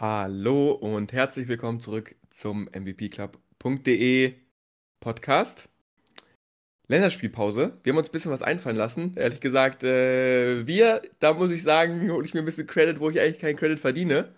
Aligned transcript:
Hallo 0.00 0.70
und 0.70 1.12
herzlich 1.12 1.48
willkommen 1.48 1.80
zurück 1.80 2.14
zum 2.30 2.66
MVPclub.de 2.66 4.34
Podcast. 5.00 5.70
Länderspielpause. 6.86 7.80
Wir 7.82 7.92
haben 7.92 7.98
uns 7.98 8.08
ein 8.08 8.12
bisschen 8.12 8.30
was 8.30 8.42
einfallen 8.42 8.76
lassen. 8.76 9.14
Ehrlich 9.16 9.40
gesagt, 9.40 9.82
äh, 9.82 10.64
wir, 10.68 11.02
da 11.18 11.34
muss 11.34 11.50
ich 11.50 11.64
sagen, 11.64 12.08
hole 12.12 12.24
ich 12.24 12.32
mir 12.32 12.42
ein 12.42 12.44
bisschen 12.44 12.68
Credit, 12.68 13.00
wo 13.00 13.10
ich 13.10 13.18
eigentlich 13.18 13.40
keinen 13.40 13.56
Credit 13.56 13.80
verdiene. 13.80 14.32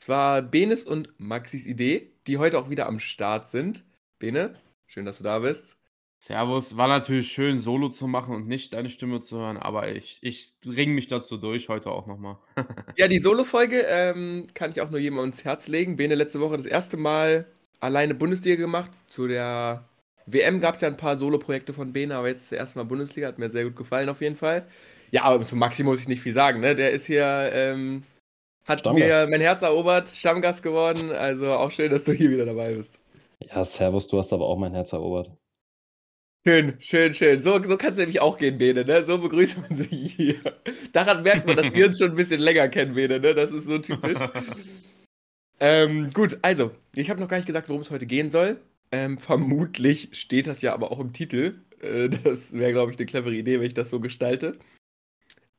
Es 0.00 0.08
war 0.08 0.40
Benes 0.40 0.82
und 0.82 1.12
Maxis 1.18 1.66
Idee, 1.66 2.14
die 2.26 2.38
heute 2.38 2.58
auch 2.58 2.70
wieder 2.70 2.86
am 2.86 2.98
Start 2.98 3.48
sind. 3.48 3.84
Bene, 4.18 4.58
schön, 4.86 5.04
dass 5.04 5.18
du 5.18 5.24
da 5.24 5.40
bist. 5.40 5.76
Servus, 6.24 6.76
war 6.76 6.86
natürlich 6.86 7.32
schön, 7.32 7.58
Solo 7.58 7.88
zu 7.88 8.06
machen 8.06 8.32
und 8.32 8.46
nicht 8.46 8.74
deine 8.74 8.90
Stimme 8.90 9.20
zu 9.22 9.38
hören, 9.38 9.56
aber 9.56 9.90
ich, 9.90 10.18
ich 10.20 10.54
ring 10.64 10.92
mich 10.94 11.08
dazu 11.08 11.36
durch, 11.36 11.68
heute 11.68 11.90
auch 11.90 12.06
nochmal. 12.06 12.36
ja, 12.96 13.08
die 13.08 13.18
Solo-Folge 13.18 13.84
ähm, 13.88 14.46
kann 14.54 14.70
ich 14.70 14.80
auch 14.80 14.90
nur 14.90 15.00
jedem 15.00 15.18
ans 15.18 15.44
Herz 15.44 15.66
legen. 15.66 15.96
Bene 15.96 16.14
letzte 16.14 16.38
Woche 16.38 16.56
das 16.56 16.66
erste 16.66 16.96
Mal 16.96 17.46
alleine 17.80 18.14
Bundesliga 18.14 18.54
gemacht. 18.54 18.92
Zu 19.08 19.26
der 19.26 19.88
WM 20.26 20.60
gab 20.60 20.76
es 20.76 20.82
ja 20.82 20.86
ein 20.86 20.96
paar 20.96 21.18
Solo-Projekte 21.18 21.72
von 21.72 21.92
Bene, 21.92 22.14
aber 22.14 22.28
jetzt 22.28 22.52
das 22.52 22.58
erste 22.58 22.78
Mal 22.78 22.84
Bundesliga, 22.84 23.26
hat 23.26 23.40
mir 23.40 23.50
sehr 23.50 23.64
gut 23.64 23.74
gefallen 23.74 24.08
auf 24.08 24.20
jeden 24.20 24.36
Fall. 24.36 24.64
Ja, 25.10 25.24
aber 25.24 25.44
zu 25.44 25.56
Maxi 25.56 25.82
muss 25.82 26.02
ich 26.02 26.06
nicht 26.06 26.22
viel 26.22 26.34
sagen, 26.34 26.60
ne? 26.60 26.76
Der 26.76 26.92
ist 26.92 27.06
hier, 27.06 27.50
ähm, 27.52 28.04
hat 28.64 28.78
Stammgast. 28.78 29.08
mir 29.08 29.26
mein 29.28 29.40
Herz 29.40 29.62
erobert, 29.62 30.06
Stammgast 30.06 30.62
geworden. 30.62 31.10
Also 31.10 31.50
auch 31.50 31.72
schön, 31.72 31.90
dass 31.90 32.04
du 32.04 32.12
hier 32.12 32.30
wieder 32.30 32.46
dabei 32.46 32.74
bist. 32.74 33.00
Ja, 33.40 33.64
Servus, 33.64 34.06
du 34.06 34.18
hast 34.18 34.32
aber 34.32 34.46
auch 34.46 34.56
mein 34.56 34.72
Herz 34.72 34.92
erobert. 34.92 35.32
Schön, 36.44 36.76
schön, 36.80 37.14
schön. 37.14 37.38
So, 37.38 37.62
so 37.62 37.76
kann 37.76 37.92
es 37.92 37.98
nämlich 37.98 38.20
auch 38.20 38.36
gehen, 38.36 38.58
Bene, 38.58 38.84
ne? 38.84 39.04
So 39.04 39.18
begrüßt 39.18 39.58
man 39.58 39.74
sich 39.74 40.14
hier. 40.14 40.40
Daran 40.92 41.22
merkt 41.22 41.46
man, 41.46 41.56
dass 41.56 41.72
wir 41.72 41.86
uns 41.86 41.98
schon 41.98 42.10
ein 42.10 42.16
bisschen 42.16 42.40
länger 42.40 42.68
kennen, 42.68 42.94
Bene, 42.94 43.20
ne? 43.20 43.32
Das 43.32 43.52
ist 43.52 43.66
so 43.66 43.78
typisch. 43.78 44.18
ähm, 45.60 46.10
gut, 46.12 46.38
also, 46.42 46.72
ich 46.96 47.10
habe 47.10 47.20
noch 47.20 47.28
gar 47.28 47.36
nicht 47.36 47.46
gesagt, 47.46 47.68
worum 47.68 47.82
es 47.82 47.92
heute 47.92 48.06
gehen 48.06 48.28
soll. 48.28 48.60
Ähm, 48.90 49.18
vermutlich 49.18 50.08
steht 50.12 50.48
das 50.48 50.62
ja 50.62 50.74
aber 50.74 50.90
auch 50.90 50.98
im 50.98 51.12
Titel. 51.12 51.60
Äh, 51.80 52.08
das 52.08 52.52
wäre, 52.52 52.72
glaube 52.72 52.90
ich, 52.90 52.98
eine 52.98 53.06
clevere 53.06 53.34
Idee, 53.34 53.60
wenn 53.60 53.66
ich 53.66 53.74
das 53.74 53.90
so 53.90 54.00
gestalte. 54.00 54.58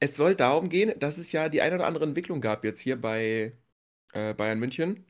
Es 0.02 0.18
soll 0.18 0.36
darum 0.36 0.68
gehen, 0.68 1.00
dass 1.00 1.18
es 1.18 1.32
ja 1.32 1.48
die 1.48 1.62
eine 1.62 1.76
oder 1.76 1.88
andere 1.88 2.04
Entwicklung 2.04 2.42
gab 2.42 2.66
jetzt 2.66 2.82
hier 2.82 3.00
bei 3.00 3.54
äh, 4.12 4.34
Bayern 4.34 4.60
München. 4.60 5.06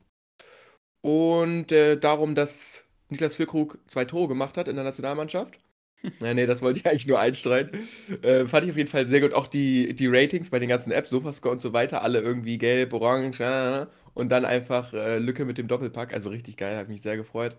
Und 1.00 1.72
äh, 1.72 1.98
darum, 1.98 2.36
dass 2.36 2.83
Niklas 3.08 3.34
Füllkrug 3.34 3.78
zwei 3.86 4.04
Tore 4.04 4.28
gemacht 4.28 4.56
hat 4.56 4.68
in 4.68 4.76
der 4.76 4.84
Nationalmannschaft. 4.84 5.58
nee, 6.20 6.34
nee, 6.34 6.46
das 6.46 6.62
wollte 6.62 6.80
ich 6.80 6.86
eigentlich 6.86 7.06
nur 7.06 7.18
einstreuen. 7.18 7.70
Äh, 8.22 8.46
fand 8.46 8.64
ich 8.64 8.70
auf 8.70 8.76
jeden 8.76 8.90
Fall 8.90 9.06
sehr 9.06 9.20
gut. 9.20 9.32
Auch 9.32 9.46
die, 9.46 9.94
die 9.94 10.06
Ratings 10.06 10.50
bei 10.50 10.58
den 10.58 10.68
ganzen 10.68 10.92
Apps, 10.92 11.10
Sofascore 11.10 11.54
und 11.54 11.60
so 11.60 11.72
weiter, 11.72 12.02
alle 12.02 12.20
irgendwie 12.20 12.58
gelb, 12.58 12.92
orange 12.92 13.40
äh, 13.40 13.86
und 14.14 14.28
dann 14.30 14.44
einfach 14.44 14.92
äh, 14.92 15.18
Lücke 15.18 15.44
mit 15.44 15.58
dem 15.58 15.68
Doppelpack. 15.68 16.12
Also 16.12 16.30
richtig 16.30 16.56
geil, 16.56 16.76
hat 16.76 16.88
mich 16.88 17.02
sehr 17.02 17.16
gefreut. 17.16 17.56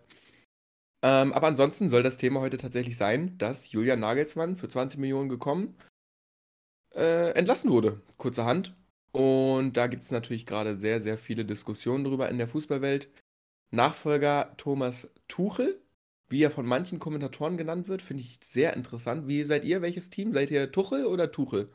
Ähm, 1.03 1.33
aber 1.33 1.47
ansonsten 1.47 1.89
soll 1.89 2.03
das 2.03 2.17
Thema 2.17 2.39
heute 2.39 2.57
tatsächlich 2.57 2.97
sein, 2.97 3.38
dass 3.38 3.71
Julian 3.71 3.99
Nagelsmann 3.99 4.55
für 4.55 4.67
20 4.67 4.99
Millionen 4.99 5.29
gekommen 5.29 5.75
äh, 6.95 7.31
entlassen 7.31 7.71
wurde, 7.71 8.01
kurzerhand. 8.17 8.75
Und 9.11 9.77
da 9.77 9.88
gibt 9.88 10.03
es 10.03 10.11
natürlich 10.11 10.45
gerade 10.45 10.75
sehr, 10.75 10.99
sehr 10.99 11.17
viele 11.17 11.45
Diskussionen 11.45 12.03
drüber 12.03 12.29
in 12.29 12.38
der 12.38 12.47
Fußballwelt. 12.47 13.07
Nachfolger 13.76 14.54
Thomas 14.58 15.08
Tuchel, 15.28 15.80
wie 16.30 16.44
er 16.44 16.52
von 16.52 16.66
manchen 16.66 17.00
Kommentatoren 17.00 17.58
genannt 17.58 17.88
wird, 17.88 18.02
finde 18.02 18.23
ich 18.23 18.40
sehr 18.44 18.73
interessant. 18.76 19.28
Wie 19.28 19.44
seid 19.44 19.64
ihr? 19.64 19.81
Welches 19.81 20.09
Team? 20.09 20.34
Seid 20.34 20.50
ihr 20.52 20.72
Tuchel 20.72 21.06
oder 21.06 21.31
Tuchel? 21.31 21.68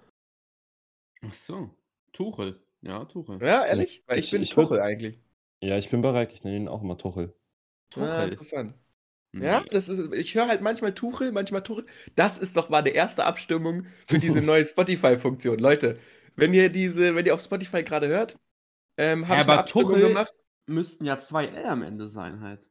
Ach 1.22 1.32
so, 1.32 1.70
Tuchel. 2.12 2.60
Ja, 2.82 3.04
Tuchel. 3.04 3.38
Ja, 3.40 3.64
ehrlich? 3.64 4.02
Weil 4.06 4.18
ich, 4.18 4.26
ich 4.26 4.30
bin 4.32 4.42
ich 4.42 4.50
Tuchel 4.50 4.80
eigentlich. 4.80 5.20
Ja, 5.62 5.76
ich 5.76 5.90
bin 5.90 6.00
bereit. 6.00 6.32
Ich 6.32 6.42
nenne 6.42 6.56
ihn 6.56 6.68
auch 6.68 6.82
immer 6.82 6.96
Tuchel. 6.96 7.34
Tuchel. 7.90 8.08
Ah, 8.08 8.24
interessant. 8.24 8.74
Nee. 9.32 9.46
Ja, 9.46 9.62
das 9.70 9.88
ist, 9.88 10.12
ich 10.12 10.34
höre 10.34 10.48
halt 10.48 10.60
manchmal 10.60 10.92
Tuchel, 10.94 11.30
manchmal 11.30 11.62
Tuchel. 11.62 11.86
Das 12.16 12.38
ist 12.38 12.56
doch 12.56 12.68
mal 12.68 12.78
eine 12.78 12.90
erste 12.90 13.24
Abstimmung 13.24 13.86
für 14.06 14.18
diese 14.18 14.40
neue 14.40 14.64
Spotify-Funktion. 14.64 15.58
Leute, 15.58 15.98
wenn 16.34 16.52
ihr 16.52 16.68
diese, 16.68 17.14
wenn 17.14 17.26
ihr 17.26 17.34
auf 17.34 17.40
Spotify 17.40 17.84
gerade 17.84 18.08
hört, 18.08 18.36
ähm, 18.96 19.28
habe 19.28 19.36
ja, 19.36 19.42
ich 19.42 19.48
eine 19.48 19.58
Abstimmung 19.60 19.92
Tuchel, 19.92 20.08
gemacht 20.08 20.32
müssten 20.70 21.04
ja 21.04 21.18
zwei 21.18 21.46
L 21.46 21.66
am 21.66 21.82
Ende 21.82 22.06
sein 22.06 22.40
halt. 22.40 22.64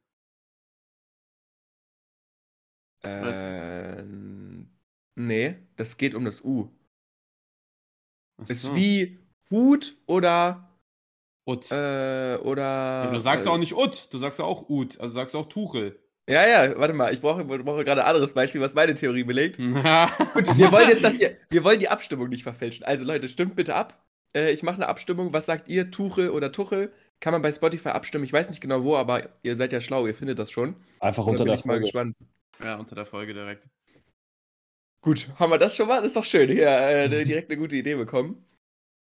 Äh, 3.02 4.02
nee, 5.14 5.56
das 5.76 5.96
geht 5.96 6.14
um 6.14 6.24
das 6.24 6.44
U. 6.44 6.70
Ach 8.42 8.48
Ist 8.48 8.62
so. 8.62 8.76
wie 8.76 9.18
Hut 9.50 9.96
oder 10.06 10.68
Ut. 11.46 11.70
Äh, 11.70 12.36
oder. 12.42 12.62
Ja, 13.04 13.10
du 13.10 13.20
sagst 13.20 13.46
ja 13.46 13.52
äh, 13.52 13.54
auch 13.54 13.58
nicht 13.58 13.74
Ut, 13.74 14.08
du 14.10 14.18
sagst 14.18 14.38
ja 14.38 14.44
auch 14.44 14.68
Ut, 14.68 15.00
also 15.00 15.14
sagst 15.14 15.34
du 15.34 15.38
auch 15.38 15.48
Tuchel. 15.48 15.98
Ja, 16.28 16.46
ja, 16.46 16.78
warte 16.78 16.94
mal, 16.94 17.12
ich 17.12 17.20
brauche, 17.20 17.44
brauche 17.44 17.84
gerade 17.84 18.02
ein 18.04 18.08
anderes 18.08 18.34
Beispiel, 18.34 18.60
was 18.60 18.74
meine 18.74 18.94
Theorie 18.94 19.24
belegt. 19.24 19.56
Gut, 19.58 19.66
wir 19.66 20.70
wollen 20.70 20.88
jetzt 20.90 21.02
das 21.02 21.14
hier, 21.14 21.36
wir 21.50 21.64
wollen 21.64 21.80
die 21.80 21.88
Abstimmung 21.88 22.28
nicht 22.28 22.44
verfälschen. 22.44 22.84
Also 22.84 23.04
Leute, 23.04 23.28
stimmt 23.28 23.56
bitte 23.56 23.74
ab. 23.74 24.04
Äh, 24.34 24.52
ich 24.52 24.62
mache 24.62 24.76
eine 24.76 24.86
Abstimmung. 24.86 25.32
Was 25.32 25.46
sagt 25.46 25.68
ihr, 25.68 25.90
Tuchel 25.90 26.30
oder 26.30 26.52
Tuchel? 26.52 26.92
Kann 27.20 27.32
man 27.32 27.42
bei 27.42 27.52
Spotify 27.52 27.90
abstimmen. 27.90 28.24
Ich 28.24 28.32
weiß 28.32 28.48
nicht 28.50 28.60
genau 28.60 28.82
wo, 28.82 28.96
aber 28.96 29.28
ihr 29.42 29.56
seid 29.56 29.72
ja 29.72 29.80
schlau, 29.80 30.06
ihr 30.06 30.14
findet 30.14 30.38
das 30.38 30.50
schon. 30.50 30.74
Einfach 31.00 31.26
unter 31.26 31.44
der 31.44 31.58
Folge. 31.58 31.68
Mal 31.68 31.80
gespannt. 31.80 32.16
Ja, 32.62 32.76
unter 32.76 32.94
der 32.94 33.06
Folge 33.06 33.34
direkt. 33.34 33.66
Gut, 35.02 35.28
haben 35.38 35.50
wir 35.50 35.58
das 35.58 35.76
schon 35.76 35.88
mal? 35.88 35.98
Das 35.98 36.08
ist 36.08 36.16
doch 36.16 36.24
schön. 36.24 36.50
Hier 36.50 36.68
äh, 36.68 37.08
direkt 37.24 37.50
eine 37.50 37.58
gute 37.58 37.76
Idee 37.76 37.94
bekommen. 37.94 38.44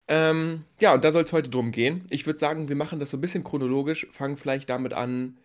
Ähm, 0.09 0.65
ja, 0.79 0.95
und 0.95 1.05
da 1.05 1.13
soll 1.13 1.25
es 1.25 1.33
heute 1.33 1.51
drum 1.51 1.73
gehen. 1.73 2.07
Ich 2.11 2.27
würde 2.27 2.39
sagen, 2.39 2.69
wir 2.69 2.77
machen 2.77 3.01
das 3.01 3.11
so 3.11 3.17
ein 3.17 3.21
bisschen 3.21 3.45
chronologisch, 3.45 4.07
fangen 4.13 4.37
vielleicht 4.37 4.71
damit 4.71 4.93
an, 4.93 5.39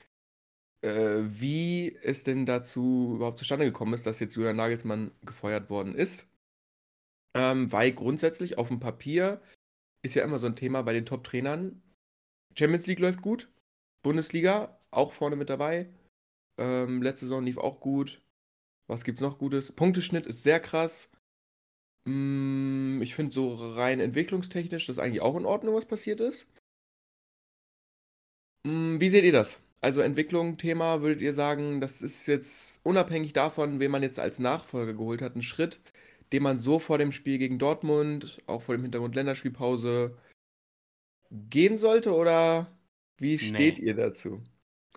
äh, 0.81 1.19
wie 1.23 1.97
es 2.03 2.23
denn 2.23 2.45
dazu 2.45 3.13
überhaupt 3.15 3.39
zustande 3.39 3.65
gekommen 3.65 3.93
ist, 3.93 4.05
dass 4.05 4.19
jetzt 4.19 4.35
Julian 4.35 4.57
Nagelsmann 4.57 5.11
gefeuert 5.25 5.69
worden 5.69 5.95
ist. 5.95 6.27
Ähm, 7.35 7.71
weil 7.71 7.91
grundsätzlich 7.93 8.57
auf 8.57 8.67
dem 8.67 8.79
Papier 8.79 9.41
ist 10.03 10.15
ja 10.15 10.23
immer 10.23 10.37
so 10.37 10.47
ein 10.47 10.55
Thema 10.55 10.81
bei 10.83 10.93
den 10.93 11.05
Top-Trainern. 11.05 11.81
Champions 12.57 12.87
League 12.87 12.99
läuft 12.99 13.21
gut. 13.21 13.49
Bundesliga 14.03 14.77
auch 14.91 15.13
vorne 15.13 15.35
mit 15.35 15.49
dabei. 15.49 15.89
Ähm, 16.59 17.01
letzte 17.01 17.25
Saison 17.25 17.43
lief 17.43 17.57
auch 17.57 17.79
gut. 17.79 18.21
Was 18.87 19.03
gibt's 19.03 19.21
noch 19.21 19.37
Gutes? 19.37 19.71
Punkteschnitt 19.71 20.27
ist 20.27 20.43
sehr 20.43 20.59
krass. 20.59 21.09
Mm, 22.05 23.01
ich 23.01 23.15
finde 23.15 23.31
so 23.31 23.55
rein 23.55 23.99
entwicklungstechnisch 23.99 24.87
das 24.87 24.99
eigentlich 24.99 25.21
auch 25.21 25.35
in 25.37 25.45
Ordnung, 25.45 25.75
was 25.75 25.85
passiert 25.85 26.19
ist. 26.19 26.47
Mm, 28.63 28.99
wie 28.99 29.09
seht 29.09 29.23
ihr 29.23 29.31
das? 29.31 29.59
Also 29.81 30.01
Entwicklung, 30.01 30.57
Thema, 30.57 31.01
würdet 31.01 31.21
ihr 31.21 31.33
sagen, 31.33 31.81
das 31.81 32.01
ist 32.01 32.27
jetzt 32.27 32.81
unabhängig 32.83 33.33
davon, 33.33 33.79
wen 33.79 33.91
man 33.91 34.03
jetzt 34.03 34.19
als 34.19 34.37
Nachfolger 34.39 34.93
geholt 34.93 35.21
hat, 35.21 35.35
ein 35.35 35.41
Schritt, 35.41 35.79
den 36.31 36.43
man 36.43 36.59
so 36.59 36.79
vor 36.79 36.97
dem 36.99 37.11
Spiel 37.11 37.39
gegen 37.39 37.57
Dortmund, 37.57 38.41
auch 38.45 38.61
vor 38.61 38.75
dem 38.75 38.83
Hintergrund 38.83 39.15
Länderspielpause, 39.15 40.17
gehen 41.31 41.77
sollte 41.77 42.13
oder 42.13 42.67
wie 43.17 43.39
steht 43.39 43.77
nee. 43.77 43.85
ihr 43.85 43.95
dazu? 43.95 44.43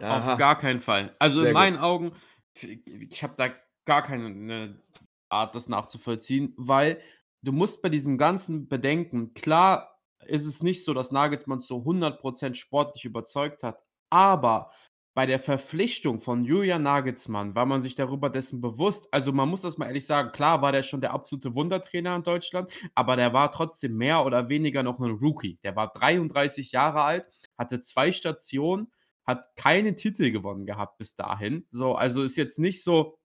Aha. 0.00 0.32
Auf 0.32 0.38
gar 0.38 0.58
keinen 0.58 0.80
Fall. 0.80 1.14
Also 1.18 1.38
Sehr 1.38 1.48
in 1.48 1.54
meinen 1.54 1.76
gut. 1.76 1.84
Augen, 1.84 2.12
ich 2.60 3.22
habe 3.22 3.34
da 3.36 3.50
gar 3.84 4.02
keine 4.02 4.82
Art, 5.28 5.54
das 5.54 5.68
nachzuvollziehen, 5.68 6.52
weil 6.56 7.00
du 7.42 7.52
musst 7.52 7.82
bei 7.82 7.88
diesem 7.88 8.18
ganzen 8.18 8.68
Bedenken, 8.68 9.34
klar 9.34 10.00
ist 10.26 10.46
es 10.46 10.62
nicht 10.62 10.84
so, 10.84 10.94
dass 10.94 11.12
Nagelsmann 11.12 11.60
zu 11.60 11.76
100% 11.76 12.54
sportlich 12.54 13.04
überzeugt 13.04 13.62
hat, 13.62 13.78
aber 14.10 14.70
bei 15.14 15.26
der 15.26 15.38
Verpflichtung 15.38 16.20
von 16.20 16.44
Julian 16.44 16.82
Nagelsmann 16.82 17.54
war 17.54 17.66
man 17.66 17.82
sich 17.82 17.94
darüber 17.94 18.30
dessen 18.30 18.60
bewusst. 18.60 19.06
Also 19.12 19.32
man 19.32 19.48
muss 19.48 19.62
das 19.62 19.78
mal 19.78 19.86
ehrlich 19.86 20.06
sagen, 20.06 20.32
klar 20.32 20.60
war 20.60 20.72
der 20.72 20.82
schon 20.82 21.00
der 21.00 21.12
absolute 21.12 21.54
Wundertrainer 21.54 22.16
in 22.16 22.24
Deutschland, 22.24 22.72
aber 22.96 23.14
der 23.14 23.32
war 23.32 23.52
trotzdem 23.52 23.96
mehr 23.96 24.24
oder 24.24 24.48
weniger 24.48 24.82
noch 24.82 24.98
ein 24.98 25.12
Rookie. 25.12 25.58
Der 25.62 25.76
war 25.76 25.92
33 25.92 26.72
Jahre 26.72 27.02
alt, 27.02 27.28
hatte 27.56 27.80
zwei 27.80 28.10
Stationen, 28.10 28.90
hat 29.24 29.54
keine 29.56 29.94
Titel 29.94 30.32
gewonnen 30.32 30.66
gehabt 30.66 30.98
bis 30.98 31.14
dahin. 31.14 31.64
So, 31.70 31.94
also 31.94 32.24
ist 32.24 32.36
jetzt 32.36 32.58
nicht 32.58 32.82
so, 32.82 33.16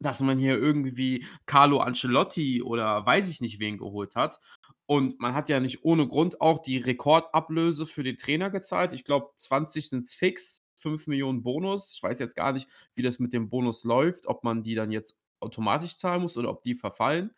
dass 0.00 0.20
man 0.20 0.38
hier 0.38 0.56
irgendwie 0.56 1.26
Carlo 1.44 1.78
Ancelotti 1.78 2.62
oder 2.62 3.04
weiß 3.04 3.28
ich 3.28 3.42
nicht 3.42 3.60
wen 3.60 3.76
geholt 3.76 4.16
hat. 4.16 4.40
Und 4.86 5.20
man 5.20 5.34
hat 5.34 5.48
ja 5.50 5.60
nicht 5.60 5.84
ohne 5.84 6.08
Grund 6.08 6.40
auch 6.40 6.60
die 6.60 6.78
Rekordablöse 6.78 7.86
für 7.86 8.04
den 8.04 8.16
Trainer 8.18 8.50
gezahlt. 8.50 8.94
Ich 8.94 9.04
glaube, 9.04 9.30
20 9.36 9.90
sind 9.90 10.04
es 10.04 10.14
fix 10.14 10.65
5 10.86 11.08
Millionen 11.08 11.42
Bonus. 11.42 11.94
Ich 11.96 12.02
weiß 12.02 12.20
jetzt 12.20 12.36
gar 12.36 12.52
nicht, 12.52 12.68
wie 12.94 13.02
das 13.02 13.18
mit 13.18 13.32
dem 13.32 13.48
Bonus 13.50 13.82
läuft, 13.82 14.28
ob 14.28 14.44
man 14.44 14.62
die 14.62 14.76
dann 14.76 14.92
jetzt 14.92 15.16
automatisch 15.40 15.96
zahlen 15.96 16.22
muss 16.22 16.36
oder 16.36 16.48
ob 16.48 16.62
die 16.62 16.76
verfallen. 16.76 17.32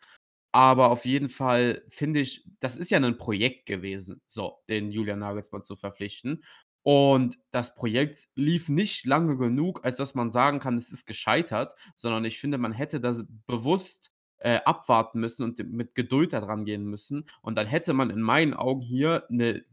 Aber 0.51 0.91
auf 0.91 1.05
jeden 1.05 1.29
Fall 1.29 1.83
finde 1.89 2.19
ich, 2.19 2.45
das 2.59 2.77
ist 2.77 2.91
ja 2.91 2.99
ein 2.99 3.17
Projekt 3.17 3.65
gewesen, 3.65 4.21
so, 4.27 4.59
den 4.69 4.91
Julian 4.91 5.17
Nagelsmann 5.19 5.63
zu 5.63 5.75
verpflichten. 5.75 6.43
Und 6.83 7.39
das 7.51 7.73
Projekt 7.73 8.29
lief 8.35 8.69
nicht 8.69 9.05
lange 9.07 9.35
genug, 9.37 9.83
als 9.83 9.97
dass 9.97 10.13
man 10.13 10.29
sagen 10.29 10.59
kann, 10.59 10.77
es 10.77 10.91
ist 10.91 11.07
gescheitert, 11.07 11.73
sondern 11.95 12.23
ich 12.25 12.39
finde, 12.39 12.59
man 12.59 12.71
hätte 12.71 13.01
das 13.01 13.25
bewusst 13.47 14.11
äh, 14.37 14.59
abwarten 14.63 15.19
müssen 15.19 15.43
und 15.43 15.57
mit 15.71 15.95
Geduld 15.95 16.33
daran 16.33 16.65
gehen 16.65 16.85
müssen. 16.85 17.25
Und 17.41 17.57
dann 17.57 17.67
hätte 17.67 17.93
man 17.93 18.11
in 18.11 18.21
meinen 18.21 18.53
Augen 18.53 18.81
hier 18.81 19.25
eine 19.29 19.65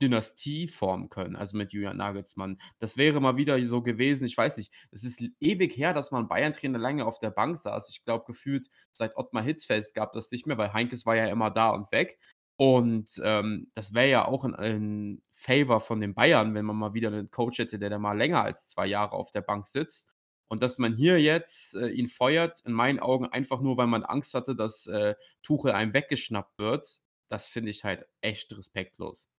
Dynastie 0.00 0.68
formen 0.68 1.08
können, 1.08 1.36
also 1.36 1.56
mit 1.56 1.72
Julian 1.72 1.96
Nagelsmann. 1.96 2.60
Das 2.78 2.96
wäre 2.96 3.20
mal 3.20 3.36
wieder 3.36 3.62
so 3.66 3.82
gewesen, 3.82 4.24
ich 4.24 4.36
weiß 4.36 4.56
nicht, 4.56 4.72
es 4.90 5.04
ist 5.04 5.22
ewig 5.40 5.76
her, 5.76 5.92
dass 5.92 6.10
man 6.10 6.28
Bayern-Trainer 6.28 6.78
lange 6.78 7.04
auf 7.04 7.18
der 7.18 7.30
Bank 7.30 7.56
saß. 7.56 7.90
Ich 7.90 8.04
glaube, 8.04 8.24
gefühlt 8.26 8.68
seit 8.92 9.16
Ottmar 9.16 9.42
Hitzfeld 9.42 9.92
gab 9.94 10.12
das 10.12 10.30
nicht 10.30 10.46
mehr, 10.46 10.58
weil 10.58 10.72
Heinkes 10.72 11.06
war 11.06 11.16
ja 11.16 11.26
immer 11.26 11.50
da 11.50 11.70
und 11.70 11.92
weg. 11.92 12.18
Und 12.56 13.20
ähm, 13.24 13.70
das 13.74 13.94
wäre 13.94 14.10
ja 14.10 14.28
auch 14.28 14.44
ein, 14.44 14.54
ein 14.54 15.22
Favor 15.30 15.80
von 15.80 16.00
den 16.00 16.14
Bayern, 16.14 16.54
wenn 16.54 16.66
man 16.66 16.76
mal 16.76 16.92
wieder 16.92 17.08
einen 17.08 17.30
Coach 17.30 17.58
hätte, 17.58 17.78
der 17.78 17.88
da 17.88 17.98
mal 17.98 18.16
länger 18.18 18.42
als 18.42 18.68
zwei 18.68 18.86
Jahre 18.86 19.12
auf 19.12 19.30
der 19.30 19.40
Bank 19.40 19.66
sitzt. 19.66 20.10
Und 20.48 20.62
dass 20.62 20.78
man 20.78 20.94
hier 20.94 21.18
jetzt 21.20 21.74
äh, 21.76 21.88
ihn 21.88 22.08
feuert, 22.08 22.60
in 22.66 22.72
meinen 22.72 22.98
Augen 22.98 23.26
einfach 23.26 23.62
nur, 23.62 23.76
weil 23.76 23.86
man 23.86 24.02
Angst 24.02 24.34
hatte, 24.34 24.56
dass 24.56 24.86
äh, 24.88 25.14
Tuchel 25.42 25.72
einem 25.72 25.94
weggeschnappt 25.94 26.58
wird, 26.58 26.86
das 27.30 27.46
finde 27.46 27.70
ich 27.70 27.84
halt 27.84 28.06
echt 28.20 28.54
respektlos. 28.56 29.30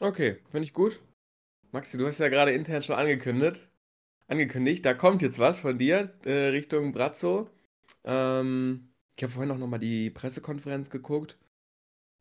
Okay, 0.00 0.38
finde 0.50 0.64
ich 0.64 0.72
gut. 0.72 1.00
Maxi, 1.72 1.98
du 1.98 2.06
hast 2.06 2.18
ja 2.18 2.28
gerade 2.28 2.52
intern 2.52 2.82
schon 2.82 2.96
angekündigt. 2.96 3.68
Angekündigt, 4.28 4.84
da 4.86 4.94
kommt 4.94 5.22
jetzt 5.22 5.38
was 5.38 5.60
von 5.60 5.78
dir 5.78 6.14
äh, 6.24 6.48
Richtung 6.48 6.92
Brazzo. 6.92 7.50
Ähm, 8.04 8.92
ich 9.16 9.24
habe 9.24 9.32
vorhin 9.34 9.50
auch 9.52 9.58
nochmal 9.58 9.80
die 9.80 10.10
Pressekonferenz 10.10 10.90
geguckt. 10.90 11.38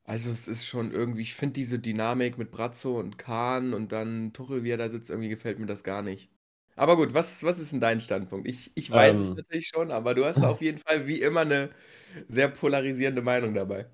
Also 0.06 0.32
es 0.32 0.48
ist 0.48 0.66
schon 0.68 0.92
irgendwie, 0.92 1.22
ich 1.24 1.36
finde 1.36 1.54
diese 1.56 1.80
Dynamik 1.80 2.38
mit 2.38 2.52
Brazzo 2.52 3.00
und 3.00 3.18
Kahn 3.20 3.74
und 3.74 3.92
dann 3.94 4.34
Tuchel, 4.34 4.64
wie 4.64 4.72
er 4.72 4.78
da 4.78 4.90
sitzt, 4.90 5.10
irgendwie 5.12 5.30
gefällt 5.30 5.60
mir 5.60 5.68
das 5.68 5.84
gar 5.84 6.02
nicht. 6.04 6.30
Aber 6.76 6.96
gut, 6.98 7.14
was, 7.14 7.44
was 7.44 7.60
ist 7.60 7.74
denn 7.74 7.82
dein 7.82 8.02
Standpunkt? 8.02 8.48
Ich, 8.48 8.72
ich 8.76 8.92
weiß 8.94 9.20
es 9.20 9.34
Ähm, 9.34 9.36
natürlich 9.36 9.68
schon, 9.68 9.92
aber 9.92 10.16
du 10.16 10.26
hast 10.26 10.44
auf 10.44 10.62
jeden 10.62 10.80
Fall 10.80 11.08
wie 11.08 11.22
immer 11.22 11.42
eine 11.42 11.70
sehr 12.30 12.50
polarisierende 12.50 13.22
Meinung 13.22 13.54
dabei. 13.56 13.88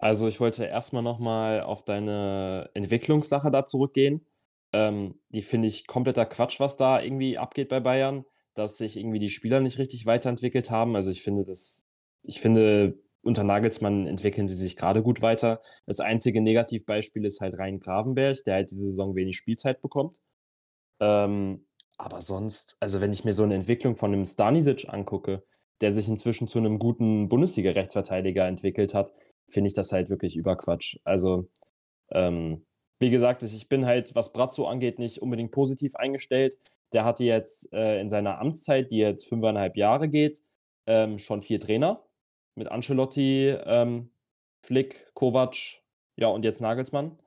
Also 0.00 0.28
ich 0.28 0.40
wollte 0.40 0.64
erstmal 0.64 1.02
nochmal 1.02 1.60
auf 1.60 1.84
deine 1.84 2.70
Entwicklungssache 2.74 3.50
da 3.50 3.66
zurückgehen. 3.66 4.26
Ähm, 4.72 5.20
die 5.28 5.42
finde 5.42 5.68
ich 5.68 5.86
kompletter 5.86 6.26
Quatsch, 6.26 6.58
was 6.58 6.76
da 6.76 7.02
irgendwie 7.02 7.36
abgeht 7.38 7.68
bei 7.68 7.80
Bayern, 7.80 8.24
dass 8.54 8.78
sich 8.78 8.96
irgendwie 8.96 9.18
die 9.18 9.28
Spieler 9.28 9.60
nicht 9.60 9.78
richtig 9.78 10.06
weiterentwickelt 10.06 10.70
haben. 10.70 10.96
Also 10.96 11.10
ich 11.10 11.22
finde 11.22 11.44
das, 11.44 11.86
ich 12.22 12.40
finde, 12.40 12.98
unter 13.22 13.44
Nagelsmann 13.44 14.06
entwickeln 14.06 14.48
sie 14.48 14.54
sich 14.54 14.76
gerade 14.76 15.02
gut 15.02 15.20
weiter. 15.20 15.60
Das 15.86 16.00
einzige 16.00 16.40
Negativbeispiel 16.40 17.24
ist 17.26 17.40
halt 17.40 17.58
Rhein 17.58 17.80
Gravenberg, 17.80 18.38
der 18.44 18.54
halt 18.54 18.70
diese 18.70 18.86
Saison 18.86 19.14
wenig 19.14 19.36
Spielzeit 19.36 19.82
bekommt. 19.82 20.18
Ähm, 21.00 21.66
aber 21.98 22.22
sonst, 22.22 22.76
also 22.80 23.02
wenn 23.02 23.12
ich 23.12 23.24
mir 23.24 23.32
so 23.32 23.42
eine 23.42 23.54
Entwicklung 23.54 23.96
von 23.96 24.12
einem 24.12 24.24
Stanisic 24.24 24.88
angucke, 24.88 25.44
der 25.82 25.90
sich 25.90 26.08
inzwischen 26.08 26.48
zu 26.48 26.58
einem 26.58 26.78
guten 26.78 27.28
Bundesliga-Rechtsverteidiger 27.28 28.46
entwickelt 28.46 28.94
hat, 28.94 29.12
finde 29.50 29.68
ich 29.68 29.74
das 29.74 29.92
halt 29.92 30.10
wirklich 30.10 30.36
Überquatsch. 30.36 30.98
Also, 31.04 31.48
ähm, 32.10 32.64
wie 33.00 33.10
gesagt, 33.10 33.42
ich 33.42 33.68
bin 33.68 33.86
halt, 33.86 34.14
was 34.14 34.32
Brazzo 34.32 34.66
angeht, 34.66 34.98
nicht 34.98 35.22
unbedingt 35.22 35.52
positiv 35.52 35.96
eingestellt. 35.96 36.58
Der 36.92 37.04
hatte 37.04 37.24
jetzt 37.24 37.72
äh, 37.72 38.00
in 38.00 38.10
seiner 38.10 38.38
Amtszeit, 38.40 38.90
die 38.90 38.98
jetzt 38.98 39.26
fünfeinhalb 39.26 39.76
Jahre 39.76 40.08
geht, 40.08 40.42
ähm, 40.86 41.18
schon 41.18 41.42
vier 41.42 41.60
Trainer 41.60 42.04
mit 42.56 42.68
Ancelotti, 42.68 43.48
ähm, 43.64 44.10
Flick, 44.62 45.10
Kovac, 45.14 45.82
ja 46.16 46.28
und 46.28 46.44
jetzt 46.44 46.60
Nagelsmann. 46.60 47.18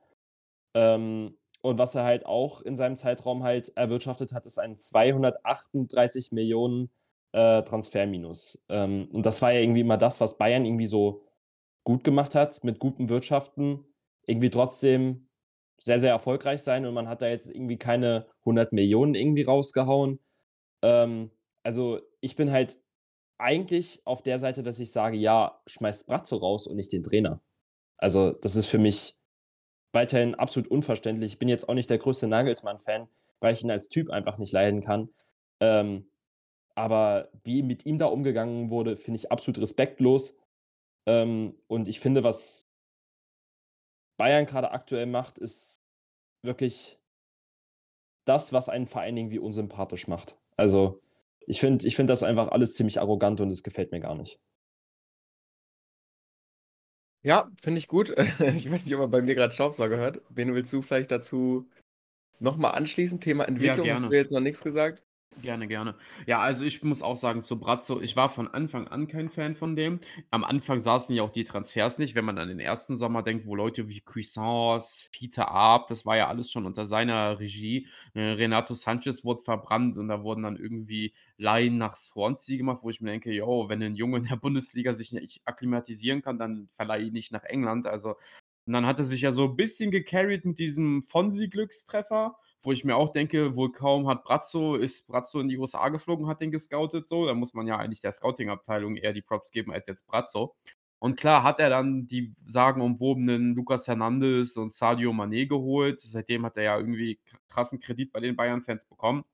Ähm, 0.74 1.36
und 1.62 1.78
was 1.78 1.94
er 1.94 2.04
halt 2.04 2.26
auch 2.26 2.60
in 2.60 2.76
seinem 2.76 2.96
Zeitraum 2.96 3.42
halt 3.42 3.72
erwirtschaftet 3.76 4.32
hat, 4.32 4.46
ist 4.46 4.58
ein 4.58 4.76
238 4.76 6.30
Millionen 6.30 6.90
äh, 7.32 7.62
Transferminus. 7.62 8.62
Ähm, 8.68 9.08
und 9.12 9.24
das 9.26 9.42
war 9.42 9.52
ja 9.52 9.60
irgendwie 9.60 9.80
immer 9.80 9.96
das, 9.96 10.20
was 10.20 10.38
Bayern 10.38 10.66
irgendwie 10.66 10.86
so 10.86 11.22
gut 11.84 12.04
gemacht 12.04 12.34
hat, 12.34 12.64
mit 12.64 12.78
gutem 12.78 13.08
Wirtschaften, 13.08 13.84
irgendwie 14.26 14.50
trotzdem 14.50 15.28
sehr, 15.78 15.98
sehr 15.98 16.10
erfolgreich 16.10 16.62
sein. 16.62 16.86
Und 16.86 16.94
man 16.94 17.08
hat 17.08 17.22
da 17.22 17.28
jetzt 17.28 17.50
irgendwie 17.50 17.78
keine 17.78 18.26
100 18.40 18.72
Millionen 18.72 19.14
irgendwie 19.14 19.42
rausgehauen. 19.42 20.18
Ähm, 20.82 21.30
also 21.62 22.00
ich 22.20 22.36
bin 22.36 22.50
halt 22.50 22.78
eigentlich 23.38 24.02
auf 24.04 24.22
der 24.22 24.38
Seite, 24.38 24.62
dass 24.62 24.78
ich 24.78 24.92
sage, 24.92 25.16
ja, 25.16 25.60
schmeißt 25.66 26.06
Brazzo 26.06 26.36
raus 26.36 26.66
und 26.66 26.76
nicht 26.76 26.92
den 26.92 27.02
Trainer. 27.02 27.40
Also 27.98 28.32
das 28.32 28.56
ist 28.56 28.68
für 28.68 28.78
mich 28.78 29.18
weiterhin 29.92 30.34
absolut 30.34 30.70
unverständlich. 30.70 31.32
Ich 31.32 31.38
bin 31.38 31.48
jetzt 31.48 31.68
auch 31.68 31.74
nicht 31.74 31.90
der 31.90 31.98
größte 31.98 32.26
Nagelsmann-Fan, 32.26 33.08
weil 33.40 33.52
ich 33.52 33.62
ihn 33.62 33.70
als 33.70 33.88
Typ 33.88 34.10
einfach 34.10 34.38
nicht 34.38 34.52
leiden 34.52 34.82
kann. 34.82 35.10
Ähm, 35.60 36.10
aber 36.74 37.28
wie 37.44 37.62
mit 37.62 37.86
ihm 37.86 37.98
da 37.98 38.06
umgegangen 38.06 38.70
wurde, 38.70 38.96
finde 38.96 39.18
ich 39.18 39.30
absolut 39.30 39.60
respektlos. 39.60 40.36
Ähm, 41.06 41.58
und 41.66 41.88
ich 41.88 42.00
finde, 42.00 42.24
was 42.24 42.66
Bayern 44.16 44.46
gerade 44.46 44.70
aktuell 44.70 45.06
macht, 45.06 45.38
ist 45.38 45.76
wirklich 46.42 46.98
das, 48.24 48.52
was 48.52 48.68
einen 48.68 48.86
Verein 48.86 49.16
irgendwie 49.16 49.38
unsympathisch 49.38 50.08
macht. 50.08 50.36
Also 50.56 51.02
ich 51.46 51.60
finde 51.60 51.86
ich 51.86 51.96
find 51.96 52.08
das 52.08 52.22
einfach 52.22 52.48
alles 52.48 52.74
ziemlich 52.74 53.00
arrogant 53.00 53.40
und 53.40 53.50
es 53.50 53.62
gefällt 53.62 53.92
mir 53.92 54.00
gar 54.00 54.14
nicht. 54.14 54.40
Ja, 57.22 57.50
finde 57.60 57.78
ich 57.78 57.88
gut. 57.88 58.14
Ich 58.56 58.70
weiß 58.70 58.84
nicht, 58.84 58.94
ob 58.94 59.00
man 59.00 59.10
bei 59.10 59.22
mir 59.22 59.34
gerade 59.34 59.52
Staubsauger 59.52 59.96
hört. 59.96 60.20
Wen 60.28 60.54
willst 60.54 60.72
du 60.72 60.82
vielleicht 60.82 61.10
dazu 61.10 61.68
nochmal 62.38 62.72
anschließen? 62.72 63.20
Thema 63.20 63.44
Entwicklung, 63.44 63.88
hast 63.88 64.00
gerne. 64.00 64.08
du 64.08 64.16
jetzt 64.16 64.32
noch 64.32 64.40
nichts 64.40 64.62
gesagt? 64.62 65.02
Gerne, 65.42 65.66
gerne. 65.66 65.96
Ja, 66.26 66.38
also 66.38 66.64
ich 66.64 66.82
muss 66.84 67.02
auch 67.02 67.16
sagen, 67.16 67.42
zu 67.42 67.58
Brazzo, 67.58 68.00
ich 68.00 68.14
war 68.14 68.28
von 68.28 68.46
Anfang 68.46 68.86
an 68.86 69.08
kein 69.08 69.28
Fan 69.28 69.56
von 69.56 69.74
dem. 69.74 69.98
Am 70.30 70.44
Anfang 70.44 70.78
saßen 70.78 71.14
ja 71.14 71.24
auch 71.24 71.30
die 71.32 71.42
Transfers 71.42 71.98
nicht, 71.98 72.14
wenn 72.14 72.24
man 72.24 72.38
an 72.38 72.48
den 72.48 72.60
ersten 72.60 72.96
Sommer 72.96 73.22
denkt, 73.24 73.44
wo 73.44 73.56
Leute 73.56 73.88
wie 73.88 74.00
Cuisance, 74.00 75.08
Fiete 75.12 75.48
Arp, 75.48 75.88
das 75.88 76.06
war 76.06 76.16
ja 76.16 76.28
alles 76.28 76.52
schon 76.52 76.66
unter 76.66 76.86
seiner 76.86 77.40
Regie. 77.40 77.88
Äh, 78.14 78.20
Renato 78.20 78.74
Sanchez 78.74 79.24
wurde 79.24 79.42
verbrannt 79.42 79.98
und 79.98 80.06
da 80.06 80.22
wurden 80.22 80.44
dann 80.44 80.56
irgendwie 80.56 81.12
Laien 81.36 81.78
nach 81.78 81.96
Swansea 81.96 82.56
gemacht, 82.56 82.78
wo 82.82 82.90
ich 82.90 83.00
mir 83.00 83.10
denke, 83.10 83.32
yo, 83.32 83.68
wenn 83.68 83.82
ein 83.82 83.96
Junge 83.96 84.18
in 84.18 84.26
der 84.26 84.36
Bundesliga 84.36 84.92
sich 84.92 85.10
nicht 85.12 85.42
akklimatisieren 85.46 86.22
kann, 86.22 86.38
dann 86.38 86.68
verleihe 86.74 87.06
ihn 87.06 87.12
nicht 87.12 87.32
nach 87.32 87.42
England. 87.44 87.88
Also, 87.88 88.10
und 88.66 88.72
dann 88.72 88.86
hat 88.86 88.98
er 88.98 89.04
sich 89.04 89.22
ja 89.22 89.32
so 89.32 89.44
ein 89.44 89.56
bisschen 89.56 89.90
gecarried 89.90 90.44
mit 90.44 90.58
diesem 90.58 91.02
Fonsi-Glückstreffer 91.02 92.36
wo 92.64 92.72
ich 92.72 92.84
mir 92.84 92.96
auch 92.96 93.10
denke, 93.10 93.56
wohl 93.56 93.72
kaum 93.72 94.08
hat 94.08 94.24
Brazzo, 94.24 94.76
ist 94.76 95.06
Brazzo 95.06 95.40
in 95.40 95.48
die 95.48 95.58
USA 95.58 95.88
geflogen, 95.90 96.26
hat 96.26 96.40
den 96.40 96.50
gescoutet 96.50 97.08
so. 97.08 97.26
Da 97.26 97.34
muss 97.34 97.54
man 97.54 97.66
ja 97.66 97.76
eigentlich 97.76 98.00
der 98.00 98.12
Scouting-Abteilung 98.12 98.96
eher 98.96 99.12
die 99.12 99.22
Props 99.22 99.50
geben 99.50 99.72
als 99.72 99.86
jetzt 99.86 100.06
Brazzo. 100.06 100.54
Und 100.98 101.16
klar 101.18 101.42
hat 101.42 101.60
er 101.60 101.68
dann 101.68 102.06
die 102.06 102.34
sagenumwobenen 102.46 103.54
Lucas 103.54 103.86
Hernandez 103.86 104.56
und 104.56 104.72
Sadio 104.72 105.10
Mané 105.10 105.46
geholt. 105.46 106.00
Seitdem 106.00 106.46
hat 106.46 106.56
er 106.56 106.62
ja 106.62 106.78
irgendwie 106.78 107.20
krassen 107.48 107.78
Kredit 107.78 108.10
bei 108.10 108.20
den 108.20 108.36
Bayern-Fans 108.36 108.86
bekommen. 108.86 109.24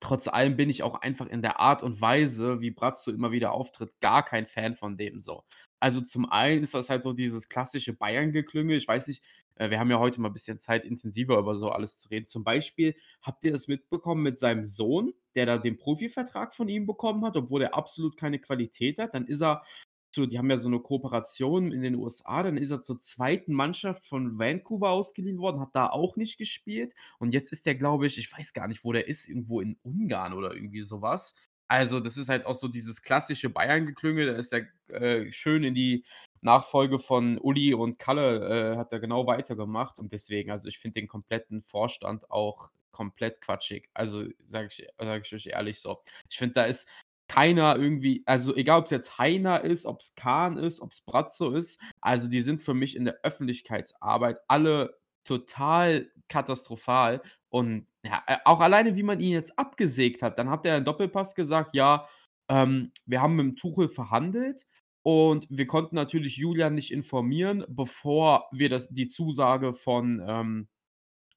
Trotz 0.00 0.28
allem 0.28 0.56
bin 0.56 0.70
ich 0.70 0.82
auch 0.82 0.94
einfach 0.94 1.26
in 1.26 1.42
der 1.42 1.60
Art 1.60 1.82
und 1.82 2.00
Weise, 2.00 2.60
wie 2.60 2.70
Brazzo 2.70 3.10
immer 3.10 3.32
wieder 3.32 3.52
auftritt, 3.52 3.92
gar 4.00 4.24
kein 4.24 4.46
Fan 4.46 4.74
von 4.74 4.96
dem 4.96 5.20
so. 5.20 5.44
Also 5.80 6.00
zum 6.00 6.30
einen 6.30 6.62
ist 6.62 6.74
das 6.74 6.90
halt 6.90 7.02
so 7.02 7.12
dieses 7.12 7.48
klassische 7.48 7.92
Bayern-Geklüngel. 7.92 8.76
Ich 8.76 8.88
weiß 8.88 9.08
nicht, 9.08 9.22
äh, 9.56 9.70
wir 9.70 9.78
haben 9.78 9.90
ja 9.90 9.98
heute 9.98 10.20
mal 10.20 10.28
ein 10.28 10.32
bisschen 10.32 10.58
Zeit, 10.58 10.84
intensiver 10.84 11.38
über 11.38 11.56
so 11.56 11.70
alles 11.70 11.98
zu 12.00 12.08
reden. 12.08 12.26
Zum 12.26 12.44
Beispiel, 12.44 12.94
habt 13.22 13.44
ihr 13.44 13.52
das 13.52 13.68
mitbekommen 13.68 14.22
mit 14.22 14.38
seinem 14.38 14.64
Sohn, 14.64 15.12
der 15.34 15.46
da 15.46 15.58
den 15.58 15.76
Profivertrag 15.76 16.54
von 16.54 16.68
ihm 16.68 16.86
bekommen 16.86 17.24
hat, 17.24 17.36
obwohl 17.36 17.62
er 17.62 17.74
absolut 17.74 18.16
keine 18.16 18.38
Qualität 18.38 18.98
hat? 18.98 19.14
Dann 19.14 19.26
ist 19.26 19.42
er 19.42 19.64
zu, 20.12 20.26
die 20.26 20.38
haben 20.38 20.50
ja 20.50 20.56
so 20.56 20.68
eine 20.68 20.80
Kooperation 20.80 21.72
in 21.72 21.82
den 21.82 21.94
USA, 21.94 22.42
dann 22.42 22.56
ist 22.56 22.70
er 22.70 22.82
zur 22.82 22.98
zweiten 22.98 23.52
Mannschaft 23.52 24.04
von 24.04 24.38
Vancouver 24.38 24.90
ausgeliehen 24.90 25.38
worden, 25.38 25.60
hat 25.60 25.74
da 25.74 25.88
auch 25.88 26.16
nicht 26.16 26.38
gespielt. 26.38 26.94
Und 27.18 27.34
jetzt 27.34 27.52
ist 27.52 27.66
der, 27.66 27.74
glaube 27.74 28.06
ich, 28.06 28.18
ich 28.18 28.32
weiß 28.32 28.52
gar 28.52 28.68
nicht, 28.68 28.84
wo 28.84 28.92
der 28.92 29.08
ist, 29.08 29.28
irgendwo 29.28 29.60
in 29.60 29.78
Ungarn 29.82 30.32
oder 30.32 30.54
irgendwie 30.54 30.82
sowas. 30.82 31.34
Also, 31.68 32.00
das 32.00 32.16
ist 32.16 32.30
halt 32.30 32.46
auch 32.46 32.54
so 32.54 32.68
dieses 32.68 33.02
klassische 33.02 33.50
Bayern-Geklüngel. 33.50 34.26
Da 34.26 34.32
ist 34.36 34.52
er 34.54 34.66
äh, 34.88 35.30
schön 35.30 35.64
in 35.64 35.74
die 35.74 36.04
Nachfolge 36.40 36.98
von 36.98 37.38
Uli 37.38 37.74
und 37.74 37.98
Kalle, 37.98 38.74
äh, 38.74 38.76
hat 38.78 38.92
er 38.92 39.00
genau 39.00 39.26
weitergemacht. 39.26 39.98
Und 39.98 40.12
deswegen, 40.12 40.50
also 40.50 40.68
ich 40.68 40.78
finde 40.78 41.00
den 41.00 41.08
kompletten 41.08 41.62
Vorstand 41.62 42.30
auch 42.30 42.70
komplett 42.90 43.40
quatschig. 43.42 43.88
Also 43.94 44.24
sage 44.46 44.68
ich, 44.70 44.86
sag 44.98 45.26
ich 45.26 45.34
euch 45.34 45.46
ehrlich 45.48 45.80
so. 45.80 46.02
Ich 46.30 46.38
finde, 46.38 46.54
da 46.54 46.64
ist 46.64 46.88
keiner 47.28 47.76
irgendwie, 47.76 48.22
also 48.26 48.56
egal 48.56 48.80
ob 48.80 48.86
es 48.86 48.90
jetzt 48.90 49.18
Heiner 49.18 49.62
ist, 49.62 49.86
ob 49.86 50.00
es 50.00 50.14
Kahn 50.14 50.56
ist, 50.56 50.80
ob 50.80 50.92
es 50.92 51.02
Brazzo 51.02 51.50
ist, 51.50 51.80
also 52.00 52.28
die 52.28 52.40
sind 52.40 52.60
für 52.60 52.74
mich 52.74 52.96
in 52.96 53.04
der 53.04 53.18
Öffentlichkeitsarbeit 53.22 54.38
alle 54.48 54.98
total 55.24 56.10
katastrophal. 56.28 57.22
Und 57.50 57.86
ja, 58.02 58.22
äh, 58.26 58.38
auch 58.44 58.60
alleine, 58.60 58.96
wie 58.96 59.02
man 59.02 59.20
ihn 59.20 59.32
jetzt 59.32 59.58
abgesägt 59.58 60.22
hat, 60.22 60.38
dann 60.38 60.50
hat 60.50 60.64
er 60.64 60.76
einen 60.76 60.84
Doppelpass 60.84 61.34
gesagt, 61.34 61.74
ja, 61.74 62.08
ähm, 62.48 62.92
wir 63.04 63.20
haben 63.20 63.36
mit 63.36 63.46
dem 63.46 63.56
Tuchel 63.56 63.88
verhandelt 63.88 64.66
und 65.02 65.46
wir 65.50 65.66
konnten 65.66 65.96
natürlich 65.96 66.36
Julian 66.38 66.74
nicht 66.74 66.92
informieren, 66.92 67.64
bevor 67.68 68.48
wir 68.52 68.70
das, 68.70 68.88
die 68.88 69.06
Zusage 69.06 69.74
von, 69.74 70.22
ähm, 70.26 70.68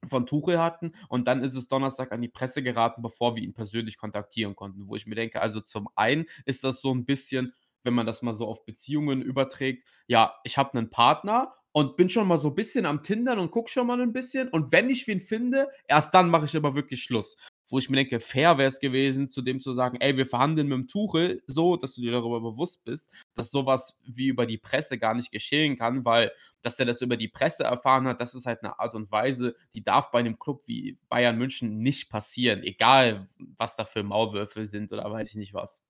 von 0.06 0.26
Tuchel 0.26 0.60
hatten. 0.60 0.94
Und 1.10 1.28
dann 1.28 1.44
ist 1.44 1.56
es 1.56 1.68
Donnerstag 1.68 2.12
an 2.12 2.22
die 2.22 2.28
Presse 2.28 2.64
geraten, 2.64 3.02
bevor 3.02 3.36
wir 3.36 3.44
ihn 3.44 3.54
persönlich 3.54 3.98
kontaktieren 3.98 4.56
konnten. 4.56 4.88
Wo 4.88 4.96
ich 4.96 5.06
mir 5.06 5.16
denke, 5.16 5.42
also 5.42 5.62
zum 5.62 5.90
einen 5.96 6.26
ist 6.46 6.64
das 6.64 6.82
so 6.82 6.94
ein 6.94 7.06
bisschen, 7.06 7.54
wenn 7.84 7.94
man 7.94 8.06
das 8.06 8.22
mal 8.22 8.34
so 8.34 8.48
auf 8.48 8.66
Beziehungen 8.66 9.22
überträgt, 9.22 9.84
ja, 10.08 10.36
ich 10.44 10.58
habe 10.58 10.78
einen 10.78 10.90
Partner 10.90 11.54
und 11.72 11.96
bin 11.96 12.10
schon 12.10 12.28
mal 12.28 12.38
so 12.38 12.50
ein 12.50 12.56
bisschen 12.56 12.86
am 12.86 13.02
Tindern 13.02 13.40
und 13.40 13.52
gucke 13.52 13.70
schon 13.70 13.88
mal 13.88 14.02
ein 14.02 14.14
bisschen. 14.14 14.50
Und 14.50 14.72
wenn 14.72 14.90
ich 14.90 15.08
wen 15.08 15.20
finde, 15.20 15.70
erst 15.88 16.14
dann 16.14 16.30
mache 16.30 16.46
ich 16.46 16.56
aber 16.56 16.76
wirklich 16.76 17.04
Schluss. 17.04 17.38
Wo 17.72 17.80
ich 17.80 17.90
mir 17.90 17.96
denke, 17.96 18.20
fair 18.20 18.58
wäre 18.58 18.68
es 18.68 18.80
gewesen, 18.80 19.30
zu 19.30 19.42
dem 19.42 19.60
zu 19.62 19.74
sagen, 19.74 19.98
ey, 20.02 20.18
wir 20.18 20.26
verhandeln 20.26 20.68
mit 20.68 20.78
dem 20.78 20.88
Tuchel 20.88 21.42
so, 21.48 21.78
dass 21.78 21.96
du 21.96 22.02
dir 22.02 22.12
darüber 22.12 22.42
bewusst 22.42 22.84
bist, 22.84 23.12
dass 23.34 23.50
sowas 23.50 23.98
wie 24.04 24.28
über 24.28 24.46
die 24.46 24.58
Presse 24.58 25.00
gar 25.00 25.14
nicht 25.14 25.32
geschehen 25.32 25.78
kann, 25.78 26.06
weil 26.06 26.32
dass 26.62 26.80
er 26.80 26.86
das 26.86 27.02
über 27.02 27.18
die 27.18 27.28
Presse 27.28 27.64
erfahren 27.64 28.08
hat, 28.08 28.22
das 28.22 28.36
ist 28.36 28.46
halt 28.46 28.64
eine 28.64 28.78
Art 28.80 28.94
und 28.94 29.12
Weise, 29.12 29.56
die 29.74 29.84
darf 29.84 30.12
bei 30.12 30.20
einem 30.20 30.38
Club 30.38 30.62
wie 30.68 31.00
Bayern 31.10 31.38
München 31.38 31.80
nicht 31.80 32.10
passieren, 32.10 32.62
egal 32.64 33.30
was 33.58 33.76
da 33.76 33.86
für 33.86 34.04
Maulwürfe 34.04 34.68
sind 34.68 34.92
oder 34.92 35.10
weiß 35.10 35.30
ich 35.30 35.36
nicht 35.36 35.54
was. 35.54 35.82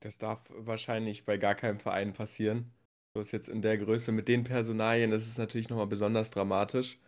Das 0.00 0.16
darf 0.16 0.44
wahrscheinlich 0.50 1.24
bei 1.24 1.36
gar 1.38 1.54
keinem 1.54 1.80
Verein 1.80 2.12
passieren. 2.12 2.72
Bloß 3.14 3.32
jetzt 3.32 3.48
in 3.48 3.62
der 3.62 3.76
Größe 3.78 4.12
mit 4.12 4.28
den 4.28 4.44
Personalien 4.44 5.12
ist 5.12 5.26
es 5.26 5.38
natürlich 5.38 5.68
nochmal 5.68 5.88
besonders 5.88 6.30
dramatisch. 6.30 6.98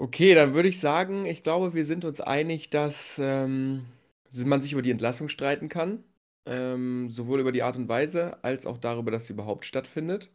Okay, 0.00 0.34
dann 0.34 0.54
würde 0.54 0.68
ich 0.68 0.78
sagen, 0.78 1.26
ich 1.26 1.42
glaube, 1.42 1.74
wir 1.74 1.84
sind 1.84 2.04
uns 2.04 2.20
einig, 2.20 2.70
dass 2.70 3.18
ähm, 3.20 3.84
man 4.32 4.62
sich 4.62 4.72
über 4.72 4.82
die 4.82 4.92
Entlassung 4.92 5.28
streiten 5.28 5.68
kann. 5.68 6.04
Ähm, 6.46 7.10
sowohl 7.10 7.40
über 7.40 7.52
die 7.52 7.62
Art 7.64 7.76
und 7.76 7.88
Weise 7.88 8.42
als 8.44 8.64
auch 8.64 8.78
darüber, 8.78 9.10
dass 9.10 9.26
sie 9.26 9.32
überhaupt 9.32 9.64
stattfindet. 9.66 10.30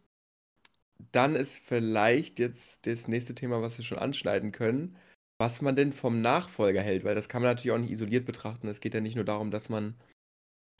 Dann 1.11 1.35
ist 1.35 1.59
vielleicht 1.63 2.39
jetzt 2.39 2.87
das 2.87 3.07
nächste 3.07 3.35
Thema, 3.35 3.61
was 3.61 3.77
wir 3.77 3.85
schon 3.85 3.99
anschneiden 3.99 4.51
können, 4.51 4.97
was 5.37 5.61
man 5.61 5.75
denn 5.75 5.93
vom 5.93 6.21
Nachfolger 6.21 6.81
hält, 6.81 7.03
weil 7.03 7.15
das 7.15 7.29
kann 7.29 7.41
man 7.41 7.51
natürlich 7.51 7.71
auch 7.71 7.77
nicht 7.79 7.91
isoliert 7.91 8.25
betrachten. 8.25 8.67
Es 8.67 8.81
geht 8.81 8.93
ja 8.93 9.01
nicht 9.01 9.15
nur 9.15 9.25
darum, 9.25 9.51
dass 9.51 9.69
man 9.69 9.95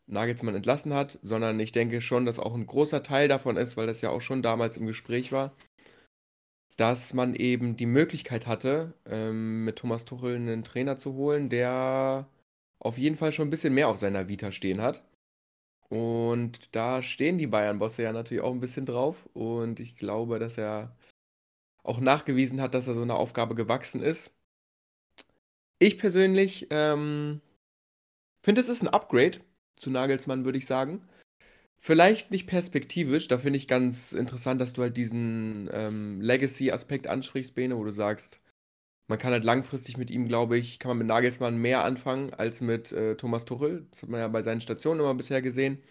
Nagelsmann 0.07 0.55
entlassen 0.55 0.93
hat, 0.93 1.19
sondern 1.23 1.59
ich 1.59 1.71
denke 1.71 2.01
schon, 2.01 2.25
dass 2.25 2.39
auch 2.39 2.55
ein 2.55 2.67
großer 2.67 3.03
Teil 3.03 3.27
davon 3.27 3.57
ist, 3.57 3.77
weil 3.77 3.87
das 3.87 4.01
ja 4.01 4.09
auch 4.09 4.21
schon 4.21 4.41
damals 4.41 4.77
im 4.77 4.87
Gespräch 4.87 5.31
war, 5.31 5.53
dass 6.77 7.13
man 7.13 7.35
eben 7.35 7.77
die 7.77 7.85
Möglichkeit 7.85 8.47
hatte, 8.47 8.93
ähm, 9.05 9.65
mit 9.65 9.77
Thomas 9.77 10.05
Tuchel 10.05 10.35
einen 10.35 10.63
Trainer 10.63 10.97
zu 10.97 11.13
holen, 11.13 11.49
der 11.49 12.27
auf 12.79 12.97
jeden 12.97 13.15
Fall 13.15 13.31
schon 13.31 13.47
ein 13.47 13.51
bisschen 13.51 13.73
mehr 13.73 13.87
auf 13.89 13.99
seiner 13.99 14.27
Vita 14.27 14.51
stehen 14.51 14.81
hat. 14.81 15.03
Und 15.89 16.75
da 16.75 17.03
stehen 17.03 17.37
die 17.37 17.47
Bayern-Bosse 17.47 18.03
ja 18.03 18.11
natürlich 18.11 18.43
auch 18.43 18.51
ein 18.51 18.59
bisschen 18.59 18.85
drauf. 18.85 19.29
Und 19.33 19.79
ich 19.79 19.95
glaube, 19.95 20.39
dass 20.39 20.57
er 20.57 20.95
auch 21.83 21.99
nachgewiesen 21.99 22.61
hat, 22.61 22.73
dass 22.73 22.87
er 22.87 22.95
so 22.95 23.01
einer 23.03 23.17
Aufgabe 23.17 23.55
gewachsen 23.55 24.01
ist. 24.01 24.33
Ich 25.79 25.97
persönlich 25.97 26.67
ähm, 26.71 27.41
finde, 28.41 28.61
es 28.61 28.69
ist 28.69 28.81
ein 28.81 28.87
Upgrade 28.87 29.41
zu 29.75 29.91
Nagelsmann, 29.91 30.45
würde 30.45 30.57
ich 30.57 30.65
sagen. 30.65 31.07
Vielleicht 31.85 32.31
nicht 32.31 32.47
perspektivisch, 32.47 33.27
da 33.27 33.37
finde 33.37 33.57
ich 33.57 33.67
ganz 33.67 34.13
interessant, 34.13 34.61
dass 34.61 34.71
du 34.71 34.83
halt 34.83 34.95
diesen 34.95 35.69
ähm, 35.73 36.21
Legacy-Aspekt 36.21 37.07
ansprichst, 37.07 37.55
Bene, 37.55 37.75
wo 37.75 37.83
du 37.83 37.91
sagst, 37.91 38.39
man 39.09 39.19
kann 39.19 39.33
halt 39.33 39.43
langfristig 39.43 39.97
mit 39.97 40.09
ihm, 40.09 40.29
glaube 40.29 40.57
ich, 40.57 40.79
kann 40.79 40.87
man 40.87 40.99
mit 40.99 41.07
Nagelsmann 41.07 41.57
mehr 41.57 41.83
anfangen 41.83 42.33
als 42.33 42.61
mit 42.61 42.93
äh, 42.93 43.17
Thomas 43.17 43.43
Tuchel. 43.43 43.85
Das 43.91 44.01
hat 44.01 44.09
man 44.09 44.21
ja 44.21 44.29
bei 44.29 44.43
seinen 44.43 44.61
Stationen 44.61 45.01
immer 45.01 45.13
bisher 45.13 45.41
gesehen. 45.41 45.83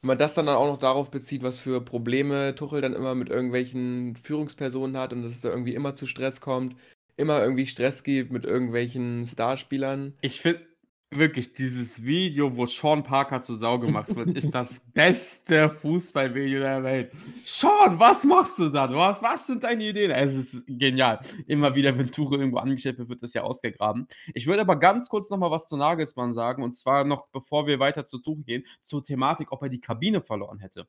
Wenn 0.00 0.08
man 0.08 0.18
das 0.18 0.32
dann 0.32 0.48
auch 0.48 0.66
noch 0.66 0.78
darauf 0.78 1.10
bezieht, 1.10 1.42
was 1.42 1.60
für 1.60 1.82
Probleme 1.82 2.54
Tuchel 2.54 2.80
dann 2.80 2.94
immer 2.94 3.14
mit 3.14 3.28
irgendwelchen 3.28 4.16
Führungspersonen 4.16 4.96
hat 4.96 5.12
und 5.12 5.22
dass 5.24 5.32
es 5.32 5.42
da 5.42 5.50
irgendwie 5.50 5.74
immer 5.74 5.94
zu 5.94 6.06
Stress 6.06 6.40
kommt, 6.40 6.74
immer 7.18 7.42
irgendwie 7.42 7.66
Stress 7.66 8.02
gibt 8.02 8.32
mit 8.32 8.46
irgendwelchen 8.46 9.26
Starspielern. 9.26 10.14
Ich 10.22 10.40
finde, 10.40 10.62
Wirklich, 11.10 11.54
dieses 11.54 12.04
Video, 12.04 12.54
wo 12.54 12.66
Sean 12.66 13.02
Parker 13.02 13.40
zur 13.40 13.56
Sau 13.56 13.78
gemacht 13.78 14.14
wird, 14.14 14.36
ist 14.36 14.54
das 14.54 14.78
beste 14.92 15.70
Fußballvideo 15.70 16.60
der 16.60 16.82
Welt. 16.82 17.12
Sean, 17.44 17.98
was 17.98 18.24
machst 18.24 18.58
du 18.58 18.68
da? 18.68 18.92
Was, 18.94 19.22
was 19.22 19.46
sind 19.46 19.64
deine 19.64 19.84
Ideen? 19.84 20.10
Es 20.10 20.34
ist 20.34 20.66
genial. 20.66 21.18
Immer 21.46 21.74
wieder, 21.74 21.96
wenn 21.96 22.12
Tuchel 22.12 22.40
irgendwo 22.40 22.58
angestellt 22.58 22.98
wird, 22.98 23.08
wird 23.08 23.22
das 23.22 23.32
ja 23.32 23.42
ausgegraben. 23.42 24.06
Ich 24.34 24.46
würde 24.46 24.60
aber 24.60 24.76
ganz 24.76 25.08
kurz 25.08 25.30
nochmal 25.30 25.50
was 25.50 25.66
zu 25.66 25.78
Nagelsmann 25.78 26.34
sagen, 26.34 26.62
und 26.62 26.72
zwar 26.72 27.04
noch, 27.04 27.28
bevor 27.28 27.66
wir 27.66 27.78
weiter 27.78 28.06
zu 28.06 28.18
Tuchel 28.18 28.44
gehen, 28.44 28.66
zur 28.82 29.02
Thematik, 29.02 29.50
ob 29.50 29.62
er 29.62 29.70
die 29.70 29.80
Kabine 29.80 30.20
verloren 30.20 30.58
hätte. 30.58 30.86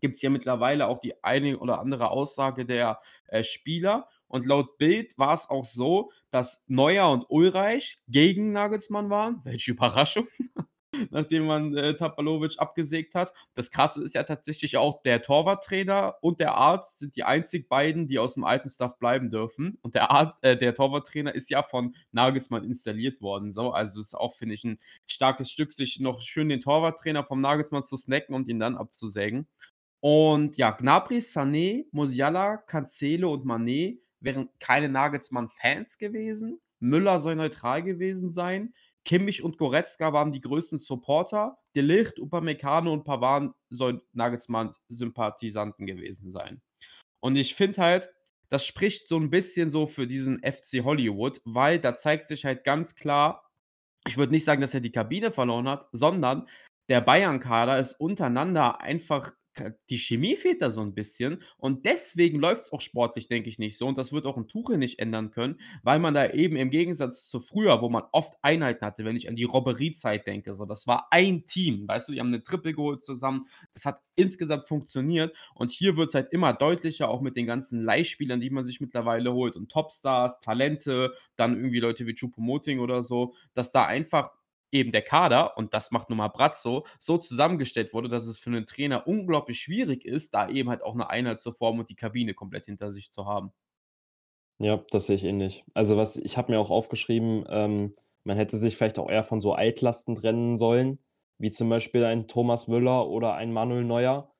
Gibt 0.00 0.16
es 0.16 0.22
ja 0.22 0.30
mittlerweile 0.30 0.88
auch 0.88 0.98
die 0.98 1.22
eine 1.22 1.58
oder 1.58 1.78
andere 1.78 2.10
Aussage 2.10 2.66
der 2.66 3.00
äh, 3.28 3.44
Spieler. 3.44 4.08
Und 4.28 4.46
laut 4.46 4.78
Bild 4.78 5.16
war 5.18 5.34
es 5.34 5.48
auch 5.48 5.64
so, 5.64 6.10
dass 6.30 6.64
Neuer 6.66 7.10
und 7.10 7.24
Ulreich 7.28 7.96
gegen 8.08 8.52
Nagelsmann 8.52 9.10
waren. 9.10 9.40
Welche 9.44 9.72
Überraschung. 9.72 10.26
Nachdem 11.10 11.46
man 11.46 11.76
äh, 11.76 11.94
Tapalovic 11.94 12.54
abgesägt 12.58 13.14
hat. 13.14 13.32
Das 13.54 13.70
Krasse 13.70 14.02
ist 14.02 14.14
ja 14.14 14.22
tatsächlich 14.22 14.78
auch, 14.78 15.02
der 15.02 15.20
Torwarttrainer 15.20 16.16
und 16.22 16.40
der 16.40 16.54
Arzt 16.54 17.00
sind 17.00 17.16
die 17.16 17.24
einzig 17.24 17.68
beiden, 17.68 18.06
die 18.06 18.18
aus 18.18 18.34
dem 18.34 18.44
alten 18.44 18.70
Stuff 18.70 18.98
bleiben 18.98 19.30
dürfen. 19.30 19.78
Und 19.82 19.94
der 19.94 20.10
Arzt, 20.10 20.42
äh, 20.42 20.56
der 20.56 20.74
Torwarttrainer 20.74 21.34
ist 21.34 21.50
ja 21.50 21.62
von 21.62 21.94
Nagelsmann 22.12 22.64
installiert 22.64 23.20
worden. 23.20 23.52
So, 23.52 23.72
also 23.72 23.98
das 23.98 24.08
ist 24.08 24.14
auch, 24.14 24.34
finde 24.36 24.54
ich, 24.54 24.64
ein 24.64 24.78
starkes 25.06 25.50
Stück, 25.50 25.74
sich 25.74 26.00
noch 26.00 26.22
schön 26.22 26.48
den 26.48 26.62
Torwarttrainer 26.62 27.24
vom 27.24 27.40
Nagelsmann 27.40 27.84
zu 27.84 27.96
snacken 27.96 28.34
und 28.34 28.48
ihn 28.48 28.58
dann 28.58 28.76
abzusägen. 28.76 29.46
Und 30.00 30.56
ja, 30.56 30.70
Gnabry, 30.70 31.18
Sané, 31.18 31.86
Musiala, 31.90 32.58
Cancelo 32.58 33.34
und 33.34 33.44
Mané 33.44 33.98
wären 34.26 34.50
keine 34.60 34.90
Nagelsmann-Fans 34.90 35.96
gewesen. 35.96 36.60
Müller 36.80 37.18
soll 37.18 37.36
neutral 37.36 37.82
gewesen 37.82 38.28
sein. 38.28 38.74
Kimmich 39.06 39.42
und 39.42 39.56
Goretzka 39.56 40.12
waren 40.12 40.32
die 40.32 40.40
größten 40.40 40.78
Supporter. 40.78 41.56
De 41.74 41.82
Ligt, 41.82 42.18
Upamecano 42.18 42.92
und 42.92 43.04
Pavard 43.04 43.54
sollen 43.70 44.02
Nagelsmann-Sympathisanten 44.12 45.86
gewesen 45.86 46.32
sein. 46.32 46.60
Und 47.20 47.36
ich 47.36 47.54
finde 47.54 47.80
halt, 47.80 48.10
das 48.48 48.66
spricht 48.66 49.08
so 49.08 49.16
ein 49.16 49.30
bisschen 49.30 49.70
so 49.70 49.86
für 49.86 50.06
diesen 50.06 50.40
FC 50.40 50.84
Hollywood, 50.84 51.40
weil 51.44 51.78
da 51.78 51.96
zeigt 51.96 52.28
sich 52.28 52.44
halt 52.44 52.64
ganz 52.64 52.96
klar, 52.96 53.48
ich 54.06 54.16
würde 54.18 54.32
nicht 54.32 54.44
sagen, 54.44 54.60
dass 54.60 54.74
er 54.74 54.80
die 54.80 54.92
Kabine 54.92 55.30
verloren 55.30 55.68
hat, 55.68 55.88
sondern 55.92 56.48
der 56.88 57.00
Bayern-Kader 57.00 57.78
ist 57.78 57.94
untereinander 57.94 58.80
einfach 58.80 59.32
die 59.90 59.98
Chemie 59.98 60.36
fehlt 60.36 60.62
da 60.62 60.70
so 60.70 60.80
ein 60.80 60.94
bisschen 60.94 61.42
und 61.58 61.86
deswegen 61.86 62.38
läuft 62.38 62.62
es 62.62 62.72
auch 62.72 62.80
sportlich, 62.80 63.28
denke 63.28 63.48
ich, 63.48 63.58
nicht 63.58 63.78
so 63.78 63.86
und 63.86 63.98
das 63.98 64.12
wird 64.12 64.26
auch 64.26 64.36
ein 64.36 64.48
Tuchel 64.48 64.78
nicht 64.78 64.98
ändern 64.98 65.30
können, 65.30 65.60
weil 65.82 65.98
man 65.98 66.14
da 66.14 66.30
eben 66.30 66.56
im 66.56 66.70
Gegensatz 66.70 67.28
zu 67.28 67.40
früher, 67.40 67.80
wo 67.80 67.88
man 67.88 68.04
oft 68.12 68.34
Einheiten 68.42 68.84
hatte, 68.84 69.04
wenn 69.04 69.16
ich 69.16 69.28
an 69.28 69.36
die 69.36 69.44
Robberiezeit 69.44 70.26
denke, 70.26 70.54
so, 70.54 70.64
das 70.64 70.86
war 70.86 71.08
ein 71.10 71.44
Team, 71.46 71.88
weißt 71.88 72.08
du, 72.08 72.12
die 72.12 72.20
haben 72.20 72.28
eine 72.28 72.42
Triple 72.42 72.74
geholt 72.74 73.02
zusammen, 73.04 73.46
das 73.72 73.86
hat 73.86 74.00
insgesamt 74.16 74.68
funktioniert 74.68 75.36
und 75.54 75.70
hier 75.70 75.96
wird 75.96 76.08
es 76.08 76.14
halt 76.14 76.32
immer 76.32 76.52
deutlicher, 76.52 77.08
auch 77.08 77.20
mit 77.20 77.36
den 77.36 77.46
ganzen 77.46 77.80
Leihspielern, 77.82 78.40
die 78.40 78.50
man 78.50 78.64
sich 78.64 78.80
mittlerweile 78.80 79.32
holt 79.32 79.56
und 79.56 79.70
Topstars, 79.70 80.40
Talente, 80.40 81.12
dann 81.36 81.56
irgendwie 81.56 81.80
Leute 81.80 82.06
wie 82.06 82.14
Chupomoting 82.14 82.78
oder 82.80 83.02
so, 83.02 83.34
dass 83.54 83.72
da 83.72 83.86
einfach 83.86 84.30
eben 84.76 84.92
der 84.92 85.02
Kader, 85.02 85.56
und 85.56 85.74
das 85.74 85.90
macht 85.90 86.08
nun 86.08 86.18
mal 86.18 86.28
Brazzo, 86.28 86.86
so 86.98 87.18
zusammengestellt 87.18 87.92
wurde, 87.92 88.08
dass 88.08 88.26
es 88.26 88.38
für 88.38 88.50
einen 88.50 88.66
Trainer 88.66 89.06
unglaublich 89.06 89.60
schwierig 89.60 90.04
ist, 90.04 90.34
da 90.34 90.48
eben 90.48 90.70
halt 90.70 90.82
auch 90.82 90.94
eine 90.94 91.10
Einheit 91.10 91.40
zu 91.40 91.52
formen 91.52 91.80
und 91.80 91.88
die 91.90 91.96
Kabine 91.96 92.34
komplett 92.34 92.66
hinter 92.66 92.92
sich 92.92 93.12
zu 93.12 93.26
haben. 93.26 93.52
Ja, 94.58 94.82
das 94.90 95.06
sehe 95.06 95.16
ich 95.16 95.24
ähnlich. 95.24 95.64
Also 95.74 95.96
was 95.96 96.16
ich 96.16 96.36
habe 96.38 96.52
mir 96.52 96.58
auch 96.58 96.70
aufgeschrieben, 96.70 97.44
ähm, 97.48 97.92
man 98.24 98.36
hätte 98.36 98.56
sich 98.56 98.76
vielleicht 98.76 98.98
auch 98.98 99.10
eher 99.10 99.24
von 99.24 99.40
so 99.40 99.52
Altlasten 99.52 100.14
trennen 100.14 100.56
sollen, 100.56 100.98
wie 101.38 101.50
zum 101.50 101.68
Beispiel 101.68 102.04
ein 102.04 102.26
Thomas 102.26 102.66
Müller 102.66 103.08
oder 103.08 103.34
ein 103.34 103.52
Manuel 103.52 103.84
Neuer. 103.84 104.32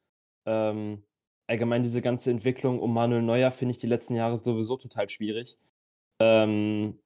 Ähm, 0.47 1.05
allgemein 1.47 1.83
diese 1.83 2.03
ganze 2.03 2.31
Entwicklung 2.31 2.81
um 2.81 2.95
Manuel 2.95 3.23
Neuer 3.23 3.51
finde 3.51 3.73
ich 3.73 3.79
die 3.79 3.87
letzten 3.87 4.15
Jahre 4.15 4.37
sowieso 4.39 4.77
total 4.77 5.09
schwierig. 5.09 5.59
Ähm, 6.21 6.99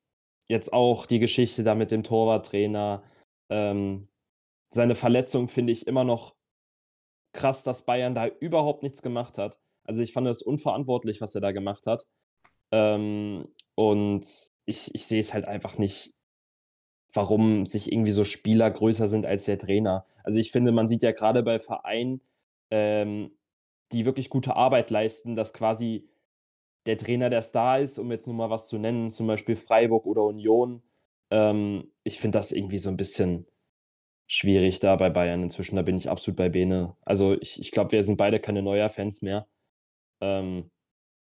jetzt 0.49 0.73
auch 0.73 1.07
die 1.07 1.19
Geschichte 1.19 1.65
da 1.65 1.75
mit 1.75 1.91
dem 1.91 2.05
Torwarttrainer. 2.05 3.03
Ähm, 3.51 4.09
seine 4.69 4.95
Verletzung 4.95 5.49
finde 5.49 5.73
ich 5.73 5.87
immer 5.87 6.05
noch 6.05 6.37
krass, 7.33 7.63
dass 7.63 7.85
Bayern 7.85 8.15
da 8.15 8.27
überhaupt 8.27 8.83
nichts 8.83 9.03
gemacht 9.03 9.39
hat. 9.39 9.61
Also 9.85 10.03
ich 10.03 10.13
fand 10.13 10.27
das 10.27 10.43
unverantwortlich, 10.43 11.21
was 11.21 11.35
er 11.35 11.41
da 11.41 11.53
gemacht 11.53 11.87
hat. 11.87 12.07
Ähm, 12.73 13.49
und 13.75 14.27
ich, 14.67 14.95
ich 14.95 15.07
sehe 15.07 15.21
es 15.21 15.35
halt 15.35 15.49
einfach 15.49 15.79
nicht, 15.79 16.15
warum 17.13 17.67
sich 17.67 17.93
irgendwie 17.93 18.13
so 18.13 18.25
Spieler 18.25 18.71
größer 18.71 19.09
sind 19.09 19.27
als 19.27 19.45
der 19.45 19.59
Trainer. 19.59 20.07
Also 20.23 20.39
ich 20.39 20.53
finde, 20.53 20.73
man 20.73 20.89
sieht 20.89 21.03
ja 21.03 21.13
gerade 21.13 21.43
bei 21.43 21.59
Vereinen, 21.59 22.21
ähm, 22.71 23.33
die 23.93 24.05
wirklich 24.05 24.31
gute 24.31 24.55
Arbeit 24.55 24.91
leisten, 24.91 25.35
dass 25.35 25.53
quasi 25.53 26.09
der 26.87 26.99
Trainer 26.99 27.31
der 27.31 27.43
Star 27.43 27.81
ist, 27.81 27.99
um 27.99 28.11
jetzt 28.11 28.27
nur 28.27 28.37
mal 28.37 28.51
was 28.51 28.69
zu 28.69 28.79
nennen, 28.79 29.11
zum 29.11 29.27
Beispiel 29.27 29.57
Freiburg 29.57 30.07
oder 30.07 30.25
Union. 30.25 30.83
Ähm, 31.31 31.91
ich 32.05 32.19
finde 32.19 32.39
das 32.39 32.53
irgendwie 32.53 32.79
so 32.79 32.91
ein 32.91 32.97
bisschen 32.97 33.47
schwierig 34.29 34.81
da 34.81 34.97
bei 34.97 35.11
Bayern 35.11 35.43
inzwischen. 35.43 35.77
Da 35.77 35.83
bin 35.83 35.97
ich 35.97 36.09
absolut 36.09 36.37
bei 36.37 36.49
Bene. 36.49 36.97
Also 37.03 37.35
ich, 37.41 37.61
ich 37.61 37.73
glaube, 37.73 37.93
wir 37.93 38.05
sind 38.05 38.17
beide 38.17 38.41
keine 38.41 38.63
Neuer-Fans 38.63 39.23
mehr. 39.23 39.49
Ähm, 40.21 40.71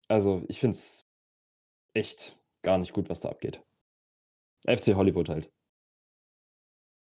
also 0.09 0.45
ich 0.49 0.61
finde 0.61 0.77
es 0.77 1.07
echt 1.95 2.37
gar 2.63 2.79
nicht 2.79 2.93
gut, 2.93 3.09
was 3.09 3.21
da 3.21 3.29
abgeht. 3.31 3.63
FC 4.67 4.95
Hollywood 4.95 5.29
halt. 5.29 5.51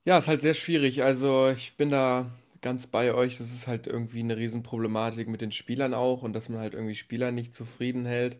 Ja, 0.06 0.18
ist 0.18 0.28
halt 0.28 0.40
sehr 0.42 0.54
schwierig. 0.54 1.02
Also 1.02 1.50
ich 1.50 1.76
bin 1.76 1.90
da 1.90 2.30
ganz 2.60 2.86
bei 2.86 3.14
euch. 3.14 3.38
Das 3.38 3.52
ist 3.52 3.66
halt 3.66 3.86
irgendwie 3.86 4.20
eine 4.20 4.36
Riesenproblematik 4.36 5.28
mit 5.28 5.40
den 5.40 5.52
Spielern 5.52 5.94
auch 5.94 6.22
und 6.22 6.32
dass 6.32 6.48
man 6.48 6.60
halt 6.60 6.74
irgendwie 6.74 6.94
Spieler 6.94 7.32
nicht 7.32 7.54
zufrieden 7.54 8.06
hält. 8.06 8.38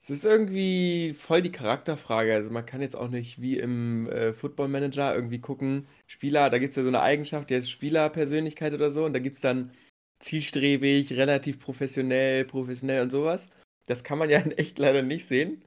Es 0.00 0.10
ist 0.10 0.24
irgendwie 0.24 1.12
voll 1.14 1.42
die 1.42 1.52
Charakterfrage. 1.52 2.32
Also 2.34 2.50
man 2.50 2.64
kann 2.64 2.80
jetzt 2.80 2.96
auch 2.96 3.08
nicht 3.08 3.40
wie 3.40 3.58
im 3.58 4.08
äh, 4.08 4.32
Football 4.32 4.68
Manager 4.68 5.14
irgendwie 5.14 5.40
gucken, 5.40 5.88
Spieler, 6.06 6.50
da 6.50 6.58
gibt 6.58 6.70
es 6.70 6.76
ja 6.76 6.82
so 6.82 6.88
eine 6.88 7.02
Eigenschaft, 7.02 7.50
die 7.50 7.56
heißt 7.56 7.70
Spielerpersönlichkeit 7.70 8.72
oder 8.72 8.90
so, 8.90 9.04
und 9.04 9.12
da 9.12 9.18
gibt 9.18 9.36
es 9.36 9.42
dann 9.42 9.72
zielstrebig, 10.20 11.12
relativ 11.12 11.58
professionell, 11.58 12.44
professionell 12.44 13.02
und 13.02 13.10
sowas. 13.10 13.48
Das 13.86 14.04
kann 14.04 14.18
man 14.18 14.30
ja 14.30 14.38
in 14.44 14.52
echt 14.52 14.78
leider 14.78 15.02
nicht 15.02 15.26
sehen. 15.26 15.62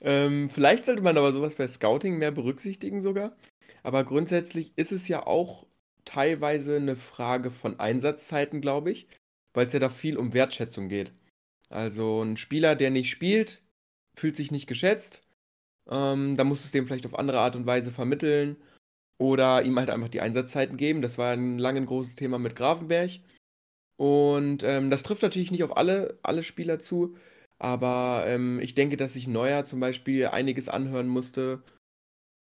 Ähm, 0.00 0.50
vielleicht 0.50 0.86
sollte 0.86 1.02
man 1.02 1.16
aber 1.16 1.32
sowas 1.32 1.54
bei 1.54 1.66
Scouting 1.66 2.18
mehr 2.18 2.32
berücksichtigen 2.32 3.00
sogar. 3.00 3.36
Aber 3.82 4.04
grundsätzlich 4.04 4.72
ist 4.76 4.92
es 4.92 5.08
ja 5.08 5.26
auch 5.26 5.66
teilweise 6.04 6.76
eine 6.76 6.96
Frage 6.96 7.50
von 7.50 7.78
Einsatzzeiten, 7.80 8.60
glaube 8.60 8.90
ich, 8.90 9.06
weil 9.54 9.66
es 9.66 9.72
ja 9.72 9.80
da 9.80 9.88
viel 9.88 10.16
um 10.16 10.34
Wertschätzung 10.34 10.88
geht. 10.88 11.12
Also 11.68 12.22
ein 12.22 12.36
Spieler, 12.36 12.76
der 12.76 12.90
nicht 12.90 13.10
spielt, 13.10 13.61
fühlt 14.16 14.36
sich 14.36 14.50
nicht 14.50 14.66
geschätzt. 14.66 15.22
Ähm, 15.90 16.36
da 16.36 16.44
muss 16.44 16.64
es 16.64 16.72
dem 16.72 16.86
vielleicht 16.86 17.06
auf 17.06 17.18
andere 17.18 17.40
Art 17.40 17.56
und 17.56 17.66
Weise 17.66 17.92
vermitteln 17.92 18.56
oder 19.18 19.62
ihm 19.62 19.78
halt 19.78 19.90
einfach 19.90 20.08
die 20.08 20.20
Einsatzzeiten 20.20 20.76
geben. 20.76 21.02
Das 21.02 21.18
war 21.18 21.32
ein 21.32 21.58
lange 21.58 21.80
ein 21.80 21.86
großes 21.86 22.14
Thema 22.16 22.38
mit 22.38 22.56
Grafenberg. 22.56 23.10
Und 23.96 24.62
ähm, 24.64 24.90
das 24.90 25.02
trifft 25.02 25.22
natürlich 25.22 25.50
nicht 25.50 25.64
auf 25.64 25.76
alle, 25.76 26.18
alle 26.22 26.42
Spieler 26.42 26.80
zu, 26.80 27.16
aber 27.58 28.24
ähm, 28.26 28.58
ich 28.60 28.74
denke, 28.74 28.96
dass 28.96 29.12
sich 29.12 29.28
Neuer 29.28 29.64
zum 29.64 29.80
Beispiel 29.80 30.26
einiges 30.28 30.68
anhören 30.68 31.08
musste. 31.08 31.62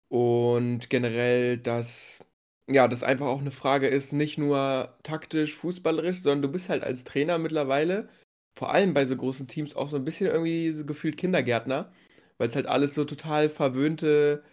Und 0.08 0.90
generell, 0.90 1.58
dass 1.58 2.24
ja, 2.68 2.88
das 2.88 3.02
einfach 3.02 3.26
auch 3.26 3.40
eine 3.40 3.50
Frage 3.50 3.88
ist, 3.88 4.12
nicht 4.12 4.38
nur 4.38 4.96
taktisch, 5.02 5.54
fußballerisch, 5.56 6.22
sondern 6.22 6.42
du 6.42 6.48
bist 6.52 6.68
halt 6.68 6.82
als 6.82 7.04
Trainer 7.04 7.38
mittlerweile, 7.38 8.08
vor 8.56 8.72
allem 8.72 8.94
bei 8.94 9.06
so 9.06 9.16
großen 9.16 9.48
Teams, 9.48 9.76
auch 9.76 9.88
so 9.88 9.96
ein 9.96 10.04
bisschen 10.04 10.26
irgendwie 10.28 10.70
so 10.72 10.86
gefühlt 10.86 11.16
Kindergärtner, 11.16 11.92
weil 12.38 12.48
es 12.48 12.56
halt 12.56 12.66
alles 12.66 12.94
so 12.94 13.04
total 13.04 13.48
verwöhnte 13.50 14.44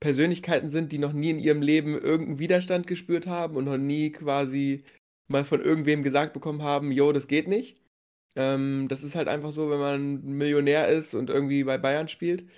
Persönlichkeiten 0.00 0.70
sind, 0.70 0.92
die 0.92 0.98
noch 0.98 1.12
nie 1.12 1.30
in 1.30 1.38
ihrem 1.38 1.62
Leben 1.62 1.94
irgendeinen 1.94 2.38
Widerstand 2.38 2.86
gespürt 2.86 3.26
haben 3.26 3.56
und 3.56 3.64
noch 3.66 3.78
nie 3.78 4.10
quasi 4.12 4.84
mal 5.28 5.44
von 5.44 5.60
irgendwem 5.62 6.02
gesagt 6.02 6.32
bekommen 6.32 6.62
haben, 6.62 6.92
jo, 6.92 7.12
das 7.12 7.28
geht 7.28 7.48
nicht. 7.48 7.78
Ähm, 8.36 8.88
das 8.88 9.02
ist 9.04 9.14
halt 9.16 9.28
einfach 9.28 9.52
so, 9.52 9.70
wenn 9.70 9.78
man 9.80 10.22
Millionär 10.24 10.88
ist 10.88 11.14
und 11.14 11.30
irgendwie 11.30 11.64
bei 11.64 11.78
Bayern 11.78 12.08
spielt. 12.08 12.48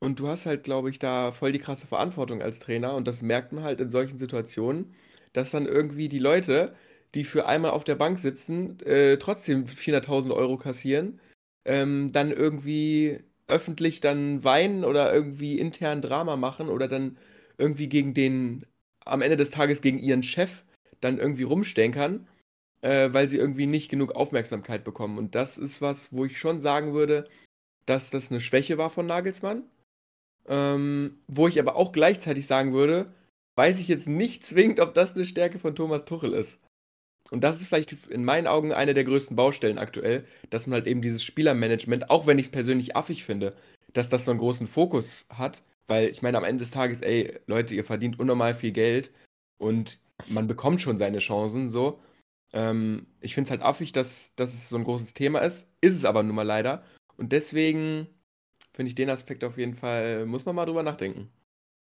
Und 0.00 0.20
du 0.20 0.28
hast 0.28 0.46
halt, 0.46 0.64
glaube 0.64 0.90
ich, 0.90 0.98
da 0.98 1.32
voll 1.32 1.52
die 1.52 1.58
krasse 1.58 1.86
Verantwortung 1.86 2.42
als 2.42 2.60
Trainer. 2.60 2.94
Und 2.94 3.08
das 3.08 3.22
merkt 3.22 3.52
man 3.52 3.64
halt 3.64 3.80
in 3.80 3.90
solchen 3.90 4.18
Situationen, 4.18 4.94
dass 5.32 5.50
dann 5.50 5.66
irgendwie 5.66 6.08
die 6.08 6.18
Leute, 6.20 6.74
die 7.14 7.24
für 7.24 7.46
einmal 7.46 7.70
auf 7.72 7.84
der 7.84 7.94
Bank 7.94 8.18
sitzen, 8.18 8.80
äh, 8.80 9.18
trotzdem 9.18 9.66
400.000 9.66 10.32
Euro 10.32 10.56
kassieren, 10.56 11.20
ähm, 11.64 12.12
dann 12.12 12.30
irgendwie 12.30 13.20
öffentlich 13.46 14.00
dann 14.00 14.44
weinen 14.44 14.84
oder 14.84 15.12
irgendwie 15.12 15.58
intern 15.58 16.02
Drama 16.02 16.36
machen 16.36 16.68
oder 16.68 16.86
dann 16.88 17.16
irgendwie 17.56 17.88
gegen 17.88 18.14
den, 18.14 18.66
am 19.04 19.22
Ende 19.22 19.36
des 19.36 19.50
Tages 19.50 19.80
gegen 19.80 19.98
ihren 19.98 20.22
Chef 20.22 20.64
dann 21.00 21.18
irgendwie 21.18 21.44
rumstenkern, 21.44 22.28
äh, 22.82 23.12
weil 23.12 23.28
sie 23.28 23.38
irgendwie 23.38 23.66
nicht 23.66 23.88
genug 23.90 24.12
Aufmerksamkeit 24.12 24.84
bekommen. 24.84 25.18
Und 25.18 25.34
das 25.34 25.58
ist 25.58 25.80
was, 25.80 26.12
wo 26.12 26.24
ich 26.24 26.38
schon 26.38 26.60
sagen 26.60 26.94
würde, 26.94 27.24
dass 27.86 28.10
das 28.10 28.30
eine 28.30 28.40
Schwäche 28.40 28.78
war 28.78 28.90
von 28.90 29.06
Nagelsmann. 29.06 29.64
Ähm, 30.46 31.18
wo 31.26 31.46
ich 31.48 31.60
aber 31.60 31.76
auch 31.76 31.92
gleichzeitig 31.92 32.46
sagen 32.46 32.72
würde, 32.72 33.12
weiß 33.56 33.78
ich 33.80 33.88
jetzt 33.88 34.08
nicht 34.08 34.46
zwingend, 34.46 34.80
ob 34.80 34.94
das 34.94 35.14
eine 35.14 35.26
Stärke 35.26 35.58
von 35.58 35.74
Thomas 35.74 36.04
Tuchel 36.04 36.32
ist. 36.32 36.58
Und 37.30 37.44
das 37.44 37.60
ist 37.60 37.68
vielleicht 37.68 37.92
in 38.08 38.24
meinen 38.24 38.46
Augen 38.46 38.72
eine 38.72 38.94
der 38.94 39.04
größten 39.04 39.36
Baustellen 39.36 39.78
aktuell, 39.78 40.24
dass 40.50 40.66
man 40.66 40.74
halt 40.74 40.86
eben 40.86 41.02
dieses 41.02 41.22
Spielermanagement, 41.22 42.10
auch 42.10 42.26
wenn 42.26 42.38
ich 42.38 42.46
es 42.46 42.52
persönlich 42.52 42.96
affig 42.96 43.24
finde, 43.24 43.54
dass 43.92 44.08
das 44.08 44.24
so 44.24 44.30
einen 44.30 44.40
großen 44.40 44.66
Fokus 44.66 45.26
hat, 45.28 45.62
weil 45.86 46.08
ich 46.08 46.22
meine, 46.22 46.38
am 46.38 46.44
Ende 46.44 46.64
des 46.64 46.70
Tages, 46.70 47.00
ey, 47.00 47.38
Leute, 47.46 47.74
ihr 47.74 47.84
verdient 47.84 48.18
unnormal 48.18 48.54
viel 48.54 48.72
Geld 48.72 49.12
und 49.58 49.98
man 50.26 50.46
bekommt 50.46 50.80
schon 50.82 50.98
seine 50.98 51.18
Chancen 51.18 51.70
so. 51.70 52.00
Ähm, 52.52 53.06
ich 53.20 53.34
finde 53.34 53.48
es 53.48 53.50
halt 53.50 53.62
affig, 53.62 53.92
dass, 53.92 54.34
dass 54.36 54.54
es 54.54 54.68
so 54.68 54.76
ein 54.76 54.84
großes 54.84 55.14
Thema 55.14 55.40
ist. 55.40 55.66
Ist 55.80 55.94
es 55.94 56.04
aber 56.04 56.22
nun 56.22 56.34
mal 56.34 56.42
leider. 56.42 56.82
Und 57.16 57.32
deswegen 57.32 58.06
finde 58.72 58.88
ich 58.88 58.94
den 58.94 59.10
Aspekt 59.10 59.44
auf 59.44 59.58
jeden 59.58 59.74
Fall, 59.74 60.26
muss 60.26 60.44
man 60.44 60.54
mal 60.54 60.66
drüber 60.66 60.82
nachdenken. 60.82 61.30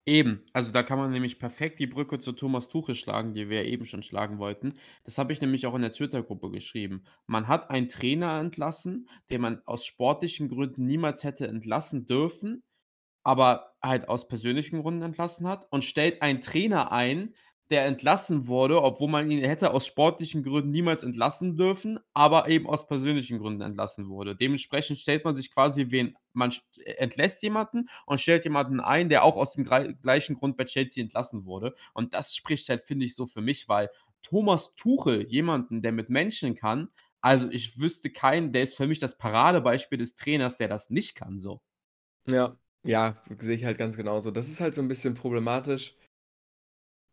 Eben, 0.07 0.45
also 0.53 0.71
da 0.71 0.83
kann 0.83 0.99
man 0.99 1.11
nämlich 1.11 1.39
perfekt 1.39 1.79
die 1.79 1.87
Brücke 1.87 2.19
zu 2.19 2.31
Thomas 2.33 2.67
Tuchel 2.67 2.93
schlagen, 2.93 3.33
die 3.33 3.49
wir 3.49 3.65
eben 3.65 3.85
schon 3.87 4.03
schlagen 4.03 4.37
wollten. 4.37 4.75
Das 5.03 5.17
habe 5.17 5.33
ich 5.33 5.41
nämlich 5.41 5.65
auch 5.65 5.73
in 5.73 5.81
der 5.81 5.93
Twitter-Gruppe 5.93 6.51
geschrieben. 6.51 7.05
Man 7.25 7.47
hat 7.47 7.71
einen 7.71 7.89
Trainer 7.89 8.39
entlassen, 8.39 9.09
den 9.31 9.41
man 9.41 9.61
aus 9.65 9.83
sportlichen 9.83 10.47
Gründen 10.47 10.85
niemals 10.85 11.23
hätte 11.23 11.47
entlassen 11.47 12.05
dürfen, 12.05 12.63
aber 13.23 13.75
halt 13.83 14.09
aus 14.09 14.27
persönlichen 14.27 14.81
Gründen 14.81 15.03
entlassen 15.03 15.47
hat 15.47 15.67
und 15.71 15.85
stellt 15.85 16.21
einen 16.21 16.41
Trainer 16.41 16.91
ein, 16.91 17.35
der 17.71 17.85
entlassen 17.85 18.47
wurde, 18.47 18.81
obwohl 18.81 19.09
man 19.09 19.29
ihn 19.31 19.43
hätte 19.43 19.71
aus 19.71 19.87
sportlichen 19.87 20.43
Gründen 20.43 20.69
niemals 20.69 21.01
entlassen 21.03 21.57
dürfen, 21.57 21.99
aber 22.13 22.47
eben 22.47 22.67
aus 22.67 22.87
persönlichen 22.87 23.39
Gründen 23.39 23.61
entlassen 23.61 24.07
wurde. 24.07 24.35
Dementsprechend 24.35 24.99
stellt 24.99 25.25
man 25.25 25.33
sich 25.33 25.51
quasi 25.51 25.87
wen, 25.89 26.15
man 26.33 26.53
entlässt 26.97 27.41
jemanden 27.41 27.89
und 28.05 28.21
stellt 28.21 28.43
jemanden 28.43 28.79
ein, 28.79 29.09
der 29.09 29.23
auch 29.23 29.35
aus 29.35 29.53
dem 29.53 29.63
gleichen 29.63 30.35
Grund 30.35 30.57
bei 30.57 30.65
Chelsea 30.65 31.03
entlassen 31.03 31.45
wurde. 31.45 31.73
Und 31.93 32.13
das 32.13 32.35
spricht 32.35 32.69
halt, 32.69 32.83
finde 32.83 33.05
ich, 33.05 33.15
so 33.15 33.25
für 33.25 33.41
mich, 33.41 33.67
weil 33.67 33.89
Thomas 34.21 34.75
Tuchel, 34.75 35.27
jemanden, 35.27 35.81
der 35.81 35.91
mit 35.91 36.09
Menschen 36.09 36.55
kann, 36.55 36.89
also 37.21 37.49
ich 37.49 37.79
wüsste 37.79 38.11
keinen, 38.11 38.53
der 38.53 38.61
ist 38.61 38.75
für 38.75 38.85
mich 38.85 38.99
das 38.99 39.17
Paradebeispiel 39.17 39.97
des 39.97 40.15
Trainers, 40.15 40.57
der 40.57 40.67
das 40.67 40.91
nicht 40.91 41.15
kann, 41.15 41.39
so. 41.39 41.61
Ja, 42.27 42.55
ja, 42.83 43.17
sehe 43.39 43.55
ich 43.55 43.65
halt 43.65 43.79
ganz 43.79 43.97
genauso. 43.97 44.29
Das 44.29 44.47
ist 44.47 44.61
halt 44.61 44.75
so 44.75 44.81
ein 44.81 44.87
bisschen 44.87 45.15
problematisch 45.15 45.95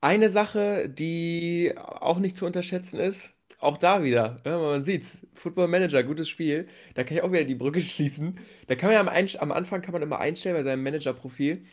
eine 0.02 0.30
Sache, 0.30 0.88
die 0.88 1.74
auch 1.76 2.18
nicht 2.18 2.36
zu 2.36 2.44
unterschätzen 2.46 3.00
ist, 3.00 3.34
auch 3.58 3.78
da 3.78 4.02
wieder, 4.02 4.36
ne, 4.44 4.58
man 4.58 4.84
sieht's, 4.84 5.26
Football 5.34 5.68
Manager, 5.68 6.02
gutes 6.02 6.28
Spiel, 6.28 6.68
da 6.94 7.04
kann 7.04 7.16
ich 7.16 7.22
auch 7.22 7.30
wieder 7.32 7.44
die 7.44 7.54
Brücke 7.54 7.80
schließen. 7.82 8.38
Da 8.66 8.74
kann 8.74 8.88
man 8.88 8.94
ja 8.94 9.00
am, 9.00 9.08
Einst 9.08 9.40
am 9.40 9.52
Anfang 9.52 9.80
kann 9.82 9.92
man 9.92 10.02
immer 10.02 10.18
einstellen 10.18 10.56
bei 10.56 10.64
seinem 10.64 10.82
Manager-Profil, 10.82 11.64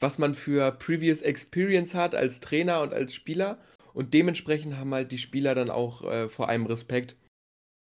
was 0.00 0.18
man 0.18 0.34
für 0.34 0.72
Previous 0.72 1.22
Experience 1.22 1.94
hat 1.94 2.14
als 2.14 2.40
Trainer 2.40 2.82
und 2.82 2.94
als 2.94 3.14
Spieler. 3.14 3.58
Und 3.94 4.14
dementsprechend 4.14 4.76
haben 4.78 4.94
halt 4.94 5.12
die 5.12 5.18
Spieler 5.18 5.54
dann 5.54 5.70
auch 5.70 6.04
äh, 6.04 6.28
vor 6.28 6.48
einem 6.48 6.66
Respekt. 6.66 7.16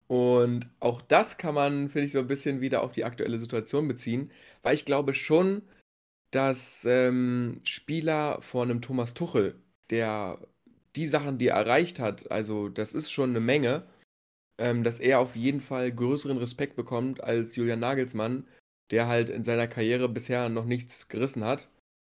Und 0.09 0.69
auch 0.81 1.03
das 1.03 1.39
kann 1.39 1.55
man, 1.55 1.91
finde 1.91 2.07
ich, 2.07 2.13
so 2.13 2.21
ein 2.21 2.29
bisschen 2.29 2.61
wieder 2.61 2.83
auf 2.83 2.93
die 2.93 3.05
aktuelle 3.05 3.39
Situation 3.39 3.89
beziehen, 3.89 4.33
weil 4.63 4.75
ich 4.75 4.85
glaube 4.87 5.15
schon, 5.15 5.63
dass 6.31 6.85
ähm, 6.87 7.61
Spieler 7.65 8.41
vor 8.43 8.63
einem 8.65 8.83
Thomas 8.83 9.15
Tuchel 9.15 9.61
der 9.91 10.39
die 10.97 11.07
Sachen, 11.07 11.39
die 11.39 11.49
er 11.49 11.57
erreicht 11.57 12.01
hat, 12.01 12.31
also 12.31 12.69
das 12.69 12.95
ist 12.95 13.11
schon 13.13 13.31
eine 13.31 13.41
Menge, 13.41 13.85
ähm, 14.59 14.85
dass 14.85 15.01
er 15.01 15.21
auf 15.21 15.37
jeden 15.37 15.61
Fall 15.61 15.93
größeren 15.93 16.39
Respekt 16.39 16.77
bekommt 16.77 17.23
als 17.23 17.57
Julian 17.57 17.81
Nagelsmann, 17.81 18.47
der 18.91 19.07
halt 19.09 19.31
in 19.31 19.45
seiner 19.45 19.69
Karriere 19.69 20.09
bisher 20.09 20.49
noch 20.49 20.65
nichts 20.65 21.09
gerissen 21.09 21.45
hat. 21.45 21.69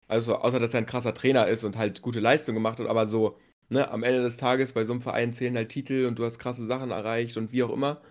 Also 0.07 0.37
außer 0.37 0.59
dass 0.59 0.73
er 0.73 0.79
ein 0.81 0.85
krasser 0.87 1.13
Trainer 1.13 1.47
ist 1.47 1.63
und 1.63 1.77
halt 1.77 2.01
gute 2.01 2.19
Leistung 2.19 2.55
gemacht 2.55 2.79
hat, 2.79 2.87
aber 2.87 3.07
so, 3.07 3.37
ne, 3.69 3.89
am 3.91 4.03
Ende 4.03 4.21
des 4.23 4.37
Tages 4.37 4.73
bei 4.73 4.85
so 4.85 4.93
einem 4.93 5.01
Verein 5.01 5.33
zählen 5.33 5.55
halt 5.55 5.69
Titel 5.69 6.05
und 6.07 6.19
du 6.19 6.25
hast 6.25 6.39
krasse 6.39 6.65
Sachen 6.65 6.91
erreicht 6.91 7.37
und 7.37 7.51
wie 7.51 7.63
auch 7.63 7.71
immer. 7.71 8.01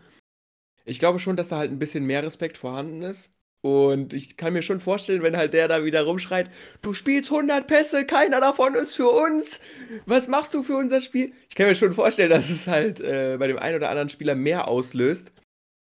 Ich 0.85 0.99
glaube 0.99 1.21
schon, 1.21 1.37
dass 1.37 1.49
da 1.49 1.59
halt 1.59 1.71
ein 1.71 1.79
bisschen 1.79 2.05
mehr 2.05 2.23
Respekt 2.23 2.59
vorhanden 2.59 3.03
ist. 3.03 3.31
Und 3.61 4.15
ich 4.15 4.37
kann 4.37 4.53
mir 4.53 4.63
schon 4.63 4.81
vorstellen, 4.81 5.23
wenn 5.23 5.37
halt 5.37 5.53
der 5.53 5.67
da 5.67 5.85
wieder 5.85 6.03
rumschreit, 6.03 6.49
du 6.81 6.93
spielst 6.93 7.33
100 7.33 7.67
Pässe, 7.67 8.05
keiner 8.05 8.41
davon 8.41 8.75
ist 8.77 8.95
für 8.95 9.09
uns. 9.09 9.61
Was 10.07 10.29
machst 10.29 10.55
du 10.55 10.63
für 10.63 10.77
unser 10.77 11.01
Spiel? 11.01 11.33
Ich 11.49 11.57
kann 11.57 11.67
mir 11.67 11.75
schon 11.75 11.93
vorstellen, 11.93 12.31
dass 12.31 12.49
es 12.51 12.69
halt 12.69 13.01
äh, 13.01 13.37
bei 13.39 13.49
dem 13.49 13.59
einen 13.59 13.77
oder 13.77 13.91
anderen 13.91 14.11
Spieler 14.11 14.37
mehr 14.37 14.69
auslöst, 14.69 15.33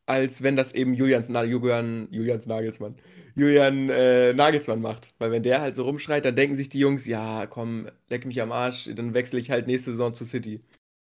als 0.06 0.42
wenn 0.42 0.56
das 0.56 0.72
eben 0.72 0.94
Julians, 0.94 1.28
Na, 1.28 1.42
Julian, 1.42 2.06
Julians 2.12 2.46
Nagelsmann, 2.46 2.94
Julian 3.34 3.90
äh, 3.90 4.32
Nagelsmann 4.34 4.80
macht. 4.80 5.12
Weil 5.18 5.32
wenn 5.32 5.42
der 5.42 5.60
halt 5.60 5.74
so 5.74 5.82
rumschreit, 5.82 6.24
dann 6.24 6.36
denken 6.36 6.54
sich 6.54 6.68
die 6.68 6.78
Jungs, 6.78 7.06
ja, 7.06 7.46
komm, 7.46 7.88
leck 8.08 8.24
mich 8.24 8.40
am 8.40 8.52
Arsch, 8.52 8.88
dann 8.94 9.14
wechsle 9.14 9.40
ich 9.40 9.50
halt 9.50 9.66
nächste 9.66 9.90
Saison 9.90 10.14
zu 10.14 10.24
City. 10.24 10.62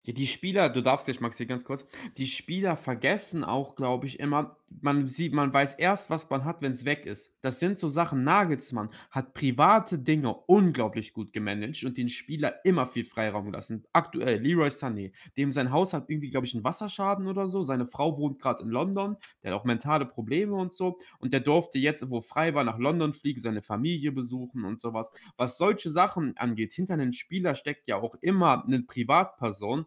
Ja, 0.07 0.13
die 0.13 0.27
Spieler, 0.27 0.69
du 0.69 0.83
darfst 0.83 1.09
dich, 1.09 1.21
Maxi, 1.21 1.47
ganz 1.47 1.65
kurz. 1.65 1.87
Die 2.19 2.27
Spieler 2.27 2.77
vergessen 2.77 3.43
auch, 3.43 3.75
glaube 3.75 4.07
ich, 4.07 4.21
immer, 4.21 4.57
man 4.81 5.07
sieht 5.07 5.33
man 5.33 5.53
weiß 5.53 5.75
erst, 5.75 6.11
was 6.11 6.29
man 6.31 6.45
hat, 6.45 6.63
wenn 6.63 6.73
es 6.73 6.85
weg 6.85 7.07
ist. 7.07 7.35
Das 7.41 7.61
sind 7.61 7.79
so 7.79 7.89
Sachen 7.89 8.25
Nagelsmann 8.25 8.91
hat 9.11 9.35
private 9.35 9.99
Dinge 9.99 10.35
unglaublich 10.35 11.13
gut 11.13 11.33
gemanagt 11.33 11.85
und 11.85 11.97
den 11.97 12.09
Spieler 12.09 12.65
immer 12.65 12.87
viel 12.87 13.05
Freiraum 13.05 13.47
gelassen. 13.47 13.85
Aktuell 13.93 14.41
Leroy 14.41 14.69
Sané, 14.69 15.13
dem 15.37 15.53
sein 15.53 15.71
Haus 15.71 15.93
hat 15.93 16.11
irgendwie, 16.11 16.31
glaube 16.31 16.47
ich, 16.47 16.55
einen 16.55 16.65
Wasserschaden 16.65 17.27
oder 17.27 17.49
so. 17.49 17.63
Seine 17.63 17.87
Frau 17.87 18.19
wohnt 18.19 18.41
gerade 18.41 18.63
in 18.63 18.71
London, 18.71 19.17
der 19.43 19.53
hat 19.53 19.61
auch 19.61 19.65
mentale 19.65 20.07
Probleme 20.07 20.55
und 20.55 20.73
so 20.73 20.99
und 21.19 21.33
der 21.33 21.41
durfte 21.41 21.79
jetzt, 21.79 22.09
wo 22.11 22.21
frei 22.21 22.55
war, 22.55 22.65
nach 22.65 22.79
London 22.79 23.13
fliegen, 23.13 23.41
seine 23.41 23.63
Familie 23.63 24.13
besuchen 24.13 24.65
und 24.65 24.81
sowas. 24.81 25.13
Was 25.37 25.59
solche 25.59 25.91
Sachen 25.91 26.37
angeht, 26.37 26.73
hinter 26.73 26.95
einem 26.95 27.13
Spieler 27.13 27.55
steckt 27.55 27.87
ja 27.87 27.97
auch 27.97 28.17
immer 28.21 28.65
eine 28.65 28.83
Privatperson. 28.83 29.87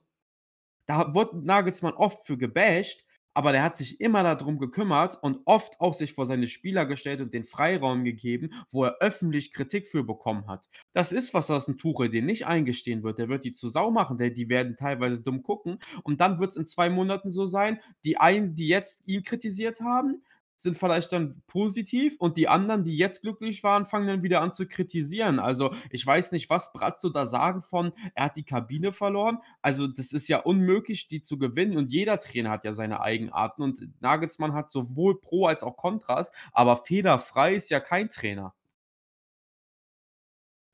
Da 0.86 1.14
wurde 1.14 1.46
Nagelsmann 1.46 1.94
oft 1.94 2.26
für 2.26 2.38
gebasht, 2.38 3.06
aber 3.38 3.52
der 3.52 3.62
hat 3.62 3.78
sich 3.78 4.02
immer 4.02 4.24
darum 4.24 4.58
gekümmert 4.58 5.22
und 5.22 5.42
oft 5.46 5.80
auch 5.80 5.94
sich 5.94 6.14
vor 6.14 6.26
seine 6.26 6.48
Spieler 6.48 6.88
gestellt 6.88 7.22
und 7.22 7.36
den 7.36 7.44
Freiraum 7.44 8.04
gegeben, 8.04 8.50
wo 8.72 8.84
er 8.86 8.98
öffentlich 9.00 9.54
Kritik 9.54 9.88
für 9.88 10.04
bekommen 10.04 10.48
hat. 10.48 10.66
Das 10.94 11.12
ist 11.12 11.36
was, 11.36 11.50
was 11.50 11.68
ein 11.68 11.78
Tuchel 11.78 12.10
den 12.10 12.26
nicht 12.26 12.48
eingestehen 12.48 13.04
wird. 13.04 13.20
Der 13.20 13.30
wird 13.30 13.46
die 13.46 13.54
zu 13.54 13.70
Sau 13.70 13.92
machen, 13.92 14.18
der, 14.18 14.32
die 14.32 14.50
werden 14.50 14.76
teilweise 14.76 15.22
dumm 15.22 15.44
gucken 15.44 15.78
und 16.02 16.20
dann 16.20 16.40
wird 16.40 16.50
es 16.50 16.56
in 16.56 16.66
zwei 16.66 16.90
Monaten 16.90 17.30
so 17.30 17.46
sein, 17.46 17.80
die 18.04 18.18
einen, 18.18 18.56
die 18.56 18.70
jetzt 18.70 19.04
ihn 19.06 19.22
kritisiert 19.22 19.82
haben, 19.82 20.24
sind 20.58 20.78
vielleicht 20.78 21.14
dann 21.14 21.42
positiv 21.46 22.16
und 22.20 22.36
die 22.36 22.48
anderen, 22.48 22.84
die 22.84 22.98
jetzt 22.98 23.22
glücklich 23.22 23.64
waren, 23.64 23.86
fangen 23.86 24.08
dann 24.08 24.24
wieder 24.24 24.42
an 24.42 24.52
zu 24.52 24.68
kritisieren. 24.68 25.40
Also 25.40 25.74
ich 25.92 26.06
weiß 26.06 26.32
nicht, 26.32 26.50
was 26.50 26.74
Bratzo 26.74 27.10
da 27.10 27.28
sagen 27.28 27.62
von, 27.62 27.94
er 28.16 28.26
hat 28.26 28.36
die 28.36 28.44
Kabine 28.44 28.92
verloren. 28.92 29.38
Also 29.62 29.88
das 29.88 30.12
ist 30.12 30.28
ja 30.28 30.40
unmöglich, 30.40 31.08
die 31.08 31.22
zu 31.22 31.38
gewinnen 31.38 31.78
und 31.78 31.92
jeder 31.92 32.20
Trainer 32.20 32.50
hat 32.50 32.64
ja 32.64 32.74
seine 32.74 33.02
Eigenarten 33.02 33.62
und 33.62 33.88
Nagelsmann 34.02 34.54
hat 34.54 34.72
sowohl 34.72 35.22
Pro 35.22 35.46
als 35.46 35.62
auch 35.62 35.78
Kontras, 35.78 36.32
aber 36.52 36.76
fehlerfrei 36.76 37.54
ist 37.54 37.70
ja 37.70 37.80
kein 37.80 38.10
Trainer. 38.10 38.56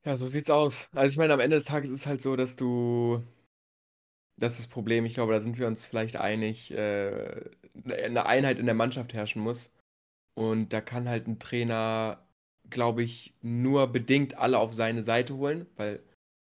Ja, 0.06 0.18
so 0.18 0.28
sieht's 0.28 0.50
aus. 0.50 0.90
Also 0.94 1.12
ich 1.12 1.18
meine, 1.18 1.34
am 1.34 1.40
Ende 1.40 1.58
des 1.58 1.66
Tages 1.66 1.90
ist 1.90 2.02
es 2.02 2.06
halt 2.06 2.22
so, 2.22 2.36
dass 2.36 2.56
du 2.56 3.24
das 4.38 4.54
ist 4.54 4.60
das 4.60 4.68
Problem. 4.68 5.06
Ich 5.06 5.14
glaube, 5.14 5.34
da 5.34 5.42
sind 5.42 5.60
wir 5.60 5.68
uns 5.68 5.86
vielleicht 5.86 6.18
einig, 6.18 6.72
äh, 6.72 7.42
eine 7.86 8.26
Einheit 8.26 8.60
in 8.60 8.66
der 8.66 8.76
Mannschaft 8.76 9.14
herrschen 9.14 9.42
muss. 9.42 9.70
Und 10.36 10.74
da 10.74 10.82
kann 10.82 11.08
halt 11.10 11.28
ein 11.28 11.40
Trainer, 11.40 12.26
glaube 12.70 13.04
ich, 13.04 13.34
nur 13.42 13.88
bedingt 13.88 14.38
alle 14.38 14.58
auf 14.60 14.74
seine 14.74 15.04
Seite 15.04 15.36
holen, 15.36 15.68
weil 15.76 16.02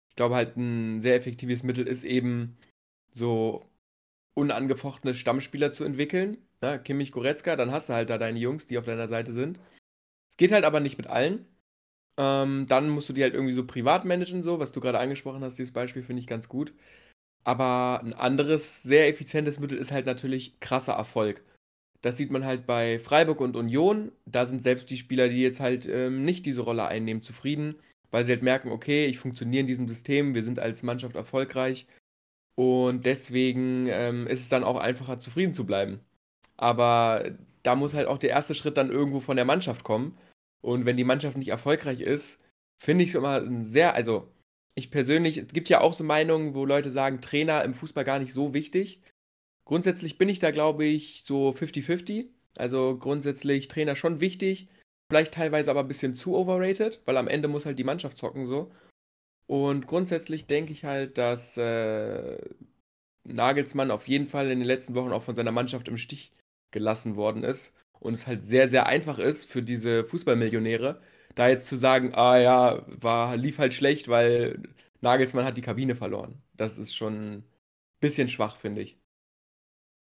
ich 0.09 0.15
glaube 0.15 0.35
halt 0.35 0.57
ein 0.57 1.01
sehr 1.01 1.15
effektives 1.15 1.63
Mittel 1.63 1.87
ist 1.87 2.03
eben 2.03 2.57
so 3.11 3.69
unangefochtene 4.33 5.15
Stammspieler 5.15 5.71
zu 5.71 5.83
entwickeln. 5.83 6.37
Ne? 6.61 6.79
Kimmich, 6.79 7.11
Goretzka, 7.11 7.55
dann 7.55 7.71
hast 7.71 7.89
du 7.89 7.93
halt 7.93 8.09
da 8.09 8.17
deine 8.17 8.39
Jungs, 8.39 8.65
die 8.65 8.77
auf 8.77 8.85
deiner 8.85 9.07
Seite 9.07 9.31
sind. 9.31 9.59
Es 10.31 10.37
geht 10.37 10.51
halt 10.51 10.65
aber 10.65 10.79
nicht 10.79 10.97
mit 10.97 11.07
allen. 11.07 11.45
Ähm, 12.17 12.65
dann 12.67 12.89
musst 12.89 13.09
du 13.09 13.13
die 13.13 13.23
halt 13.23 13.35
irgendwie 13.35 13.53
so 13.53 13.65
privat 13.65 14.05
managen, 14.05 14.41
so, 14.43 14.59
was 14.59 14.71
du 14.71 14.81
gerade 14.81 14.99
angesprochen 14.99 15.43
hast, 15.43 15.59
dieses 15.59 15.73
Beispiel 15.73 16.03
finde 16.03 16.21
ich 16.21 16.27
ganz 16.27 16.49
gut. 16.49 16.73
Aber 17.47 18.01
ein 18.03 18.13
anderes 18.13 18.83
sehr 18.83 19.07
effizientes 19.07 19.57
Mittel 19.57 19.77
ist 19.77 19.93
halt 19.93 20.05
natürlich 20.05 20.59
krasser 20.59 20.95
Erfolg. 20.95 21.45
Das 22.01 22.17
sieht 22.17 22.29
man 22.29 22.43
halt 22.43 22.65
bei 22.65 22.99
Freiburg 22.99 23.39
und 23.39 23.55
Union. 23.55 24.11
Da 24.25 24.45
sind 24.45 24.61
selbst 24.61 24.89
die 24.89 24.97
Spieler, 24.97 25.29
die 25.29 25.43
jetzt 25.43 25.61
halt 25.61 25.85
ähm, 25.85 26.25
nicht 26.25 26.45
diese 26.45 26.61
Rolle 26.63 26.85
einnehmen, 26.87 27.23
zufrieden, 27.23 27.75
weil 28.11 28.25
sie 28.25 28.33
halt 28.33 28.43
merken, 28.43 28.69
okay, 28.69 29.05
ich 29.05 29.19
funktioniere 29.19 29.61
in 29.61 29.67
diesem 29.67 29.87
System, 29.87 30.35
wir 30.35 30.43
sind 30.43 30.59
als 30.59 30.83
Mannschaft 30.83 31.15
erfolgreich. 31.15 31.87
Und 32.55 33.05
deswegen 33.05 33.87
ähm, 33.87 34.27
ist 34.27 34.41
es 34.41 34.49
dann 34.49 34.65
auch 34.65 34.77
einfacher, 34.77 35.17
zufrieden 35.17 35.53
zu 35.53 35.65
bleiben. 35.65 36.01
Aber 36.57 37.31
da 37.63 37.75
muss 37.75 37.93
halt 37.93 38.07
auch 38.07 38.17
der 38.17 38.31
erste 38.31 38.55
Schritt 38.55 38.75
dann 38.75 38.91
irgendwo 38.91 39.21
von 39.21 39.37
der 39.37 39.45
Mannschaft 39.45 39.85
kommen. 39.85 40.17
Und 40.61 40.85
wenn 40.85 40.97
die 40.97 41.05
Mannschaft 41.05 41.37
nicht 41.37 41.47
erfolgreich 41.49 42.01
ist, 42.01 42.41
finde 42.77 43.05
ich 43.05 43.11
es 43.11 43.15
immer 43.15 43.41
sehr, 43.63 43.95
also 43.95 44.27
ich 44.77 44.91
persönlich, 44.91 45.37
es 45.37 45.47
gibt 45.47 45.69
ja 45.69 45.81
auch 45.81 45.93
so 45.93 46.03
Meinungen, 46.03 46.53
wo 46.53 46.63
Leute 46.63 46.91
sagen, 46.91 47.19
Trainer 47.19 47.63
im 47.63 47.73
Fußball 47.73 48.03
gar 48.03 48.19
nicht 48.19 48.31
so 48.31 48.53
wichtig. 48.53 49.01
Grundsätzlich 49.65 50.17
bin 50.17 50.29
ich 50.29 50.39
da, 50.39 50.51
glaube 50.51 50.85
ich, 50.85 51.23
so 51.23 51.49
50-50. 51.49 52.27
Also 52.57 52.97
grundsätzlich 52.97 53.67
Trainer 53.67 53.95
schon 53.95 54.19
wichtig, 54.19 54.67
vielleicht 55.09 55.33
teilweise 55.33 55.71
aber 55.71 55.81
ein 55.81 55.87
bisschen 55.87 56.15
zu 56.15 56.35
overrated, 56.35 57.01
weil 57.05 57.17
am 57.17 57.27
Ende 57.27 57.47
muss 57.47 57.65
halt 57.65 57.77
die 57.77 57.83
Mannschaft 57.83 58.17
zocken 58.17 58.47
so. 58.47 58.71
Und 59.47 59.87
grundsätzlich 59.87 60.45
denke 60.45 60.73
ich 60.73 60.83
halt, 60.83 61.17
dass 61.17 61.57
äh, 61.57 62.37
Nagelsmann 63.23 63.91
auf 63.91 64.07
jeden 64.07 64.27
Fall 64.27 64.51
in 64.51 64.59
den 64.59 64.67
letzten 64.67 64.95
Wochen 64.95 65.11
auch 65.11 65.23
von 65.23 65.35
seiner 65.35 65.51
Mannschaft 65.51 65.87
im 65.87 65.97
Stich 65.97 66.33
gelassen 66.71 67.15
worden 67.15 67.43
ist. 67.43 67.73
Und 67.99 68.13
es 68.13 68.27
halt 68.27 68.45
sehr, 68.45 68.69
sehr 68.69 68.87
einfach 68.87 69.17
ist 69.17 69.45
für 69.45 69.63
diese 69.63 70.03
Fußballmillionäre, 70.05 71.01
da 71.35 71.47
jetzt 71.47 71.67
zu 71.67 71.77
sagen, 71.77 72.13
ah 72.15 72.37
ja, 72.37 72.83
war, 72.87 73.37
lief 73.37 73.59
halt 73.59 73.73
schlecht, 73.73 74.07
weil 74.07 74.61
Nagelsmann 75.01 75.45
hat 75.45 75.57
die 75.57 75.61
Kabine 75.61 75.95
verloren. 75.95 76.41
Das 76.55 76.77
ist 76.77 76.95
schon 76.95 77.13
ein 77.37 77.43
bisschen 77.99 78.27
schwach, 78.27 78.55
finde 78.57 78.81
ich. 78.81 78.97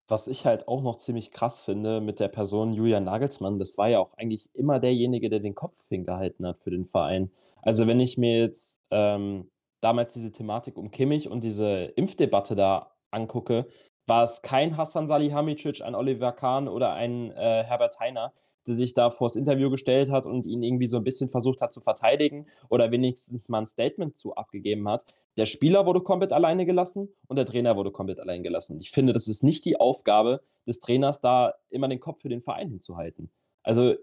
Was 0.07 0.27
ich 0.27 0.45
halt 0.45 0.67
auch 0.67 0.81
noch 0.81 0.97
ziemlich 0.97 1.31
krass 1.31 1.63
finde 1.63 2.01
mit 2.01 2.19
der 2.19 2.27
Person 2.27 2.73
Julian 2.73 3.05
Nagelsmann, 3.05 3.57
das 3.57 3.77
war 3.77 3.89
ja 3.89 3.99
auch 3.99 4.13
eigentlich 4.17 4.49
immer 4.53 4.79
derjenige, 4.79 5.29
der 5.29 5.39
den 5.39 5.55
Kopf 5.55 5.87
hingehalten 5.87 6.45
hat 6.45 6.59
für 6.59 6.71
den 6.71 6.85
Verein. 6.85 7.31
Also 7.61 7.87
wenn 7.87 7.99
ich 7.99 8.17
mir 8.17 8.39
jetzt 8.39 8.81
ähm, 8.91 9.49
damals 9.81 10.13
diese 10.13 10.31
Thematik 10.31 10.77
um 10.77 10.91
Kimmich 10.91 11.29
und 11.29 11.43
diese 11.43 11.85
Impfdebatte 11.95 12.55
da 12.55 12.91
angucke, 13.11 13.67
war 14.05 14.23
es 14.23 14.41
kein 14.41 14.77
Hassan 14.77 15.07
Salihamidzic, 15.07 15.81
ein 15.81 15.95
Oliver 15.95 16.33
Kahn 16.33 16.67
oder 16.67 16.93
ein 16.93 17.31
äh, 17.31 17.63
Herbert 17.63 17.99
Heiner, 17.99 18.33
der 18.67 18.75
sich 18.75 18.93
da 18.93 19.09
vors 19.09 19.35
Interview 19.35 19.69
gestellt 19.69 20.09
hat 20.11 20.25
und 20.25 20.45
ihn 20.45 20.63
irgendwie 20.63 20.87
so 20.87 20.97
ein 20.97 21.03
bisschen 21.03 21.29
versucht 21.29 21.61
hat 21.61 21.73
zu 21.73 21.81
verteidigen 21.81 22.47
oder 22.69 22.91
wenigstens 22.91 23.49
mal 23.49 23.59
ein 23.59 23.65
Statement 23.65 24.15
zu 24.15 24.35
abgegeben 24.35 24.87
hat. 24.87 25.05
Der 25.37 25.45
Spieler 25.45 25.85
wurde 25.85 26.01
komplett 26.01 26.31
alleine 26.31 26.65
gelassen 26.65 27.09
und 27.27 27.37
der 27.37 27.45
Trainer 27.45 27.75
wurde 27.75 27.91
komplett 27.91 28.19
allein 28.19 28.43
gelassen. 28.43 28.79
Ich 28.79 28.91
finde, 28.91 29.13
das 29.13 29.27
ist 29.27 29.43
nicht 29.43 29.65
die 29.65 29.79
Aufgabe 29.79 30.41
des 30.67 30.79
Trainers, 30.79 31.21
da 31.21 31.55
immer 31.69 31.87
den 31.87 31.99
Kopf 31.99 32.21
für 32.21 32.29
den 32.29 32.41
Verein 32.41 32.69
hinzuhalten. 32.69 33.31
Also, 33.63 33.95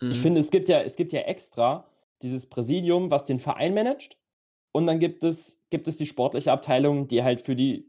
mhm. 0.00 0.10
ich 0.10 0.18
finde, 0.18 0.40
es 0.40 0.50
gibt 0.50 0.68
ja, 0.68 0.80
es 0.80 0.96
gibt 0.96 1.12
ja 1.12 1.20
extra 1.20 1.86
dieses 2.22 2.46
Präsidium, 2.46 3.10
was 3.10 3.24
den 3.24 3.38
Verein 3.38 3.74
managt. 3.74 4.18
Und 4.72 4.86
dann 4.86 4.98
gibt 4.98 5.22
es, 5.24 5.60
gibt 5.70 5.88
es 5.88 5.96
die 5.96 6.06
sportliche 6.06 6.52
Abteilung, 6.52 7.06
die 7.06 7.22
halt 7.22 7.42
für 7.42 7.54
die 7.54 7.88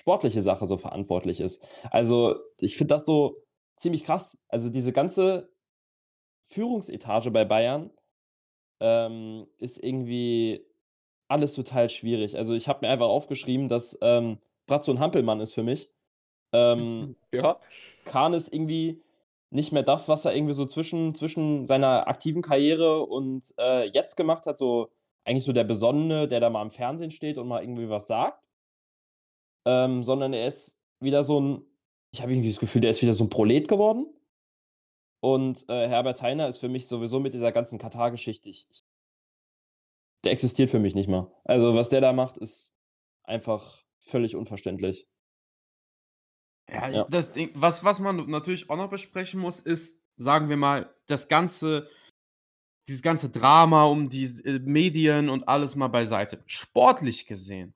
sportliche 0.00 0.42
Sache 0.42 0.66
so 0.66 0.76
verantwortlich 0.76 1.40
ist. 1.40 1.62
Also, 1.90 2.36
ich 2.60 2.76
finde 2.76 2.94
das 2.94 3.06
so, 3.06 3.36
ziemlich 3.80 4.04
krass. 4.04 4.38
Also 4.48 4.68
diese 4.68 4.92
ganze 4.92 5.50
Führungsetage 6.52 7.30
bei 7.30 7.44
Bayern 7.44 7.90
ähm, 8.80 9.46
ist 9.58 9.82
irgendwie 9.82 10.64
alles 11.28 11.54
total 11.54 11.88
schwierig. 11.88 12.36
Also 12.36 12.54
ich 12.54 12.68
habe 12.68 12.84
mir 12.84 12.92
einfach 12.92 13.08
aufgeschrieben, 13.08 13.68
dass 13.68 13.98
ähm, 14.02 14.38
Bratzo 14.66 14.92
ein 14.92 15.00
Hampelmann 15.00 15.40
ist 15.40 15.54
für 15.54 15.62
mich. 15.62 15.90
Ähm, 16.52 17.16
ja. 17.32 17.58
Kahn 18.04 18.34
ist 18.34 18.52
irgendwie 18.52 19.02
nicht 19.50 19.72
mehr 19.72 19.82
das, 19.82 20.08
was 20.08 20.24
er 20.24 20.34
irgendwie 20.34 20.54
so 20.54 20.66
zwischen, 20.66 21.14
zwischen 21.14 21.66
seiner 21.66 22.06
aktiven 22.06 22.42
Karriere 22.42 23.06
und 23.06 23.54
äh, 23.58 23.88
jetzt 23.90 24.16
gemacht 24.16 24.46
hat. 24.46 24.56
So 24.56 24.90
eigentlich 25.24 25.44
so 25.44 25.52
der 25.52 25.64
Besonnene, 25.64 26.28
der 26.28 26.40
da 26.40 26.50
mal 26.50 26.62
im 26.62 26.70
Fernsehen 26.70 27.10
steht 27.10 27.38
und 27.38 27.48
mal 27.48 27.62
irgendwie 27.62 27.88
was 27.88 28.06
sagt. 28.06 28.42
Ähm, 29.66 30.02
sondern 30.02 30.32
er 30.32 30.46
ist 30.46 30.76
wieder 31.00 31.22
so 31.22 31.40
ein 31.40 31.69
ich 32.12 32.22
habe 32.22 32.32
irgendwie 32.32 32.48
das 32.48 32.60
Gefühl, 32.60 32.80
der 32.80 32.90
ist 32.90 33.02
wieder 33.02 33.12
so 33.12 33.24
ein 33.24 33.30
Prolet 33.30 33.68
geworden. 33.68 34.06
Und 35.20 35.68
äh, 35.68 35.88
Herbert 35.88 36.22
Heiner 36.22 36.48
ist 36.48 36.58
für 36.58 36.68
mich 36.68 36.88
sowieso 36.88 37.20
mit 37.20 37.34
dieser 37.34 37.52
ganzen 37.52 37.78
Katar-Geschichte, 37.78 38.48
ich, 38.48 38.66
ich, 38.70 38.82
der 40.24 40.32
existiert 40.32 40.70
für 40.70 40.78
mich 40.78 40.94
nicht 40.94 41.08
mal. 41.08 41.30
Also, 41.44 41.74
was 41.74 41.90
der 41.90 42.00
da 42.00 42.12
macht, 42.12 42.38
ist 42.38 42.76
einfach 43.22 43.84
völlig 43.98 44.34
unverständlich. 44.34 45.06
Ja, 46.68 46.88
ja. 46.88 47.04
Das, 47.10 47.30
was, 47.54 47.84
was 47.84 48.00
man 48.00 48.30
natürlich 48.30 48.70
auch 48.70 48.76
noch 48.76 48.90
besprechen 48.90 49.40
muss, 49.40 49.60
ist, 49.60 50.04
sagen 50.16 50.48
wir 50.48 50.56
mal, 50.56 50.94
das 51.06 51.28
ganze, 51.28 51.88
dieses 52.88 53.02
ganze 53.02 53.28
Drama 53.28 53.84
um 53.84 54.08
die 54.08 54.24
äh, 54.24 54.58
Medien 54.60 55.28
und 55.28 55.48
alles 55.48 55.74
mal 55.74 55.88
beiseite. 55.88 56.42
Sportlich 56.46 57.26
gesehen 57.26 57.74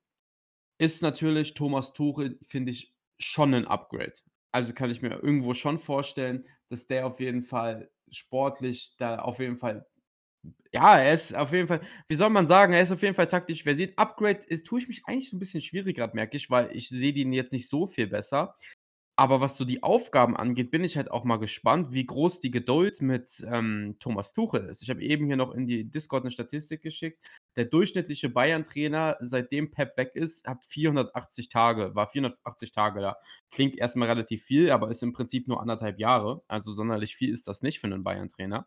ist 0.79 1.03
natürlich 1.03 1.55
Thomas 1.55 1.93
Tuchel, 1.93 2.39
finde 2.43 2.73
ich, 2.73 2.94
schon 3.19 3.55
ein 3.55 3.67
Upgrade. 3.67 4.15
Also 4.53 4.73
kann 4.73 4.91
ich 4.91 5.03
mir 5.03 5.11
irgendwo 5.23 5.55
schon 5.55 5.79
vorstellen, 5.79 6.47
dass 6.69 6.87
der 6.87 7.07
auf 7.07 7.21
jeden 7.21 7.43
Fall 7.43 7.91
sportlich 8.11 8.95
da 8.99 9.19
auf 9.19 9.41
jeden 9.41 9.57
Fall 9.57 9.87
ja, 10.73 10.99
er 10.99 11.15
ist 11.15 11.35
auf 11.35 11.53
jeden 11.53 11.69
Fall, 11.69 11.81
wie 12.09 12.17
soll 12.17 12.31
man 12.31 12.47
sagen, 12.47 12.73
er 12.73 12.83
ist 12.83 12.91
auf 12.91 13.03
jeden 13.03 13.15
Fall 13.15 13.29
taktisch 13.29 13.63
versiert. 13.63 13.97
Upgrade 13.97 14.41
ist, 14.49 14.67
tue 14.67 14.81
ich 14.81 14.89
mich 14.89 15.03
eigentlich 15.07 15.31
so 15.31 15.37
ein 15.37 15.39
bisschen 15.39 15.61
schwierig 15.61 15.97
gerade, 15.97 16.15
merke 16.17 16.37
ich, 16.37 16.51
weil 16.51 16.75
ich 16.77 16.89
sehe 16.89 17.13
den 17.13 17.33
jetzt 17.33 17.53
nicht 17.53 17.69
so 17.69 17.87
viel 17.87 18.09
besser. 18.09 18.57
Aber 19.17 19.41
was 19.41 19.57
so 19.57 19.65
die 19.65 19.85
Aufgaben 19.85 20.37
angeht, 20.37 20.73
bin 20.73 20.83
ich 20.83 20.97
halt 20.97 21.09
auch 21.09 21.23
mal 21.23 21.37
gespannt, 21.37 21.93
wie 21.93 22.05
groß 22.05 22.41
die 22.41 22.51
Geduld 22.51 23.01
mit 23.01 23.47
ähm, 23.49 23.95
Thomas 24.01 24.33
Tuchel 24.33 24.65
ist. 24.65 24.83
Ich 24.83 24.91
habe 24.91 25.03
eben 25.03 25.27
hier 25.27 25.37
noch 25.37 25.55
in 25.55 25.69
die 25.69 25.89
Discord 25.89 26.25
eine 26.25 26.33
Statistik 26.33 26.83
geschickt. 26.83 27.25
Der 27.55 27.67
durchschnittliche 27.67 28.29
Bayern-Trainer, 28.29 29.19
seitdem 29.21 29.71
Pep 29.71 29.97
weg 29.97 30.17
ist, 30.17 30.49
hat 30.49 30.65
480 30.67 31.49
Tage, 31.49 31.95
war 31.95 32.09
480 32.09 32.73
Tage 32.73 33.01
da. 33.01 33.17
Klingt 33.53 33.79
erstmal 33.79 34.09
relativ 34.09 34.43
viel, 34.43 34.73
aber 34.73 34.91
ist 34.91 35.05
im 35.05 35.13
Prinzip 35.13 35.47
nur 35.47 35.61
anderthalb 35.61 36.01
Jahre. 36.01 36.43
Also 36.49 36.73
sonderlich 36.73 37.15
viel 37.15 37.33
ist 37.33 37.47
das 37.47 37.63
nicht 37.63 37.79
für 37.79 37.87
einen 37.87 38.03
Bayern-Trainer. 38.03 38.67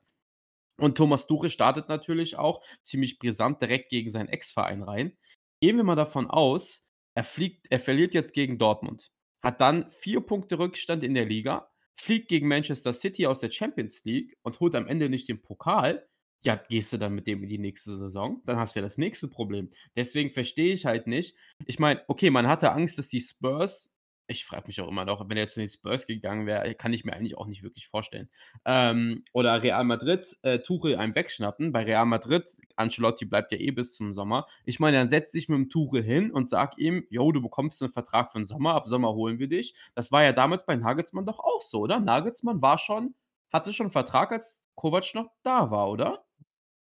Und 0.79 0.97
Thomas 0.97 1.27
Tuchel 1.27 1.49
startet 1.49 1.89
natürlich 1.89 2.37
auch 2.37 2.63
ziemlich 2.83 3.19
brisant 3.19 3.61
direkt 3.61 3.89
gegen 3.89 4.11
seinen 4.11 4.29
Ex-Verein 4.29 4.83
rein. 4.83 5.17
Gehen 5.61 5.75
wir 5.75 5.83
mal 5.83 5.95
davon 5.95 6.29
aus, 6.29 6.87
er 7.15 7.25
fliegt, 7.25 7.67
er 7.69 7.79
verliert 7.81 8.13
jetzt 8.13 8.33
gegen 8.33 8.59
Dortmund 8.59 9.11
hat 9.41 9.61
dann 9.61 9.89
vier 9.91 10.21
Punkte 10.21 10.59
Rückstand 10.59 11.03
in 11.03 11.13
der 11.13 11.25
Liga, 11.25 11.69
fliegt 11.95 12.27
gegen 12.29 12.47
Manchester 12.47 12.93
City 12.93 13.27
aus 13.27 13.39
der 13.39 13.49
Champions 13.49 14.03
League 14.05 14.37
und 14.43 14.59
holt 14.59 14.75
am 14.75 14.87
Ende 14.87 15.09
nicht 15.09 15.27
den 15.29 15.41
Pokal. 15.41 16.07
Ja, 16.43 16.55
gehst 16.55 16.93
du 16.93 16.97
dann 16.97 17.15
mit 17.15 17.27
dem 17.27 17.43
in 17.43 17.49
die 17.49 17.57
nächste 17.57 17.97
Saison? 17.97 18.41
Dann 18.45 18.57
hast 18.57 18.75
du 18.75 18.79
ja 18.79 18.83
das 18.83 18.97
nächste 18.97 19.27
Problem. 19.27 19.69
Deswegen 19.95 20.31
verstehe 20.31 20.73
ich 20.73 20.85
halt 20.85 21.07
nicht. 21.07 21.35
Ich 21.65 21.79
meine, 21.79 22.03
okay, 22.07 22.29
man 22.29 22.47
hatte 22.47 22.71
Angst, 22.71 22.99
dass 22.99 23.09
die 23.09 23.21
Spurs 23.21 23.96
ich 24.27 24.45
frage 24.45 24.67
mich 24.67 24.81
auch 24.81 24.89
immer 24.89 25.05
noch, 25.05 25.27
wenn 25.27 25.37
er 25.37 25.43
jetzt 25.43 25.57
in 25.57 25.63
die 25.63 25.69
Spurs 25.69 26.05
gegangen 26.05 26.45
wäre, 26.45 26.75
kann 26.75 26.93
ich 26.93 27.05
mir 27.05 27.13
eigentlich 27.13 27.37
auch 27.37 27.47
nicht 27.47 27.63
wirklich 27.63 27.87
vorstellen. 27.87 28.29
Ähm, 28.65 29.23
oder 29.31 29.63
Real 29.63 29.83
Madrid, 29.85 30.37
äh, 30.43 30.59
Tuchel 30.59 30.97
einem 30.97 31.15
wegschnappen. 31.15 31.71
Bei 31.71 31.83
Real 31.83 32.05
Madrid, 32.05 32.49
Ancelotti 32.75 33.25
bleibt 33.25 33.51
ja 33.51 33.57
eh 33.57 33.71
bis 33.71 33.93
zum 33.93 34.13
Sommer. 34.13 34.45
Ich 34.65 34.79
meine, 34.79 34.97
dann 34.97 35.09
setz 35.09 35.31
dich 35.31 35.47
mit 35.47 35.57
dem 35.57 35.69
Tuchel 35.69 36.03
hin 36.03 36.31
und 36.31 36.49
sag 36.49 36.77
ihm, 36.77 37.05
yo, 37.09 37.31
du 37.31 37.41
bekommst 37.41 37.81
einen 37.81 37.91
Vertrag 37.91 38.31
für 38.31 38.39
den 38.39 38.45
Sommer, 38.45 38.75
ab 38.75 38.87
Sommer 38.87 39.13
holen 39.13 39.39
wir 39.39 39.47
dich. 39.47 39.73
Das 39.95 40.11
war 40.11 40.23
ja 40.23 40.33
damals 40.33 40.65
bei 40.65 40.75
Nagelsmann 40.75 41.25
doch 41.25 41.39
auch 41.39 41.61
so, 41.61 41.79
oder? 41.79 41.99
Nagelsmann 41.99 42.61
war 42.61 42.77
schon, 42.77 43.15
hatte 43.51 43.71
schon 43.73 43.85
einen 43.85 43.91
Vertrag, 43.91 44.31
als 44.31 44.63
Kovac 44.75 45.15
noch 45.15 45.31
da 45.43 45.71
war, 45.71 45.89
oder? 45.89 46.23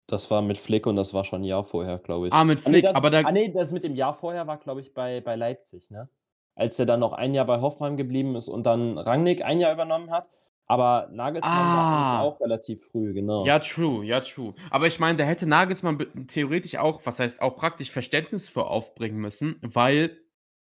Das 0.07 0.31
war 0.31 0.41
mit 0.41 0.57
Flick 0.57 0.87
und 0.87 0.95
das 0.95 1.13
war 1.13 1.25
schon 1.25 1.41
ein 1.41 1.43
Jahr 1.43 1.65
vorher, 1.65 1.99
glaube 1.99 2.27
ich. 2.27 2.33
Ah, 2.33 2.45
mit 2.45 2.61
Flick, 2.61 2.85
ah, 2.85 2.87
nee, 2.87 2.93
das, 2.93 2.95
aber 2.95 3.09
da. 3.09 3.19
Ah, 3.19 3.31
nee, 3.31 3.49
das 3.49 3.71
mit 3.71 3.83
dem 3.83 3.93
Jahr 3.93 4.13
vorher 4.13 4.47
war, 4.47 4.57
glaube 4.57 4.79
ich, 4.79 4.93
bei, 4.93 5.19
bei 5.19 5.35
Leipzig, 5.35 5.91
ne? 5.91 6.09
Als 6.57 6.77
er 6.79 6.85
dann 6.85 6.99
noch 6.99 7.13
ein 7.13 7.33
Jahr 7.33 7.45
bei 7.45 7.61
Hoffenheim 7.61 7.95
geblieben 7.95 8.35
ist 8.35 8.49
und 8.49 8.65
dann 8.65 8.97
Rangnick 8.97 9.45
ein 9.45 9.59
Jahr 9.59 9.73
übernommen 9.73 10.11
hat. 10.11 10.27
Aber 10.69 11.07
Nagelsmann 11.13 11.53
ah. 11.53 12.17
war 12.17 12.21
auch 12.23 12.41
relativ 12.41 12.83
früh, 12.83 13.13
genau. 13.13 13.45
Ja, 13.45 13.59
true, 13.59 14.03
ja, 14.03 14.19
true. 14.19 14.53
Aber 14.69 14.85
ich 14.87 14.99
meine, 14.99 15.17
da 15.17 15.23
hätte 15.23 15.47
Nagelsmann 15.47 16.27
theoretisch 16.27 16.75
auch, 16.75 16.99
was 17.05 17.19
heißt 17.19 17.41
auch 17.41 17.55
praktisch 17.55 17.89
Verständnis 17.89 18.49
für 18.49 18.65
aufbringen 18.65 19.17
müssen, 19.17 19.59
weil 19.61 20.17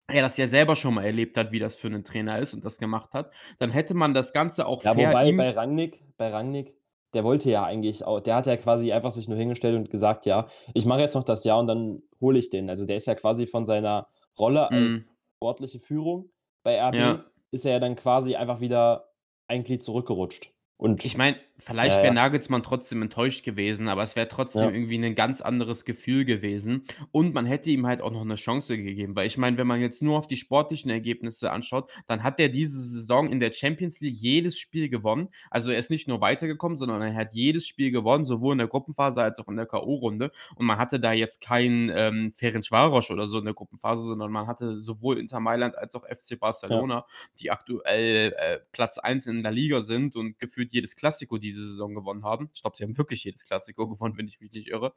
er 0.08 0.22
das 0.22 0.36
ja 0.36 0.48
selber 0.48 0.74
schon 0.74 0.94
mal 0.94 1.04
erlebt 1.04 1.36
hat, 1.36 1.52
wie 1.52 1.60
das 1.60 1.76
für 1.76 1.86
einen 1.86 2.02
Trainer 2.02 2.40
ist 2.40 2.54
und 2.54 2.64
das 2.64 2.78
gemacht 2.78 3.12
hat. 3.12 3.30
Dann 3.58 3.70
hätte 3.70 3.94
man 3.94 4.14
das 4.14 4.32
Ganze 4.32 4.66
auch 4.66 4.82
ja, 4.82 4.94
fair 4.94 5.10
wobei 5.10 5.32
bei 5.32 5.50
Rangnick, 5.50 6.02
bei 6.16 6.28
Rangnick, 6.28 6.74
der 7.14 7.22
wollte 7.22 7.50
ja 7.50 7.64
eigentlich 7.64 8.04
auch, 8.04 8.20
der 8.20 8.34
hat 8.34 8.46
ja 8.46 8.56
quasi 8.56 8.92
einfach 8.92 9.12
sich 9.12 9.28
nur 9.28 9.38
hingestellt 9.38 9.76
und 9.76 9.90
gesagt, 9.90 10.26
ja, 10.26 10.48
ich 10.74 10.86
mache 10.86 11.00
jetzt 11.00 11.14
noch 11.14 11.24
das 11.24 11.44
Jahr 11.44 11.60
und 11.60 11.68
dann 11.68 12.02
hole 12.20 12.38
ich 12.38 12.50
den. 12.50 12.68
Also 12.68 12.84
der 12.84 12.96
ist 12.96 13.06
ja 13.06 13.14
quasi 13.14 13.46
von 13.46 13.64
seiner 13.64 14.08
Rolle 14.38 14.68
mhm. 14.70 14.94
als 14.94 15.13
sportliche 15.44 15.78
Führung. 15.78 16.30
Bei 16.62 16.80
RB 16.80 16.94
ja. 16.94 17.24
ist 17.50 17.66
er 17.66 17.72
ja 17.72 17.78
dann 17.78 17.96
quasi 17.96 18.34
einfach 18.34 18.60
wieder 18.60 19.10
ein 19.46 19.62
Glied 19.62 19.82
zurückgerutscht. 19.82 20.50
Und 20.78 21.04
ich 21.04 21.18
meine, 21.18 21.36
vielleicht 21.58 22.02
wäre 22.02 22.12
Nagelsmann 22.12 22.62
trotzdem 22.62 23.02
enttäuscht 23.02 23.44
gewesen, 23.44 23.88
aber 23.88 24.02
es 24.02 24.16
wäre 24.16 24.28
trotzdem 24.28 24.74
irgendwie 24.74 24.98
ein 24.98 25.14
ganz 25.14 25.40
anderes 25.40 25.84
Gefühl 25.84 26.24
gewesen. 26.24 26.84
Und 27.12 27.34
man 27.34 27.46
hätte 27.46 27.70
ihm 27.70 27.86
halt 27.86 28.00
auch 28.02 28.10
noch 28.10 28.22
eine 28.22 28.34
Chance 28.34 28.76
gegeben, 28.76 29.14
weil 29.14 29.26
ich 29.26 29.38
meine, 29.38 29.56
wenn 29.56 29.66
man 29.66 29.80
jetzt 29.80 30.02
nur 30.02 30.18
auf 30.18 30.26
die 30.26 30.36
sportlichen 30.36 30.90
Ergebnisse 30.90 31.50
anschaut, 31.52 31.90
dann 32.06 32.22
hat 32.22 32.40
er 32.40 32.48
diese 32.48 32.80
Saison 32.80 33.30
in 33.30 33.40
der 33.40 33.52
Champions 33.52 34.00
League 34.00 34.16
jedes 34.16 34.58
Spiel 34.58 34.88
gewonnen. 34.88 35.28
Also 35.50 35.70
er 35.70 35.78
ist 35.78 35.90
nicht 35.90 36.08
nur 36.08 36.20
weitergekommen, 36.20 36.76
sondern 36.76 37.02
er 37.02 37.14
hat 37.14 37.34
jedes 37.34 37.66
Spiel 37.66 37.90
gewonnen, 37.90 38.24
sowohl 38.24 38.52
in 38.52 38.58
der 38.58 38.68
Gruppenphase 38.68 39.22
als 39.22 39.38
auch 39.38 39.48
in 39.48 39.56
der 39.56 39.66
K.O.-Runde. 39.66 40.30
Und 40.56 40.66
man 40.66 40.78
hatte 40.78 40.98
da 40.98 41.12
jetzt 41.12 41.40
keinen 41.40 41.90
ähm, 41.94 42.32
Ferenc 42.34 42.70
Varosch 42.70 43.10
oder 43.10 43.28
so 43.28 43.38
in 43.38 43.44
der 43.44 43.54
Gruppenphase, 43.54 44.04
sondern 44.04 44.32
man 44.32 44.46
hatte 44.46 44.76
sowohl 44.76 45.18
Inter 45.18 45.40
Mailand 45.40 45.78
als 45.78 45.94
auch 45.94 46.04
FC 46.04 46.38
Barcelona, 46.38 46.94
ja. 46.94 47.06
die 47.40 47.50
aktuell 47.50 48.34
äh, 48.36 48.58
Platz 48.72 48.98
1 48.98 49.26
in 49.26 49.42
der 49.42 49.52
Liga 49.52 49.82
sind 49.82 50.16
und 50.16 50.38
gefühlt 50.38 50.72
jedes 50.72 50.96
Klassiko 50.96 51.38
diese 51.44 51.66
Saison 51.66 51.94
gewonnen 51.94 52.24
haben. 52.24 52.50
Ich 52.54 52.62
glaube, 52.62 52.76
sie 52.76 52.84
haben 52.84 52.98
wirklich 52.98 53.24
jedes 53.24 53.44
Klassiko 53.44 53.88
gewonnen, 53.88 54.16
wenn 54.16 54.28
ich 54.28 54.40
mich 54.40 54.52
nicht 54.52 54.68
irre. 54.68 54.94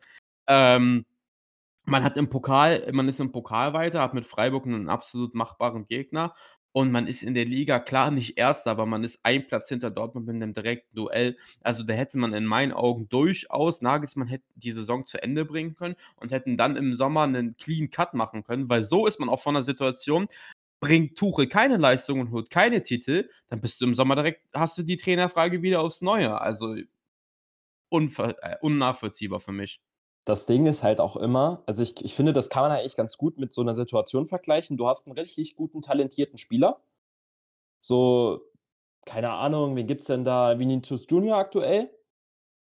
Ähm, 0.47 1.05
man 1.86 2.03
hat 2.03 2.17
im 2.17 2.29
Pokal, 2.29 2.91
man 2.91 3.07
ist 3.07 3.19
im 3.19 3.31
Pokal 3.31 3.73
weiter, 3.73 4.01
hat 4.01 4.13
mit 4.13 4.25
Freiburg 4.25 4.65
einen 4.65 4.89
absolut 4.89 5.36
machbaren 5.36 5.86
Gegner 5.86 6.33
und 6.77 6.91
man 6.91 7.07
ist 7.07 7.23
in 7.23 7.33
der 7.33 7.45
Liga 7.45 7.79
klar 7.79 8.12
nicht 8.12 8.38
Erster, 8.38 8.69
aber 8.69 8.86
man 8.86 9.03
ist 9.03 9.21
ein 9.23 9.47
Platz 9.47 9.67
hinter 9.69 9.89
Dortmund 9.89 10.27
mit 10.27 10.36
einem 10.36 10.53
direkten 10.53 10.95
Duell. 10.95 11.36
Also 11.62 11.81
da 11.81 11.93
hätte 11.93 12.19
man 12.19 12.33
in 12.33 12.45
meinen 12.45 12.71
Augen 12.71 13.10
durchaus 13.10 13.81
Nagelsmann 13.81 14.27
hätte 14.27 14.45
die 14.53 14.71
Saison 14.71 15.05
zu 15.05 15.21
Ende 15.23 15.43
bringen 15.43 15.73
können 15.73 15.95
und 16.17 16.31
hätten 16.31 16.55
dann 16.55 16.75
im 16.75 16.93
Sommer 16.93 17.23
einen 17.23 17.57
Clean 17.57 17.89
Cut 17.89 18.13
machen 18.13 18.43
können, 18.43 18.69
weil 18.69 18.83
so 18.83 19.07
ist 19.07 19.19
man 19.19 19.27
auch 19.27 19.41
von 19.41 19.55
der 19.55 19.63
Situation, 19.63 20.27
bringt 20.79 21.17
Tuchel 21.17 21.47
keine 21.47 21.77
Leistung 21.77 22.19
und 22.19 22.31
holt 22.31 22.49
keine 22.49 22.83
Titel, 22.83 23.29
dann 23.49 23.61
bist 23.61 23.81
du 23.81 23.85
im 23.85 23.95
Sommer 23.95 24.15
direkt, 24.15 24.45
hast 24.53 24.77
du 24.77 24.83
die 24.83 24.97
Trainerfrage 24.97 25.61
wieder 25.61 25.81
aufs 25.81 26.01
Neue. 26.01 26.39
Also 26.39 26.75
äh, 26.75 26.85
unnachvollziehbar 28.61 29.39
für 29.39 29.51
mich. 29.51 29.81
Das 30.25 30.45
Ding 30.45 30.65
ist 30.65 30.83
halt 30.83 30.99
auch 30.99 31.15
immer, 31.15 31.63
also 31.67 31.81
ich, 31.83 32.03
ich 32.03 32.13
finde, 32.13 32.33
das 32.33 32.49
kann 32.49 32.63
man 32.63 32.71
eigentlich 32.71 32.97
ganz 32.97 33.17
gut 33.17 33.37
mit 33.37 33.53
so 33.53 33.61
einer 33.61 33.73
Situation 33.73 34.27
vergleichen. 34.27 34.75
Du 34.75 34.87
hast 34.87 35.07
einen 35.07 35.17
richtig 35.17 35.55
guten, 35.55 35.81
talentierten 35.81 36.37
Spieler. 36.37 36.81
So, 37.79 38.41
keine 39.05 39.31
Ahnung, 39.31 39.77
wen 39.77 39.87
gibt 39.87 40.01
es 40.01 40.07
denn 40.07 40.25
da? 40.25 40.59
Vinicius 40.59 41.05
Junior 41.09 41.37
aktuell. 41.37 41.89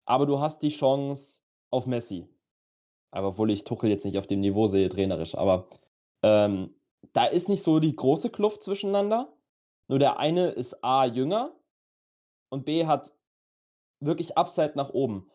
Aber 0.04 0.26
du 0.26 0.40
hast 0.40 0.62
die 0.64 0.70
Chance 0.70 1.40
auf 1.70 1.86
Messi. 1.86 2.28
Aber 3.12 3.28
obwohl 3.28 3.52
ich 3.52 3.62
Tuchel 3.62 3.90
jetzt 3.90 4.04
nicht 4.04 4.18
auf 4.18 4.26
dem 4.26 4.40
Niveau 4.40 4.66
sehe, 4.66 4.88
trainerisch. 4.88 5.36
Aber 5.36 5.68
ähm, 6.24 6.74
da 7.12 7.26
ist 7.26 7.48
nicht 7.48 7.62
so 7.62 7.80
die 7.80 7.94
große 7.94 8.30
Kluft 8.30 8.62
zwischeneinander. 8.62 9.32
Nur 9.88 9.98
der 9.98 10.18
eine 10.18 10.50
ist 10.50 10.82
A 10.84 11.04
jünger 11.04 11.54
und 12.50 12.64
B 12.64 12.86
hat 12.86 13.12
wirklich 14.00 14.36
Upside 14.36 14.72
nach 14.74 14.90
oben. 14.90 15.30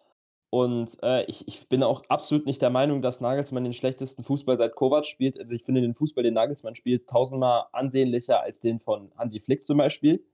Und 0.49 0.97
äh, 1.03 1.25
ich, 1.25 1.47
ich 1.47 1.67
bin 1.67 1.83
auch 1.83 2.03
absolut 2.07 2.45
nicht 2.45 2.61
der 2.61 2.69
Meinung, 2.69 3.01
dass 3.01 3.19
Nagelsmann 3.19 3.65
den 3.65 3.73
schlechtesten 3.73 4.23
Fußball 4.23 4.57
seit 4.57 4.75
Kovac 4.75 5.05
spielt. 5.05 5.37
Also 5.37 5.53
ich 5.53 5.63
finde 5.63 5.81
den 5.81 5.93
Fußball, 5.93 6.23
den 6.23 6.35
Nagelsmann 6.35 6.75
spielt, 6.75 7.07
tausendmal 7.07 7.65
ansehnlicher 7.73 8.41
als 8.41 8.61
den 8.61 8.79
von 8.79 9.11
Hansi 9.17 9.39
Flick 9.39 9.65
zum 9.65 9.77
Beispiel. 9.77 10.25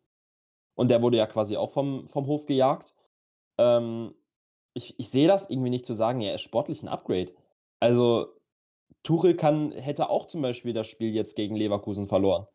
Und 0.76 0.92
der 0.92 1.02
wurde 1.02 1.18
ja 1.18 1.26
quasi 1.28 1.58
auch 1.58 1.72
vom, 1.72 2.08
vom 2.10 2.28
Hof 2.28 2.46
gejagt. 2.46 2.94
Ähm, 3.58 4.14
ich, 4.76 5.00
ich 5.00 5.10
sehe 5.10 5.28
das 5.28 5.50
irgendwie 5.50 5.70
nicht 5.70 5.86
zu 5.86 5.94
sagen, 5.94 6.22
er 6.22 6.36
ist 6.36 6.42
sportlich 6.42 6.84
ein 6.84 6.90
Upgrade. 6.90 7.34
Also 7.80 8.28
Tuchel 9.04 9.36
kann, 9.36 9.72
hätte 9.72 10.10
auch 10.10 10.28
zum 10.28 10.42
Beispiel 10.42 10.74
das 10.74 10.88
Spiel 10.88 11.14
jetzt 11.14 11.36
gegen 11.36 11.56
Leverkusen 11.56 12.08
verloren. 12.08 12.48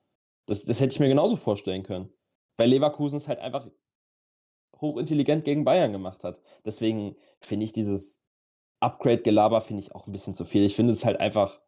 Das, 0.47 0.65
das 0.65 0.81
hätte 0.81 0.95
ich 0.95 1.01
mir 1.01 1.09
genauso 1.09 1.37
vorstellen 1.37 1.83
können. 1.83 2.13
Weil 2.57 2.71
Leverkusen 2.71 3.17
es 3.17 3.29
halt 3.29 3.39
einfach 3.41 3.69
hochintelligent 4.81 5.45
gegen 5.45 5.65
Bayern 5.65 5.93
gemacht 5.93 6.25
hat. 6.25 6.41
Deswegen 6.65 7.17
finde 7.41 7.65
ich 7.65 7.73
dieses 7.73 8.23
Upgrade-Gelaber 8.81 9.61
finde 9.61 9.83
ich 9.83 9.95
auch 9.95 10.07
ein 10.07 10.13
bisschen 10.13 10.35
zu 10.35 10.45
viel. 10.45 10.63
Ich 10.63 10.77
finde 10.77 10.93
es 10.93 11.05
halt 11.05 11.19
einfach 11.21 11.61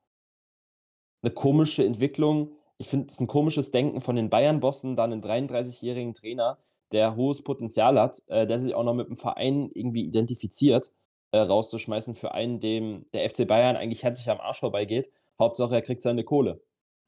eine 1.23 1.33
komische 1.33 1.85
Entwicklung. 1.85 2.53
Ich 2.79 2.89
finde 2.89 3.09
es 3.09 3.21
ein 3.21 3.27
komisches 3.27 3.71
Denken 3.71 4.01
von 4.01 4.17
den 4.17 4.31
Bayern-Bossen, 4.31 4.97
dann 4.97 5.13
einen 5.13 5.23
33-jährigen 5.23 6.15
Trainer, 6.15 6.59
der 6.93 7.17
hohes 7.17 7.43
Potenzial 7.43 8.01
hat, 8.01 8.23
äh, 8.29 8.47
der 8.47 8.59
sich 8.59 8.75
auch 8.75 8.85
noch 8.85 8.95
mit 8.95 9.09
dem 9.09 9.17
Verein 9.17 9.71
irgendwie 9.75 10.07
identifiziert 10.07 10.93
äh, 11.33 11.39
rauszuschmeißen 11.39 12.15
für 12.15 12.33
einen, 12.33 12.61
dem 12.61 13.07
der 13.13 13.29
FC 13.29 13.47
Bayern 13.47 13.77
eigentlich 13.77 14.03
herzlich 14.03 14.31
am 14.31 14.41
Arsch 14.41 14.61
vorbeigeht. 14.61 15.11
Hauptsache, 15.39 15.75
er 15.75 15.83
kriegt 15.83 16.03
seine 16.03 16.25
Kohle. 16.25 16.61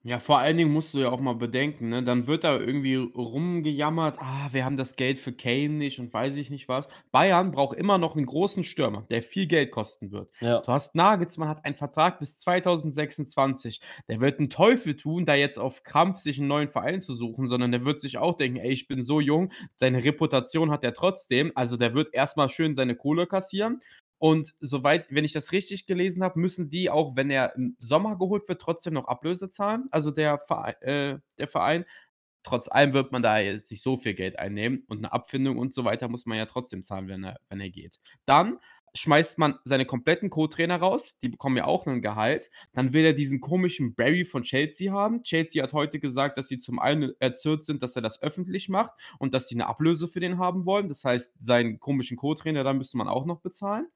Ja, 0.04 0.18
vor 0.18 0.38
allen 0.38 0.56
Dingen 0.56 0.72
musst 0.72 0.94
du 0.94 0.98
ja 0.98 1.10
auch 1.10 1.20
mal 1.20 1.36
bedenken, 1.36 1.88
ne? 1.88 2.02
Dann 2.02 2.26
wird 2.26 2.42
da 2.42 2.58
irgendwie 2.58 2.96
rumgejammert, 2.96 4.18
ah, 4.20 4.48
wir 4.50 4.64
haben 4.64 4.76
das 4.76 4.96
Geld 4.96 5.16
für 5.16 5.32
Kane 5.32 5.68
nicht 5.68 6.00
und 6.00 6.12
weiß 6.12 6.34
ich 6.36 6.50
nicht 6.50 6.68
was. 6.68 6.88
Bayern 7.12 7.52
braucht 7.52 7.76
immer 7.76 7.98
noch 7.98 8.16
einen 8.16 8.26
großen 8.26 8.64
Stürmer, 8.64 9.06
der 9.10 9.22
viel 9.22 9.46
Geld 9.46 9.70
kosten 9.70 10.10
wird. 10.10 10.28
Ja. 10.40 10.60
Du 10.60 10.72
hast 10.72 10.96
Nagelsmann 10.96 11.48
hat 11.48 11.64
einen 11.64 11.76
Vertrag 11.76 12.18
bis 12.18 12.36
2026. 12.38 13.80
Der 14.08 14.20
wird 14.20 14.40
einen 14.40 14.50
Teufel 14.50 14.96
tun, 14.96 15.24
da 15.24 15.36
jetzt 15.36 15.58
auf 15.58 15.84
Krampf 15.84 16.18
sich 16.18 16.38
einen 16.38 16.48
neuen 16.48 16.68
Verein 16.68 17.00
zu 17.00 17.14
suchen, 17.14 17.46
sondern 17.46 17.70
der 17.70 17.84
wird 17.84 18.00
sich 18.00 18.18
auch 18.18 18.36
denken, 18.36 18.58
ey, 18.58 18.72
ich 18.72 18.88
bin 18.88 19.02
so 19.02 19.20
jung, 19.20 19.52
seine 19.78 20.02
Reputation 20.02 20.72
hat 20.72 20.82
er 20.82 20.94
trotzdem. 20.94 21.52
Also 21.54 21.76
der 21.76 21.94
wird 21.94 22.12
erstmal 22.12 22.48
schön 22.48 22.74
seine 22.74 22.96
Kohle 22.96 23.28
kassieren 23.28 23.80
und 24.22 24.54
soweit, 24.60 25.08
wenn 25.10 25.24
ich 25.24 25.32
das 25.32 25.50
richtig 25.50 25.84
gelesen 25.84 26.22
habe, 26.22 26.38
müssen 26.38 26.68
die 26.68 26.90
auch, 26.90 27.16
wenn 27.16 27.28
er 27.28 27.56
im 27.56 27.74
Sommer 27.80 28.16
geholt 28.16 28.48
wird, 28.48 28.62
trotzdem 28.62 28.94
noch 28.94 29.08
Ablöse 29.08 29.48
zahlen. 29.48 29.88
Also 29.90 30.12
der 30.12 30.38
Verein, 30.38 30.74
äh, 30.80 31.18
der 31.38 31.48
Verein. 31.48 31.84
Trotz 32.44 32.68
allem 32.68 32.92
wird 32.92 33.10
man 33.10 33.24
da 33.24 33.40
jetzt 33.40 33.72
nicht 33.72 33.82
so 33.82 33.96
viel 33.96 34.14
Geld 34.14 34.38
einnehmen 34.38 34.84
und 34.86 34.98
eine 34.98 35.12
Abfindung 35.12 35.58
und 35.58 35.74
so 35.74 35.84
weiter 35.84 36.06
muss 36.06 36.24
man 36.24 36.38
ja 36.38 36.46
trotzdem 36.46 36.84
zahlen, 36.84 37.08
wenn 37.08 37.24
er, 37.24 37.40
wenn 37.48 37.58
er 37.58 37.70
geht. 37.70 37.98
Dann 38.24 38.60
schmeißt 38.94 39.38
man 39.38 39.58
seine 39.64 39.86
kompletten 39.86 40.30
Co-Trainer 40.30 40.76
raus, 40.76 41.16
die 41.20 41.28
bekommen 41.28 41.56
ja 41.56 41.64
auch 41.64 41.88
ein 41.88 42.00
Gehalt. 42.00 42.48
Dann 42.74 42.92
will 42.92 43.04
er 43.04 43.14
diesen 43.14 43.40
komischen 43.40 43.96
Barry 43.96 44.24
von 44.24 44.44
Chelsea 44.44 44.92
haben. 44.92 45.24
Chelsea 45.24 45.60
hat 45.60 45.72
heute 45.72 45.98
gesagt, 45.98 46.38
dass 46.38 46.46
sie 46.46 46.60
zum 46.60 46.78
einen 46.78 47.12
erzürnt 47.18 47.64
sind, 47.64 47.82
dass 47.82 47.96
er 47.96 48.02
das 48.02 48.22
öffentlich 48.22 48.68
macht 48.68 48.92
und 49.18 49.34
dass 49.34 49.48
sie 49.48 49.56
eine 49.56 49.66
Ablöse 49.66 50.06
für 50.06 50.20
den 50.20 50.38
haben 50.38 50.64
wollen. 50.64 50.88
Das 50.88 51.04
heißt, 51.04 51.34
seinen 51.40 51.80
komischen 51.80 52.16
Co-Trainer, 52.16 52.62
da 52.62 52.72
müsste 52.72 52.96
man 52.96 53.08
auch 53.08 53.26
noch 53.26 53.40
bezahlen. 53.40 53.88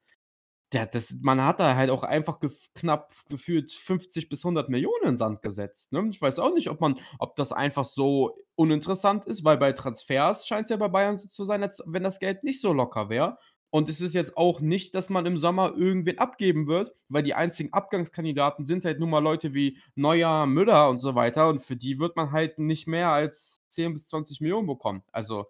Der, 0.73 0.85
das, 0.85 1.15
man 1.21 1.41
hat 1.43 1.61
da 1.61 1.75
halt 1.75 1.89
auch 1.89 2.03
einfach 2.03 2.39
gef 2.39 2.73
knapp 2.73 3.13
gefühlt 3.29 3.71
50 3.71 4.27
bis 4.27 4.43
100 4.43 4.67
Millionen 4.69 5.03
in 5.03 5.09
den 5.11 5.17
Sand 5.17 5.41
gesetzt. 5.41 5.93
Ne? 5.93 6.05
Ich 6.09 6.21
weiß 6.21 6.39
auch 6.39 6.53
nicht, 6.53 6.69
ob 6.69 6.81
man, 6.81 6.99
ob 7.19 7.37
das 7.37 7.53
einfach 7.53 7.85
so 7.85 8.37
uninteressant 8.55 9.25
ist, 9.25 9.45
weil 9.45 9.57
bei 9.57 9.71
Transfers 9.71 10.45
scheint 10.45 10.65
es 10.65 10.71
ja 10.71 10.77
bei 10.77 10.89
Bayern 10.89 11.15
so 11.15 11.27
zu 11.29 11.45
sein, 11.45 11.63
als 11.63 11.81
wenn 11.85 12.03
das 12.03 12.19
Geld 12.19 12.43
nicht 12.43 12.59
so 12.59 12.73
locker 12.73 13.09
wäre. 13.09 13.37
Und 13.69 13.89
es 13.89 13.99
ist 13.99 14.13
jetzt 14.15 14.37
auch 14.37 14.61
nicht, 14.61 14.95
dass 14.95 15.09
man 15.09 15.25
im 15.25 15.37
Sommer 15.37 15.73
irgendwen 15.75 16.19
abgeben 16.19 16.67
wird, 16.67 16.93
weil 17.09 17.23
die 17.23 17.33
einzigen 17.33 17.73
Abgangskandidaten 17.73 18.63
sind 18.63 18.85
halt 18.85 18.99
nun 18.99 19.09
mal 19.09 19.19
Leute 19.19 19.53
wie 19.53 19.77
Neuer, 19.95 20.45
Müller 20.45 20.89
und 20.89 20.99
so 20.99 21.15
weiter. 21.15 21.49
Und 21.49 21.59
für 21.59 21.75
die 21.75 21.99
wird 21.99 22.15
man 22.15 22.31
halt 22.31 22.59
nicht 22.59 22.87
mehr 22.87 23.09
als 23.09 23.61
10 23.69 23.93
bis 23.93 24.07
20 24.07 24.41
Millionen 24.41 24.67
bekommen. 24.67 25.03
Also. 25.11 25.47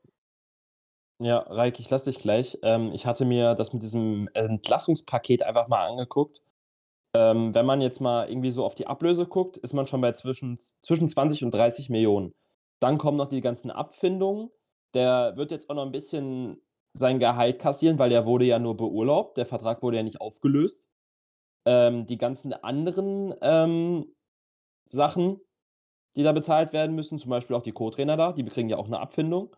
Ja, 1.19 1.39
Reik, 1.39 1.79
ich 1.79 1.89
lasse 1.89 2.11
dich 2.11 2.19
gleich. 2.19 2.59
Ähm, 2.61 2.91
ich 2.93 3.05
hatte 3.07 3.25
mir 3.25 3.55
das 3.55 3.73
mit 3.73 3.81
diesem 3.81 4.29
Entlassungspaket 4.33 5.41
einfach 5.43 5.67
mal 5.67 5.87
angeguckt. 5.87 6.43
Ähm, 7.15 7.55
wenn 7.55 7.65
man 7.65 7.81
jetzt 7.81 8.01
mal 8.01 8.29
irgendwie 8.29 8.51
so 8.51 8.65
auf 8.65 8.75
die 8.75 8.87
Ablöse 8.87 9.25
guckt, 9.27 9.57
ist 9.57 9.73
man 9.73 9.87
schon 9.87 10.01
bei 10.01 10.13
zwischen, 10.13 10.59
zwischen 10.59 11.09
20 11.09 11.43
und 11.45 11.53
30 11.53 11.89
Millionen. 11.89 12.33
Dann 12.79 12.97
kommen 12.99 13.17
noch 13.17 13.27
die 13.29 13.41
ganzen 13.41 13.71
Abfindungen. 13.71 14.51
Der 14.95 15.37
wird 15.37 15.51
jetzt 15.51 15.69
auch 15.69 15.75
noch 15.75 15.85
ein 15.85 15.91
bisschen 15.91 16.61
sein 16.93 17.19
Gehalt 17.19 17.59
kassieren, 17.59 17.99
weil 17.99 18.11
er 18.11 18.25
wurde 18.25 18.45
ja 18.45 18.59
nur 18.59 18.77
beurlaubt. 18.77 19.37
Der 19.37 19.45
Vertrag 19.45 19.83
wurde 19.83 19.97
ja 19.97 20.03
nicht 20.03 20.21
aufgelöst. 20.21 20.87
Ähm, 21.65 22.05
die 22.07 22.17
ganzen 22.17 22.53
anderen 22.53 23.35
ähm, 23.41 24.15
Sachen, 24.85 25.41
die 26.15 26.23
da 26.23 26.33
bezahlt 26.33 26.73
werden 26.73 26.95
müssen, 26.95 27.19
zum 27.19 27.31
Beispiel 27.31 27.55
auch 27.55 27.63
die 27.63 27.73
Co-Trainer 27.73 28.17
da, 28.17 28.33
die 28.33 28.45
kriegen 28.45 28.69
ja 28.69 28.77
auch 28.77 28.87
eine 28.87 28.99
Abfindung. 28.99 29.55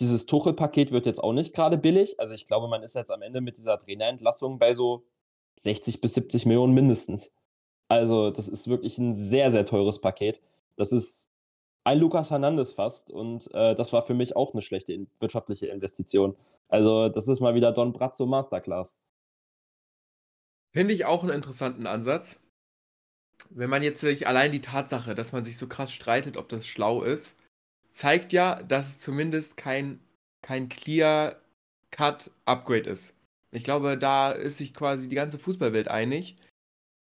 Dieses 0.00 0.26
Tuchel-Paket 0.26 0.92
wird 0.92 1.06
jetzt 1.06 1.22
auch 1.22 1.32
nicht 1.32 1.54
gerade 1.54 1.78
billig. 1.78 2.18
Also 2.18 2.34
ich 2.34 2.46
glaube, 2.46 2.68
man 2.68 2.82
ist 2.82 2.94
jetzt 2.94 3.10
am 3.10 3.22
Ende 3.22 3.40
mit 3.40 3.56
dieser 3.56 3.78
Trainerentlassung 3.78 4.58
bei 4.58 4.72
so 4.74 5.04
60 5.56 6.00
bis 6.00 6.14
70 6.14 6.46
Millionen 6.46 6.74
mindestens. 6.74 7.32
Also 7.88 8.30
das 8.30 8.48
ist 8.48 8.68
wirklich 8.68 8.98
ein 8.98 9.14
sehr, 9.14 9.50
sehr 9.50 9.66
teures 9.66 10.00
Paket. 10.00 10.42
Das 10.76 10.92
ist 10.92 11.30
ein 11.84 11.98
Lukas 11.98 12.30
Hernandez 12.30 12.72
fast 12.72 13.10
und 13.10 13.52
äh, 13.54 13.74
das 13.74 13.92
war 13.92 14.04
für 14.04 14.14
mich 14.14 14.36
auch 14.36 14.52
eine 14.52 14.62
schlechte 14.62 14.92
in 14.92 15.06
wirtschaftliche 15.20 15.66
Investition. 15.66 16.34
Also, 16.68 17.08
das 17.08 17.28
ist 17.28 17.40
mal 17.40 17.54
wieder 17.54 17.72
Don 17.72 17.92
Brazzo 17.92 18.26
Masterclass. 18.26 18.96
Finde 20.72 20.94
ich 20.94 21.04
auch 21.04 21.22
einen 21.22 21.32
interessanten 21.32 21.86
Ansatz. 21.86 22.40
Wenn 23.50 23.70
man 23.70 23.82
jetzt 23.82 24.00
sich 24.00 24.26
allein 24.26 24.50
die 24.50 24.60
Tatsache, 24.60 25.14
dass 25.14 25.32
man 25.32 25.44
sich 25.44 25.58
so 25.58 25.68
krass 25.68 25.92
streitet, 25.92 26.36
ob 26.36 26.48
das 26.48 26.66
schlau 26.66 27.02
ist, 27.02 27.36
zeigt 27.94 28.32
ja, 28.32 28.60
dass 28.62 28.88
es 28.88 28.98
zumindest 28.98 29.56
kein, 29.56 30.00
kein 30.42 30.68
Clear-Cut-Upgrade 30.68 32.90
ist. 32.90 33.14
Ich 33.52 33.62
glaube, 33.62 33.96
da 33.96 34.32
ist 34.32 34.58
sich 34.58 34.74
quasi 34.74 35.08
die 35.08 35.14
ganze 35.14 35.38
Fußballwelt 35.38 35.86
einig. 35.88 36.34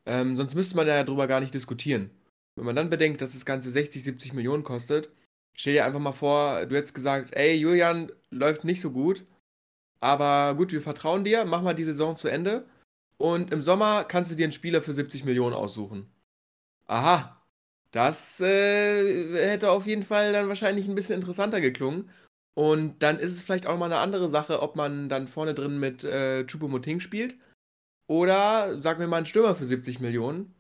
Ähm, 0.05 0.37
sonst 0.37 0.55
müsste 0.55 0.76
man 0.76 0.87
ja 0.87 1.02
darüber 1.02 1.26
gar 1.26 1.40
nicht 1.40 1.55
diskutieren. 1.55 2.11
Wenn 2.57 2.66
man 2.66 2.76
dann 2.76 2.90
bedenkt, 2.90 3.22
dass 3.22 3.33
das 3.33 3.46
Ganze 3.46 3.70
60, 3.70 4.05
70 4.05 4.35
Millionen 4.35 4.64
kostet, 4.64 5.09
stell 5.55 5.72
dir 5.72 5.87
einfach 5.87 5.98
mal 5.98 6.12
vor, 6.12 6.66
du 6.66 6.76
hättest 6.76 6.94
gesagt, 6.94 7.35
ey, 7.35 7.55
Julian 7.55 8.12
läuft 8.31 8.64
nicht 8.64 8.83
so 8.83 8.90
gut. 8.90 9.24
Aber 10.00 10.55
gut, 10.57 10.72
wir 10.72 10.83
vertrauen 10.83 11.24
dir, 11.24 11.46
mach 11.46 11.62
mal 11.62 11.74
die 11.74 11.85
Saison 11.85 12.18
zu 12.18 12.28
Ende. 12.28 12.66
Und 13.16 13.50
im 13.52 13.62
Sommer 13.62 14.05
kannst 14.05 14.31
du 14.31 14.35
dir 14.35 14.44
einen 14.44 14.52
Spieler 14.52 14.83
für 14.83 14.92
70 14.92 15.24
Millionen 15.24 15.55
aussuchen. 15.55 16.12
Aha, 16.87 17.41
das 17.92 18.40
äh, 18.40 19.48
hätte 19.48 19.70
auf 19.70 19.87
jeden 19.87 20.02
Fall 20.02 20.33
dann 20.33 20.48
wahrscheinlich 20.48 20.88
ein 20.88 20.94
bisschen 20.94 21.20
interessanter 21.20 21.61
geklungen. 21.61 22.11
Und 22.55 23.02
dann 23.02 23.18
ist 23.18 23.31
es 23.31 23.42
vielleicht 23.42 23.66
auch 23.66 23.78
mal 23.78 23.87
eine 23.87 23.98
andere 23.98 24.28
Sache, 24.28 24.61
ob 24.61 24.76
man 24.76 25.09
dann 25.09 25.28
vorne 25.28 25.55
drin 25.55 25.78
mit 25.78 26.05
äh, 26.05 26.44
Chupomoting 26.46 27.00
spielt. 27.00 27.37
Oder 28.09 28.83
sagen 28.83 29.00
wir 29.00 29.07
mal 29.07 29.18
einen 29.18 29.26
Stürmer 29.26 29.55
für 29.55 29.64
70 29.64 30.00
Millionen 30.00 30.55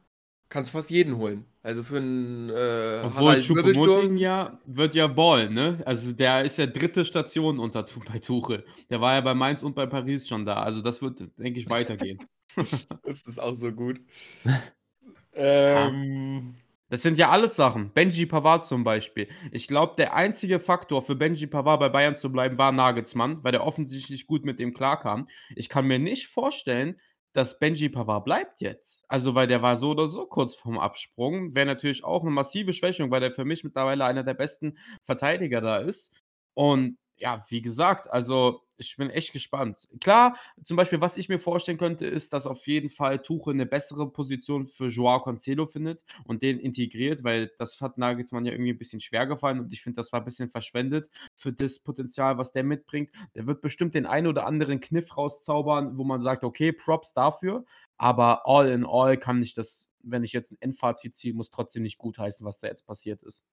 kannst 0.52 0.70
fast 0.70 0.90
jeden 0.90 1.16
holen. 1.16 1.46
Also 1.62 1.82
für 1.82 1.96
einen 1.96 2.50
äh, 2.50 3.02
Obwohl 3.04 3.40
Choupo-Moting 3.40 4.16
ja 4.16 4.58
wird 4.66 4.94
ja 4.94 5.06
Ball, 5.06 5.48
ne? 5.48 5.82
Also 5.86 6.12
der 6.12 6.44
ist 6.44 6.58
ja 6.58 6.66
dritte 6.66 7.04
Station 7.04 7.58
unter 7.58 7.86
bei 8.06 8.18
Tuchel. 8.18 8.64
Der 8.90 9.00
war 9.00 9.14
ja 9.14 9.20
bei 9.22 9.34
Mainz 9.34 9.62
und 9.62 9.74
bei 9.74 9.86
Paris 9.86 10.28
schon 10.28 10.44
da. 10.44 10.62
Also 10.62 10.82
das 10.82 11.00
wird, 11.00 11.20
denke 11.38 11.58
ich, 11.58 11.70
weitergehen. 11.70 12.18
das 13.02 13.22
ist 13.22 13.40
auch 13.40 13.54
so 13.54 13.72
gut. 13.72 14.00
ähm, 15.32 16.54
das 16.92 17.00
sind 17.00 17.16
ja 17.16 17.30
alles 17.30 17.56
Sachen. 17.56 17.90
Benji 17.94 18.26
Pavard 18.26 18.66
zum 18.66 18.84
Beispiel. 18.84 19.26
Ich 19.50 19.66
glaube, 19.66 19.94
der 19.96 20.12
einzige 20.12 20.60
Faktor 20.60 21.00
für 21.00 21.14
Benji 21.14 21.46
Pavard 21.46 21.80
bei 21.80 21.88
Bayern 21.88 22.16
zu 22.16 22.30
bleiben 22.30 22.58
war 22.58 22.70
Nagelsmann, 22.70 23.42
weil 23.42 23.52
der 23.52 23.64
offensichtlich 23.64 24.26
gut 24.26 24.44
mit 24.44 24.60
dem 24.60 24.74
klarkam. 24.74 25.26
Ich 25.56 25.70
kann 25.70 25.86
mir 25.86 25.98
nicht 25.98 26.26
vorstellen, 26.26 27.00
dass 27.32 27.58
Benji 27.58 27.88
Pavard 27.88 28.26
bleibt 28.26 28.60
jetzt. 28.60 29.06
Also, 29.08 29.34
weil 29.34 29.46
der 29.46 29.62
war 29.62 29.76
so 29.76 29.92
oder 29.92 30.06
so 30.06 30.26
kurz 30.26 30.54
vorm 30.54 30.78
Absprung. 30.78 31.54
Wäre 31.54 31.64
natürlich 31.64 32.04
auch 32.04 32.20
eine 32.20 32.30
massive 32.30 32.74
Schwächung, 32.74 33.10
weil 33.10 33.20
der 33.20 33.32
für 33.32 33.46
mich 33.46 33.64
mittlerweile 33.64 34.04
einer 34.04 34.22
der 34.22 34.34
besten 34.34 34.76
Verteidiger 35.02 35.62
da 35.62 35.78
ist. 35.78 36.14
Und 36.52 36.98
ja, 37.16 37.42
wie 37.48 37.62
gesagt, 37.62 38.10
also 38.10 38.62
ich 38.76 38.96
bin 38.96 39.10
echt 39.10 39.32
gespannt. 39.32 39.88
Klar, 40.00 40.36
zum 40.64 40.76
Beispiel, 40.76 41.00
was 41.00 41.16
ich 41.16 41.28
mir 41.28 41.38
vorstellen 41.38 41.78
könnte, 41.78 42.06
ist, 42.06 42.32
dass 42.32 42.46
auf 42.46 42.66
jeden 42.66 42.88
Fall 42.88 43.20
Tuche 43.22 43.50
eine 43.52 43.66
bessere 43.66 44.10
Position 44.10 44.66
für 44.66 44.88
Joao 44.88 45.22
Cancelo 45.22 45.66
findet 45.66 46.04
und 46.24 46.42
den 46.42 46.58
integriert, 46.58 47.22
weil 47.22 47.52
das 47.58 47.80
hat 47.80 47.98
Nagelsmann 47.98 48.44
ja 48.44 48.52
irgendwie 48.52 48.72
ein 48.72 48.78
bisschen 48.78 49.00
schwer 49.00 49.26
gefallen 49.26 49.60
und 49.60 49.72
ich 49.72 49.82
finde, 49.82 49.96
das 49.96 50.12
war 50.12 50.20
ein 50.20 50.24
bisschen 50.24 50.50
verschwendet 50.50 51.08
für 51.34 51.52
das 51.52 51.78
Potenzial, 51.78 52.38
was 52.38 52.52
der 52.52 52.64
mitbringt. 52.64 53.10
Der 53.34 53.46
wird 53.46 53.60
bestimmt 53.60 53.94
den 53.94 54.06
einen 54.06 54.26
oder 54.26 54.46
anderen 54.46 54.80
Kniff 54.80 55.16
rauszaubern, 55.16 55.96
wo 55.98 56.04
man 56.04 56.20
sagt, 56.20 56.42
okay, 56.44 56.72
Props 56.72 57.12
dafür, 57.14 57.64
aber 57.98 58.46
all 58.46 58.68
in 58.68 58.84
all 58.84 59.16
kann 59.16 59.42
ich 59.42 59.54
das, 59.54 59.90
wenn 60.02 60.24
ich 60.24 60.32
jetzt 60.32 60.52
ein 60.52 60.58
Endfazit 60.60 61.14
ziehe, 61.14 61.34
muss 61.34 61.50
trotzdem 61.50 61.82
nicht 61.84 61.98
gutheißen, 61.98 62.44
was 62.44 62.58
da 62.58 62.66
jetzt 62.66 62.86
passiert 62.86 63.22
ist. 63.22 63.44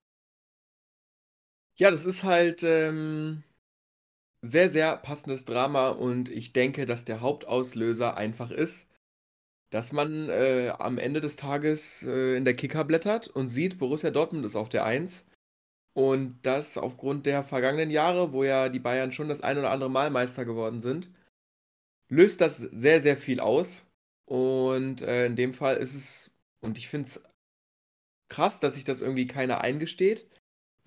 Ja, 1.77 1.91
das 1.91 2.05
ist 2.05 2.23
halt. 2.23 2.61
Ähm 2.63 3.43
sehr, 4.41 4.69
sehr 4.69 4.97
passendes 4.97 5.45
Drama 5.45 5.89
und 5.89 6.29
ich 6.29 6.53
denke, 6.53 6.85
dass 6.85 7.05
der 7.05 7.21
Hauptauslöser 7.21 8.15
einfach 8.17 8.51
ist, 8.51 8.87
dass 9.69 9.91
man 9.91 10.29
äh, 10.29 10.73
am 10.79 10.97
Ende 10.97 11.21
des 11.21 11.35
Tages 11.35 12.03
äh, 12.03 12.37
in 12.37 12.45
der 12.45 12.55
Kicker 12.55 12.83
blättert 12.85 13.27
und 13.27 13.49
sieht, 13.49 13.77
Borussia 13.77 14.11
Dortmund 14.11 14.45
ist 14.45 14.55
auf 14.55 14.69
der 14.69 14.85
1 14.85 15.25
und 15.93 16.39
das 16.43 16.77
aufgrund 16.77 17.25
der 17.25 17.43
vergangenen 17.43 17.91
Jahre, 17.91 18.33
wo 18.33 18.43
ja 18.43 18.69
die 18.69 18.79
Bayern 18.79 19.11
schon 19.11 19.29
das 19.29 19.41
ein 19.41 19.57
oder 19.57 19.71
andere 19.71 19.89
Mal 19.89 20.09
Meister 20.09 20.45
geworden 20.45 20.81
sind, 20.81 21.09
löst 22.09 22.41
das 22.41 22.57
sehr, 22.57 23.01
sehr 23.01 23.17
viel 23.17 23.39
aus 23.39 23.85
und 24.25 25.01
äh, 25.01 25.25
in 25.25 25.35
dem 25.35 25.53
Fall 25.53 25.77
ist 25.77 25.95
es, 25.95 26.31
und 26.61 26.77
ich 26.77 26.87
finde 26.89 27.07
es 27.07 27.21
krass, 28.29 28.59
dass 28.59 28.75
sich 28.75 28.85
das 28.85 29.01
irgendwie 29.01 29.27
keiner 29.27 29.61
eingesteht, 29.61 30.27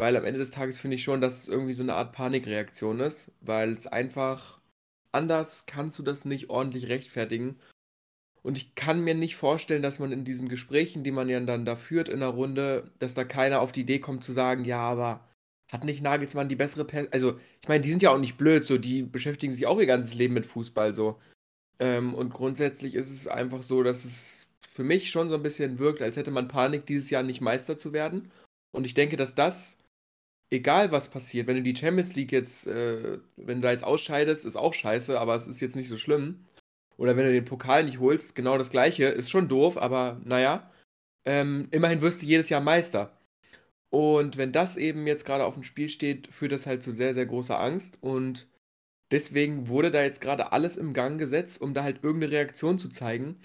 weil 0.02 0.16
am 0.16 0.24
Ende 0.24 0.40
des 0.40 0.50
Tages 0.50 0.80
finde 0.80 0.96
ich 0.96 1.04
schon, 1.04 1.20
dass 1.20 1.44
es 1.44 1.48
irgendwie 1.48 1.74
so 1.74 1.84
eine 1.84 1.94
Art 1.94 2.10
Panikreaktion 2.10 2.98
ist, 2.98 3.30
weil 3.40 3.72
es 3.72 3.86
einfach 3.86 4.60
anders 5.12 5.64
kannst 5.66 5.96
du 5.96 6.02
das 6.02 6.24
nicht 6.24 6.50
ordentlich 6.50 6.88
rechtfertigen. 6.88 7.60
Und 8.42 8.58
ich 8.58 8.74
kann 8.74 9.04
mir 9.04 9.14
nicht 9.14 9.36
vorstellen, 9.36 9.80
dass 9.80 10.00
man 10.00 10.10
in 10.10 10.24
diesen 10.24 10.48
Gesprächen, 10.48 11.04
die 11.04 11.12
man 11.12 11.28
ja 11.28 11.38
dann 11.38 11.64
da 11.64 11.76
führt 11.76 12.08
in 12.08 12.18
der 12.18 12.30
Runde, 12.30 12.90
dass 12.98 13.14
da 13.14 13.22
keiner 13.22 13.60
auf 13.60 13.70
die 13.70 13.82
Idee 13.82 14.00
kommt 14.00 14.24
zu 14.24 14.32
sagen, 14.32 14.64
ja, 14.64 14.80
aber 14.80 15.20
hat 15.70 15.84
nicht 15.84 16.02
Nagelsmann 16.02 16.48
die 16.48 16.56
bessere 16.56 16.84
Pers 16.84 17.06
Also, 17.12 17.38
ich 17.60 17.68
meine, 17.68 17.82
die 17.84 17.90
sind 17.90 18.02
ja 18.02 18.10
auch 18.10 18.18
nicht 18.18 18.36
blöd, 18.36 18.66
so, 18.66 18.78
die 18.78 19.04
beschäftigen 19.04 19.52
sich 19.54 19.68
auch 19.68 19.78
ihr 19.78 19.86
ganzes 19.86 20.14
Leben 20.14 20.34
mit 20.34 20.46
Fußball, 20.46 20.94
so. 20.94 21.20
Ähm, 21.78 22.12
und 22.12 22.34
grundsätzlich 22.34 22.96
ist 22.96 23.12
es 23.12 23.28
einfach 23.28 23.62
so, 23.62 23.84
dass 23.84 24.04
es 24.04 24.48
für 24.68 24.82
mich 24.82 25.10
schon 25.12 25.28
so 25.28 25.36
ein 25.36 25.44
bisschen 25.44 25.78
wirkt, 25.78 26.02
als 26.02 26.16
hätte 26.16 26.32
man 26.32 26.48
Panik, 26.48 26.86
dieses 26.86 27.08
Jahr 27.08 27.22
nicht 27.22 27.40
Meister 27.40 27.78
zu 27.78 27.92
werden. 27.92 28.32
Und 28.72 28.84
ich 28.84 28.94
denke, 28.94 29.16
dass 29.16 29.36
das 29.36 29.76
egal 30.52 30.92
was 30.92 31.08
passiert, 31.08 31.46
wenn 31.46 31.56
du 31.56 31.62
die 31.62 31.76
Champions 31.76 32.14
League 32.14 32.32
jetzt, 32.32 32.66
äh, 32.66 33.18
wenn 33.36 33.58
du 33.58 33.62
da 33.62 33.72
jetzt 33.72 33.84
ausscheidest, 33.84 34.44
ist 34.44 34.56
auch 34.56 34.74
scheiße, 34.74 35.18
aber 35.18 35.34
es 35.34 35.48
ist 35.48 35.60
jetzt 35.60 35.76
nicht 35.76 35.88
so 35.88 35.96
schlimm. 35.96 36.46
Oder 36.98 37.16
wenn 37.16 37.24
du 37.26 37.32
den 37.32 37.46
Pokal 37.46 37.84
nicht 37.84 38.00
holst, 38.00 38.34
genau 38.36 38.58
das 38.58 38.70
gleiche, 38.70 39.06
ist 39.06 39.30
schon 39.30 39.48
doof, 39.48 39.78
aber 39.78 40.20
naja, 40.24 40.70
ähm, 41.24 41.68
immerhin 41.70 42.02
wirst 42.02 42.22
du 42.22 42.26
jedes 42.26 42.50
Jahr 42.50 42.60
Meister. 42.60 43.18
Und 43.90 44.36
wenn 44.38 44.52
das 44.52 44.76
eben 44.76 45.06
jetzt 45.06 45.24
gerade 45.26 45.44
auf 45.44 45.54
dem 45.54 45.64
Spiel 45.64 45.88
steht, 45.88 46.28
führt 46.28 46.52
das 46.52 46.66
halt 46.66 46.82
zu 46.82 46.92
sehr, 46.92 47.14
sehr 47.14 47.26
großer 47.26 47.60
Angst. 47.60 47.98
Und 48.02 48.48
deswegen 49.12 49.68
wurde 49.68 49.90
da 49.90 50.02
jetzt 50.02 50.20
gerade 50.20 50.52
alles 50.52 50.76
im 50.78 50.94
Gang 50.94 51.18
gesetzt, 51.18 51.60
um 51.60 51.74
da 51.74 51.82
halt 51.84 52.04
irgendeine 52.04 52.32
Reaktion 52.32 52.78
zu 52.78 52.88
zeigen. 52.90 53.40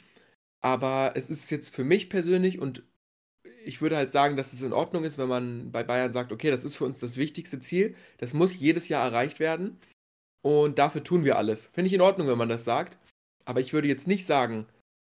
Aber 0.62 1.14
es 1.16 1.30
ist 1.30 1.52
jetzt 1.52 1.76
für 1.76 1.84
mich 1.84 2.10
persönlich 2.10 2.60
und 2.60 2.84
ich 3.68 3.82
würde 3.82 3.98
halt 3.98 4.12
sagen, 4.12 4.38
dass 4.38 4.54
es 4.54 4.62
in 4.62 4.74
Ordnung 4.74 5.04
ist, 5.04 5.18
wenn 5.18 5.28
man 5.28 5.72
bei 5.72 5.84
Bayern 5.84 6.14
sagt, 6.14 6.32
okay, 6.32 6.50
das 6.50 6.64
ist 6.64 6.78
für 6.78 6.86
uns 6.86 7.00
das 7.00 7.18
wichtigste 7.18 7.60
Ziel, 7.60 7.96
das 8.18 8.34
muss 8.34 8.58
jedes 8.58 8.90
Jahr 8.90 9.04
erreicht 9.04 9.40
werden 9.40 9.78
und 10.42 10.80
dafür 10.80 11.04
tun 11.04 11.26
wir 11.26 11.38
alles. 11.38 11.68
Finde 11.68 11.88
ich 11.88 11.94
in 11.94 12.02
Ordnung, 12.02 12.28
wenn 12.28 12.38
man 12.38 12.50
das 12.50 12.64
sagt. 12.64 12.98
Aber 13.46 13.60
ich 13.62 13.74
würde 13.74 13.88
jetzt 13.88 14.08
nicht 14.08 14.26
sagen, 14.26 14.66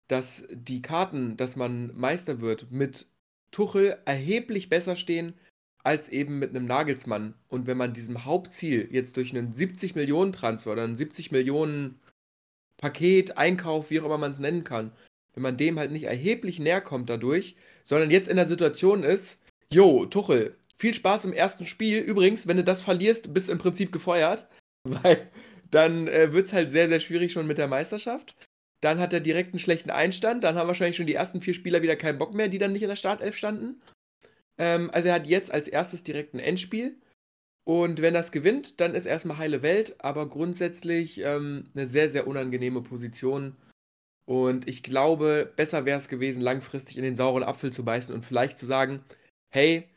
dass 0.08 0.44
die 0.50 0.82
Karten, 0.82 1.36
dass 1.36 1.56
man 1.56 1.96
Meister 1.96 2.40
wird, 2.40 2.70
mit 2.70 3.06
Tuchel 3.50 3.98
erheblich 4.04 4.68
besser 4.68 4.96
stehen 4.96 5.34
als 5.84 6.08
eben 6.08 6.38
mit 6.38 6.50
einem 6.50 6.66
Nagelsmann. 6.66 7.34
Und 7.48 7.66
wenn 7.66 7.76
man 7.76 7.94
diesem 7.94 8.24
Hauptziel 8.24 8.88
jetzt 8.90 9.16
durch 9.16 9.34
einen 9.34 9.54
70 9.54 9.94
Millionen 9.94 10.32
Transfer 10.32 10.72
oder 10.72 10.84
einen 10.84 10.96
70 10.96 11.30
Millionen 11.32 12.00
Paket, 12.78 13.38
Einkauf, 13.38 13.90
wie 13.90 14.00
auch 14.00 14.04
immer 14.04 14.18
man 14.18 14.32
es 14.32 14.38
nennen 14.38 14.64
kann, 14.64 14.92
wenn 15.38 15.42
man 15.42 15.56
dem 15.56 15.78
halt 15.78 15.92
nicht 15.92 16.02
erheblich 16.02 16.58
näher 16.58 16.80
kommt 16.80 17.08
dadurch, 17.08 17.54
sondern 17.84 18.10
jetzt 18.10 18.28
in 18.28 18.36
der 18.36 18.48
Situation 18.48 19.04
ist, 19.04 19.38
jo, 19.72 20.04
Tuchel, 20.04 20.56
viel 20.74 20.92
Spaß 20.92 21.26
im 21.26 21.32
ersten 21.32 21.64
Spiel. 21.64 22.00
Übrigens, 22.00 22.48
wenn 22.48 22.56
du 22.56 22.64
das 22.64 22.82
verlierst, 22.82 23.32
bist 23.32 23.46
du 23.46 23.52
im 23.52 23.58
Prinzip 23.58 23.92
gefeuert, 23.92 24.48
weil 24.84 25.30
dann 25.70 26.08
äh, 26.08 26.32
wird 26.32 26.46
es 26.46 26.52
halt 26.52 26.72
sehr, 26.72 26.88
sehr 26.88 26.98
schwierig 26.98 27.30
schon 27.30 27.46
mit 27.46 27.56
der 27.56 27.68
Meisterschaft. 27.68 28.34
Dann 28.80 28.98
hat 28.98 29.12
er 29.12 29.20
direkt 29.20 29.52
einen 29.52 29.60
schlechten 29.60 29.90
Einstand. 29.90 30.42
Dann 30.42 30.56
haben 30.56 30.66
wahrscheinlich 30.66 30.96
schon 30.96 31.06
die 31.06 31.14
ersten 31.14 31.40
vier 31.40 31.54
Spieler 31.54 31.82
wieder 31.82 31.94
keinen 31.94 32.18
Bock 32.18 32.34
mehr, 32.34 32.48
die 32.48 32.58
dann 32.58 32.72
nicht 32.72 32.82
in 32.82 32.88
der 32.88 32.96
Startelf 32.96 33.36
standen. 33.36 33.80
Ähm, 34.58 34.90
also 34.92 35.06
er 35.06 35.14
hat 35.14 35.28
jetzt 35.28 35.52
als 35.52 35.68
erstes 35.68 36.02
direkt 36.02 36.34
ein 36.34 36.40
Endspiel. 36.40 36.96
Und 37.64 38.02
wenn 38.02 38.14
das 38.14 38.32
gewinnt, 38.32 38.80
dann 38.80 38.96
ist 38.96 39.06
erstmal 39.06 39.38
heile 39.38 39.62
Welt, 39.62 39.94
aber 39.98 40.28
grundsätzlich 40.28 41.20
ähm, 41.20 41.64
eine 41.76 41.86
sehr, 41.86 42.08
sehr 42.08 42.26
unangenehme 42.26 42.82
Position. 42.82 43.54
Und 44.28 44.68
ich 44.68 44.82
glaube, 44.82 45.50
besser 45.56 45.86
wäre 45.86 45.98
es 45.98 46.08
gewesen, 46.08 46.42
langfristig 46.42 46.98
in 46.98 47.02
den 47.02 47.16
sauren 47.16 47.42
Apfel 47.42 47.72
zu 47.72 47.82
beißen 47.82 48.14
und 48.14 48.26
vielleicht 48.26 48.58
zu 48.58 48.66
sagen, 48.66 49.02
hey, 49.48 49.88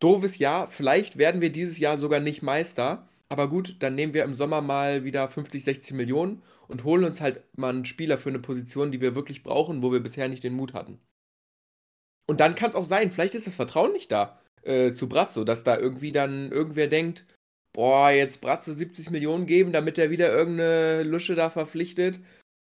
doofes 0.00 0.36
Jahr, 0.36 0.68
vielleicht 0.68 1.16
werden 1.16 1.40
wir 1.40 1.50
dieses 1.50 1.78
Jahr 1.78 1.96
sogar 1.96 2.20
nicht 2.20 2.42
Meister, 2.42 3.08
aber 3.30 3.48
gut, 3.48 3.76
dann 3.78 3.94
nehmen 3.94 4.12
wir 4.12 4.24
im 4.24 4.34
Sommer 4.34 4.60
mal 4.60 5.04
wieder 5.04 5.28
50, 5.28 5.64
60 5.64 5.96
Millionen 5.96 6.42
und 6.68 6.84
holen 6.84 7.04
uns 7.04 7.22
halt 7.22 7.42
mal 7.56 7.70
einen 7.70 7.86
Spieler 7.86 8.18
für 8.18 8.28
eine 8.28 8.38
Position, 8.38 8.92
die 8.92 9.00
wir 9.00 9.14
wirklich 9.14 9.42
brauchen, 9.42 9.82
wo 9.82 9.92
wir 9.92 10.00
bisher 10.00 10.28
nicht 10.28 10.44
den 10.44 10.54
Mut 10.54 10.74
hatten. 10.74 11.00
Und 12.26 12.40
dann 12.40 12.56
kann 12.56 12.68
es 12.68 12.76
auch 12.76 12.84
sein, 12.84 13.10
vielleicht 13.10 13.34
ist 13.34 13.46
das 13.46 13.56
Vertrauen 13.56 13.92
nicht 13.92 14.12
da 14.12 14.42
äh, 14.62 14.92
zu 14.92 15.08
Brazzo, 15.08 15.42
dass 15.42 15.64
da 15.64 15.78
irgendwie 15.78 16.12
dann 16.12 16.52
irgendwer 16.52 16.88
denkt, 16.88 17.24
boah, 17.72 18.10
jetzt 18.10 18.42
Brazzo 18.42 18.74
70 18.74 19.10
Millionen 19.10 19.46
geben, 19.46 19.72
damit 19.72 19.96
er 19.96 20.10
wieder 20.10 20.30
irgendeine 20.30 21.02
Lusche 21.02 21.34
da 21.34 21.48
verpflichtet. 21.48 22.20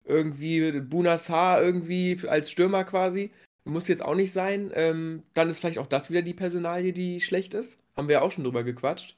Irgendwie 0.07 0.81
Bunassar 0.81 1.63
irgendwie 1.63 2.19
als 2.29 2.51
Stürmer 2.51 2.85
quasi. 2.85 3.33
Muss 3.65 3.89
jetzt 3.89 4.03
auch 4.03 4.15
nicht 4.15 4.33
sein. 4.33 4.71
Ähm, 4.75 5.25
dann 5.35 5.51
ist 5.51 5.59
vielleicht 5.59 5.79
auch 5.79 5.89
das 5.89 6.09
wieder 6.11 6.23
die 6.23 6.35
Personalie, 6.35 6.93
die 6.93 7.21
schlecht 7.21 7.55
ist. 7.55 7.79
Haben 7.97 8.09
wir 8.09 8.15
ja 8.15 8.23
auch 8.23 8.31
schon 8.31 8.45
drüber 8.45 8.63
gequatscht. 8.63 9.17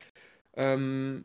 Ähm, 0.57 1.25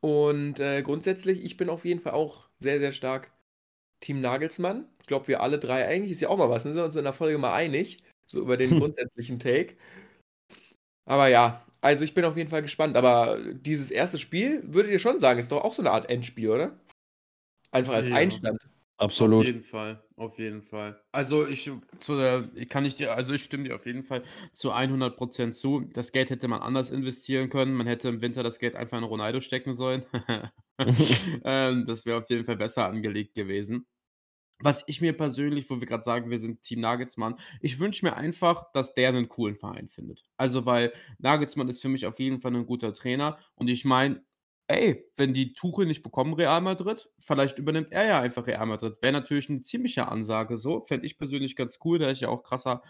und 0.00 0.60
äh, 0.60 0.82
grundsätzlich, 0.82 1.44
ich 1.44 1.56
bin 1.56 1.68
auf 1.68 1.84
jeden 1.84 2.00
Fall 2.00 2.12
auch 2.12 2.48
sehr, 2.58 2.78
sehr 2.78 2.92
stark 2.92 3.32
Team 4.00 4.20
Nagelsmann. 4.20 4.88
Ich 5.00 5.06
glaube, 5.06 5.28
wir 5.28 5.42
alle 5.42 5.58
drei 5.58 5.86
eigentlich. 5.86 6.12
Ist 6.12 6.20
ja 6.20 6.28
auch 6.28 6.38
mal 6.38 6.50
was. 6.50 6.64
Ne? 6.64 6.72
Sind 6.72 6.80
wir 6.80 6.84
uns 6.86 6.96
in 6.96 7.04
der 7.04 7.12
Folge 7.12 7.38
mal 7.38 7.54
einig. 7.54 7.98
So 8.26 8.40
über 8.40 8.56
den 8.56 8.70
grundsätzlichen 8.80 9.38
Take. 9.38 9.76
Aber 11.04 11.28
ja, 11.28 11.64
also 11.80 12.04
ich 12.04 12.14
bin 12.14 12.24
auf 12.24 12.36
jeden 12.36 12.50
Fall 12.50 12.62
gespannt. 12.62 12.96
Aber 12.96 13.38
dieses 13.52 13.90
erste 13.90 14.18
Spiel, 14.18 14.62
würdet 14.64 14.92
ihr 14.92 14.98
schon 14.98 15.18
sagen, 15.18 15.38
ist 15.38 15.52
doch 15.52 15.64
auch 15.64 15.74
so 15.74 15.82
eine 15.82 15.92
Art 15.92 16.08
Endspiel, 16.10 16.50
oder? 16.50 16.78
Einfach 17.70 17.94
als 17.94 18.08
ja. 18.08 18.14
Einstand. 18.14 18.60
Absolut. 18.98 19.40
Auf 19.40 19.46
jeden 19.46 19.62
Fall, 19.62 20.02
auf 20.16 20.38
jeden 20.38 20.62
Fall. 20.62 20.98
Also 21.12 21.46
ich 21.46 21.70
zu 21.98 22.16
der, 22.16 22.44
kann 22.70 22.86
ich 22.86 22.96
dir, 22.96 23.14
also 23.14 23.34
ich 23.34 23.42
stimme 23.44 23.64
dir 23.64 23.74
auf 23.74 23.84
jeden 23.84 24.02
Fall 24.02 24.22
zu 24.52 24.72
100% 24.72 25.52
zu. 25.52 25.80
Das 25.92 26.12
Geld 26.12 26.30
hätte 26.30 26.48
man 26.48 26.62
anders 26.62 26.90
investieren 26.90 27.50
können. 27.50 27.74
Man 27.74 27.86
hätte 27.86 28.08
im 28.08 28.22
Winter 28.22 28.42
das 28.42 28.58
Geld 28.58 28.74
einfach 28.74 28.96
in 28.96 29.04
Ronaldo 29.04 29.42
stecken 29.42 29.74
sollen. 29.74 30.04
ähm, 31.44 31.84
das 31.84 32.06
wäre 32.06 32.22
auf 32.22 32.30
jeden 32.30 32.46
Fall 32.46 32.56
besser 32.56 32.86
angelegt 32.86 33.34
gewesen. 33.34 33.86
Was 34.60 34.84
ich 34.88 35.02
mir 35.02 35.14
persönlich, 35.14 35.68
wo 35.68 35.78
wir 35.78 35.86
gerade 35.86 36.02
sagen, 36.02 36.30
wir 36.30 36.38
sind 36.38 36.62
Team 36.62 36.80
Nagelsmann, 36.80 37.38
ich 37.60 37.78
wünsche 37.78 38.06
mir 38.06 38.16
einfach, 38.16 38.72
dass 38.72 38.94
der 38.94 39.10
einen 39.10 39.28
coolen 39.28 39.56
Verein 39.56 39.88
findet. 39.88 40.24
Also, 40.38 40.64
weil 40.64 40.94
Nagelsmann 41.18 41.68
ist 41.68 41.82
für 41.82 41.90
mich 41.90 42.06
auf 42.06 42.18
jeden 42.18 42.40
Fall 42.40 42.56
ein 42.56 42.64
guter 42.64 42.94
Trainer 42.94 43.38
und 43.56 43.68
ich 43.68 43.84
meine, 43.84 44.24
ey, 44.68 45.10
wenn 45.16 45.32
die 45.34 45.52
Tuchel 45.54 45.86
nicht 45.86 46.02
bekommen, 46.02 46.34
Real 46.34 46.60
Madrid, 46.60 47.10
vielleicht 47.18 47.58
übernimmt 47.58 47.92
er 47.92 48.06
ja 48.06 48.20
einfach 48.20 48.46
Real 48.46 48.66
Madrid. 48.66 48.96
Wäre 49.00 49.12
natürlich 49.12 49.48
eine 49.50 49.62
ziemliche 49.62 50.08
Ansage 50.08 50.56
so. 50.58 50.82
Fände 50.82 51.06
ich 51.06 51.18
persönlich 51.18 51.56
ganz 51.56 51.78
cool, 51.84 51.98
da 51.98 52.10
ich 52.10 52.20
ja 52.20 52.28
auch 52.28 52.42
krasser 52.42 52.82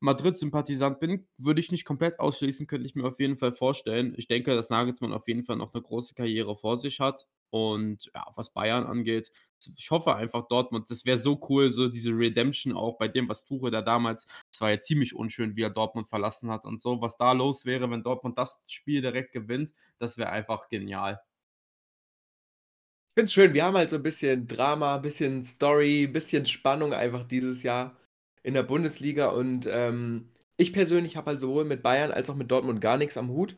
Madrid-Sympathisant 0.00 1.00
bin, 1.00 1.26
würde 1.38 1.60
ich 1.60 1.72
nicht 1.72 1.84
komplett 1.86 2.20
ausschließen, 2.20 2.66
könnte 2.66 2.86
ich 2.86 2.94
mir 2.94 3.04
auf 3.06 3.18
jeden 3.20 3.38
Fall 3.38 3.52
vorstellen. 3.52 4.14
Ich 4.16 4.28
denke, 4.28 4.54
dass 4.54 4.70
Nagelsmann 4.70 5.12
auf 5.12 5.26
jeden 5.28 5.44
Fall 5.44 5.56
noch 5.56 5.74
eine 5.74 5.82
große 5.82 6.14
Karriere 6.14 6.56
vor 6.56 6.78
sich 6.78 7.00
hat. 7.00 7.26
Und 7.50 8.10
ja, 8.14 8.26
was 8.34 8.50
Bayern 8.50 8.84
angeht, 8.84 9.32
ich 9.76 9.90
hoffe 9.90 10.14
einfach 10.16 10.46
Dortmund, 10.48 10.90
das 10.90 11.04
wäre 11.04 11.18
so 11.18 11.40
cool, 11.48 11.70
so 11.70 11.88
diese 11.88 12.10
Redemption 12.10 12.74
auch 12.74 12.98
bei 12.98 13.08
dem, 13.08 13.28
was 13.28 13.44
Tuchel 13.44 13.70
da 13.70 13.82
damals, 13.82 14.26
es 14.50 14.60
war 14.60 14.70
ja 14.70 14.78
ziemlich 14.78 15.14
unschön, 15.14 15.56
wie 15.56 15.62
er 15.62 15.70
Dortmund 15.70 16.08
verlassen 16.08 16.50
hat 16.50 16.64
und 16.64 16.80
so, 16.80 17.00
was 17.00 17.16
da 17.16 17.32
los 17.32 17.64
wäre, 17.64 17.90
wenn 17.90 18.02
Dortmund 18.02 18.38
das 18.38 18.60
Spiel 18.66 19.00
direkt 19.00 19.32
gewinnt, 19.32 19.72
das 19.98 20.18
wäre 20.18 20.30
einfach 20.30 20.68
genial. 20.68 21.20
Ich 23.14 23.20
finde 23.20 23.24
es 23.26 23.32
schön, 23.32 23.54
wir 23.54 23.64
haben 23.64 23.76
halt 23.76 23.88
so 23.90 23.96
ein 23.96 24.02
bisschen 24.02 24.46
Drama, 24.46 24.96
ein 24.96 25.02
bisschen 25.02 25.42
Story, 25.42 26.04
ein 26.04 26.12
bisschen 26.12 26.44
Spannung 26.44 26.92
einfach 26.92 27.26
dieses 27.26 27.62
Jahr 27.62 27.96
in 28.42 28.52
der 28.54 28.62
Bundesliga 28.62 29.28
und 29.28 29.66
ähm, 29.70 30.28
ich 30.58 30.72
persönlich 30.72 31.16
habe 31.16 31.30
halt 31.30 31.40
sowohl 31.40 31.64
mit 31.64 31.82
Bayern 31.82 32.12
als 32.12 32.28
auch 32.30 32.34
mit 32.34 32.50
Dortmund 32.50 32.80
gar 32.80 32.98
nichts 32.98 33.16
am 33.16 33.30
Hut. 33.30 33.56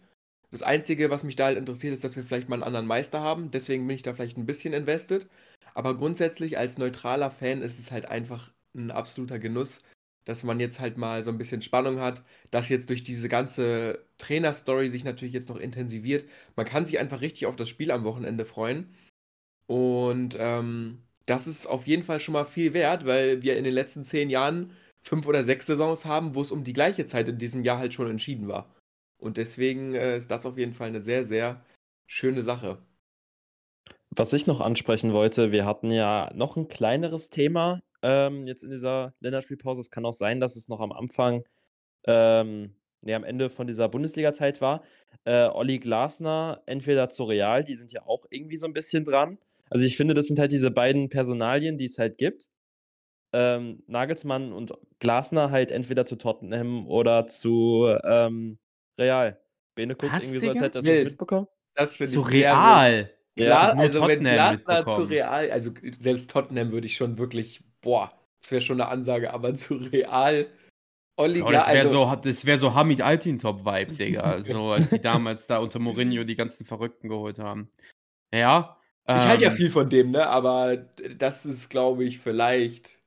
Das 0.51 0.63
Einzige, 0.63 1.11
was 1.11 1.25
mich 1.25 1.37
da 1.37 1.47
halt 1.47 1.59
interessiert, 1.59 1.93
ist, 1.93 2.05
dass 2.05 2.17
wir 2.17 2.25
vielleicht 2.25 2.49
mal 2.49 2.57
einen 2.57 2.63
anderen 2.63 2.87
Meister 2.87 3.21
haben. 3.21 3.51
Deswegen 3.51 3.87
bin 3.87 3.97
ich 3.97 4.03
da 4.03 4.15
vielleicht 4.15 4.39
ein 4.39 4.47
bisschen 4.47 4.73
invested. 4.73 5.29
Aber 5.75 5.97
grundsätzlich 5.97 6.59
als 6.59 6.79
neutraler 6.79 7.31
Fan 7.31 7.63
ist 7.63 7.79
es 7.79 7.91
halt 7.91 8.07
einfach 8.07 8.51
ein 8.75 8.91
absoluter 8.91 9.39
Genuss, 9.39 9.83
dass 10.25 10.45
man 10.45 10.61
jetzt 10.61 10.81
halt 10.81 10.97
mal 10.97 11.23
so 11.23 11.31
ein 11.31 11.39
bisschen 11.39 11.63
Spannung 11.63 12.01
hat, 12.01 12.23
dass 12.51 12.69
jetzt 12.69 12.89
durch 12.91 13.05
diese 13.05 13.29
ganze 13.29 14.05
Trainerstory 14.19 14.89
sich 14.89 15.05
natürlich 15.05 15.35
jetzt 15.35 15.49
noch 15.49 15.57
intensiviert. 15.59 16.25
Man 16.57 16.67
kann 16.67 16.87
sich 16.87 16.99
einfach 16.99 17.21
richtig 17.21 17.47
auf 17.47 17.57
das 17.57 17.69
Spiel 17.69 17.91
am 17.91 18.05
Wochenende 18.05 18.45
freuen. 18.45 18.89
Und 19.67 20.37
ähm, 20.39 21.03
das 21.27 21.47
ist 21.47 21.67
auf 21.67 21.87
jeden 21.87 22.05
Fall 22.05 22.21
schon 22.21 22.33
mal 22.33 22.47
viel 22.47 22.73
wert, 22.73 23.07
weil 23.07 23.43
wir 23.43 23.59
in 23.59 23.65
den 23.65 23.75
letzten 23.75 24.05
zehn 24.05 24.31
Jahren 24.31 24.73
fünf 25.03 25.27
oder 25.27 25.45
sechs 25.45 25.67
Saisons 25.67 26.07
haben, 26.07 26.35
wo 26.35 26.41
es 26.43 26.53
um 26.53 26.65
die 26.65 26.73
gleiche 26.73 27.07
Zeit 27.07 27.29
in 27.29 27.39
diesem 27.39 27.65
Jahr 27.65 27.79
halt 27.79 27.95
schon 27.95 28.11
entschieden 28.11 28.49
war. 28.49 28.75
Und 29.19 29.37
deswegen 29.37 29.95
äh, 29.95 30.17
ist 30.17 30.31
das 30.31 30.47
auf 30.47 30.57
jeden 30.57 30.73
Fall 30.73 30.89
eine 30.89 31.01
sehr, 31.01 31.25
sehr 31.25 31.65
schöne 32.07 32.43
Sache. 32.43 32.79
Was 34.11 34.33
ich 34.33 34.47
noch 34.47 34.61
ansprechen 34.61 35.13
wollte, 35.13 35.53
wir 35.53 35.67
hatten 35.67 35.91
ja 35.91 36.31
noch 36.35 36.57
ein 36.57 36.69
kleineres 36.69 37.29
Thema 37.31 37.83
ähm, 38.03 38.45
jetzt 38.45 38.63
in 38.63 38.71
dieser 38.71 39.15
Länderspielpause. 39.21 39.81
Es 39.81 39.91
kann 39.91 40.07
auch 40.07 40.15
sein, 40.15 40.41
dass 40.41 40.57
es 40.57 40.69
noch 40.69 40.81
am 40.81 40.93
Anfang, 40.93 41.45
ähm, 42.07 42.75
nee, 43.03 43.15
am 43.15 43.25
Ende 43.25 43.51
von 43.51 43.67
dieser 43.67 43.89
Bundesliga-Zeit 43.89 44.61
war. 44.61 44.83
Äh, 45.25 45.49
Olli 45.49 45.79
Glasner, 45.79 46.63
entweder 46.67 47.09
zu 47.09 47.25
Real, 47.25 47.65
die 47.65 47.75
sind 47.75 47.93
ja 47.93 48.07
auch 48.07 48.25
irgendwie 48.31 48.57
so 48.57 48.67
ein 48.67 48.73
bisschen 48.73 49.05
dran. 49.05 49.39
Also 49.71 49.85
ich 49.85 49.97
finde, 49.97 50.15
das 50.15 50.27
sind 50.27 50.39
halt 50.39 50.53
diese 50.53 50.71
beiden 50.71 51.09
Personalien, 51.09 51.77
die 51.77 51.85
es 51.85 51.99
halt 51.99 52.19
gibt. 52.19 52.49
Ähm, 53.33 53.83
Nagelsmann 53.87 54.53
und 54.53 54.73
Glasner 55.01 55.51
halt 55.51 55.71
entweder 55.71 56.07
zu 56.07 56.17
Tottenham 56.17 56.87
oder 56.89 57.27
zu 57.27 57.87
ähm, 58.05 58.59
Real. 58.99 59.41
Bene 59.75 59.95
guckt 59.95 60.13
Was, 60.13 60.25
irgendwie 60.25 60.47
so, 60.47 60.51
als 60.51 60.61
hätte 60.61 60.67
er 60.67 60.71
das 60.71 60.85
nicht 60.85 61.05
mitbekommen. 61.05 61.47
Das 61.75 61.97
finde 61.97 62.13
ich 62.13 62.19
Zu 62.19 62.25
Real. 62.25 63.11
Ja, 63.37 63.73
also 63.73 64.07
wenn 64.07 64.21
Glasner 64.21 64.85
zu 64.85 65.03
Real, 65.05 65.51
also 65.51 65.71
selbst 66.01 66.31
Tottenham 66.31 66.73
würde 66.73 66.87
ich 66.87 66.97
schon 66.97 67.19
wirklich, 67.19 67.63
boah, 67.81 68.11
das 68.41 68.51
wäre 68.51 68.61
schon 68.61 68.81
eine 68.81 68.91
Ansage, 68.91 69.33
aber 69.33 69.55
zu 69.55 69.77
Real. 69.77 70.47
Olli 71.17 71.43
oh, 71.43 71.51
das 71.51 71.69
wäre 71.69 71.87
also, 71.87 72.05
so, 72.07 72.17
das 72.17 72.47
wär 72.47 72.59
so 72.59 72.75
Hamid 72.75 73.03
Altintop-Vibe, 73.03 73.95
Digga. 73.95 74.43
so, 74.43 74.71
als 74.71 74.91
sie 74.91 75.01
damals 75.01 75.49
da 75.49 75.59
unter 75.59 75.81
Mourinho 75.81 76.23
die 76.23 76.37
ganzen 76.37 76.65
Verrückten 76.65 77.09
geholt 77.09 77.41
haben. 77.41 77.69
Ja. 78.33 78.77
Ich 79.09 79.15
ähm, 79.15 79.23
halte 79.23 79.45
ja 79.45 79.51
viel 79.51 79.71
von 79.71 79.89
dem, 79.91 80.13
ne? 80.13 80.29
Aber 80.29 80.77
das 80.77 81.45
ist, 81.45 81.71
glaube 81.71 82.05
ich, 82.05 82.19
vielleicht 82.19 82.98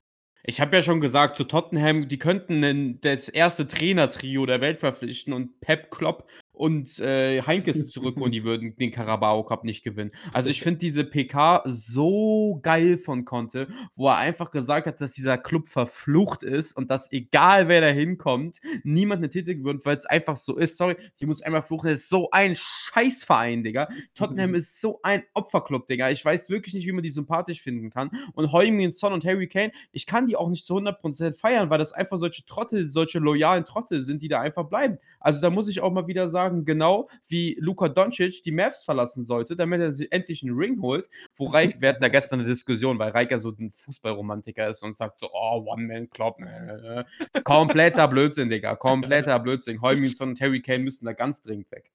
ich 0.43 0.59
habe 0.59 0.75
ja 0.75 0.83
schon 0.83 1.01
gesagt, 1.01 1.35
zu 1.35 1.43
Tottenham, 1.43 2.07
die 2.07 2.17
könnten 2.17 2.99
das 3.01 3.29
erste 3.29 3.67
Trainertrio 3.67 4.45
der 4.45 4.61
Welt 4.61 4.79
verpflichten 4.79 5.33
und 5.33 5.59
Pep 5.61 5.91
Klopp 5.91 6.27
und 6.61 6.99
äh, 6.99 7.41
Heinkes 7.41 7.89
zurück 7.89 8.21
und 8.21 8.35
die 8.35 8.43
würden 8.43 8.75
den 8.75 8.91
Carabao 8.91 9.43
Cup 9.43 9.63
nicht 9.63 9.83
gewinnen. 9.83 10.11
Also 10.31 10.49
ich 10.49 10.61
finde 10.61 10.77
diese 10.77 11.03
PK 11.03 11.63
so 11.65 12.59
geil 12.61 12.99
von 12.99 13.25
Conte, 13.25 13.67
wo 13.95 14.09
er 14.09 14.17
einfach 14.17 14.51
gesagt 14.51 14.85
hat, 14.85 15.01
dass 15.01 15.13
dieser 15.13 15.39
Club 15.39 15.67
verflucht 15.67 16.43
ist 16.43 16.77
und 16.77 16.91
dass 16.91 17.11
egal 17.11 17.67
wer 17.67 17.81
da 17.81 17.87
hinkommt, 17.87 18.61
niemand 18.83 19.21
eine 19.21 19.31
Titel 19.31 19.55
gewinnt, 19.55 19.83
weil 19.87 19.97
es 19.97 20.05
einfach 20.05 20.35
so 20.35 20.55
ist. 20.55 20.77
Sorry, 20.77 20.97
ich 21.17 21.25
muss 21.25 21.41
einmal 21.41 21.63
fluchen, 21.63 21.89
es 21.89 22.01
ist 22.01 22.09
so 22.09 22.29
ein 22.29 22.55
Scheißverein, 22.55 23.63
Digga. 23.63 23.89
Tottenham 24.13 24.53
ist 24.53 24.79
so 24.79 24.99
ein 25.01 25.23
Opferclub, 25.33 25.87
Digga. 25.87 26.11
Ich 26.11 26.23
weiß 26.23 26.51
wirklich 26.51 26.75
nicht, 26.75 26.85
wie 26.85 26.91
man 26.91 27.01
die 27.01 27.09
sympathisch 27.09 27.59
finden 27.59 27.89
kann. 27.89 28.11
Und 28.33 28.51
Heung-Min 28.51 28.91
Son 28.91 29.13
und 29.13 29.25
Harry 29.25 29.47
Kane, 29.47 29.71
ich 29.91 30.05
kann 30.05 30.27
die 30.27 30.35
auch 30.35 30.49
nicht 30.49 30.67
zu 30.67 30.77
100% 30.77 31.33
feiern, 31.33 31.71
weil 31.71 31.79
das 31.79 31.91
einfach 31.91 32.19
solche 32.19 32.45
Trottel, 32.45 32.85
solche 32.85 33.17
loyalen 33.17 33.65
Trottel 33.65 34.01
sind, 34.01 34.21
die 34.21 34.27
da 34.27 34.41
einfach 34.41 34.65
bleiben. 34.65 34.99
Also 35.19 35.41
da 35.41 35.49
muss 35.49 35.67
ich 35.67 35.81
auch 35.81 35.91
mal 35.91 36.05
wieder 36.05 36.29
sagen, 36.29 36.50
sagen, 36.51 36.65
genau 36.65 37.09
wie 37.27 37.57
Luka 37.59 37.89
Doncic 37.89 38.43
die 38.43 38.51
Mavs 38.51 38.83
verlassen 38.83 39.23
sollte, 39.23 39.55
damit 39.55 39.81
er 39.81 39.91
sich 39.91 40.11
endlich 40.11 40.43
einen 40.43 40.55
Ring 40.55 40.81
holt. 40.81 41.09
Wo 41.35 41.45
Reik, 41.45 41.79
wir 41.79 41.89
hatten 41.89 42.01
da 42.01 42.09
gestern 42.09 42.39
eine 42.39 42.49
Diskussion, 42.49 42.99
weil 42.99 43.11
Reik 43.11 43.31
ja 43.31 43.39
so 43.39 43.49
ein 43.49 43.71
Fußballromantiker 43.71 44.69
ist 44.69 44.83
und 44.83 44.97
sagt 44.97 45.19
so, 45.19 45.29
oh, 45.33 45.65
One-Man-Club. 45.65 46.39
Äh, 46.41 47.03
kompletter 47.43 48.07
Blödsinn, 48.07 48.49
Digga. 48.49 48.75
Kompletter 48.75 49.39
Blödsinn. 49.39 49.81
Heumins 49.81 50.19
und 50.21 50.35
Terry 50.35 50.61
Kane 50.61 50.79
müssen 50.79 51.05
da 51.05 51.13
ganz 51.13 51.41
dringend 51.41 51.71
weg. 51.71 51.91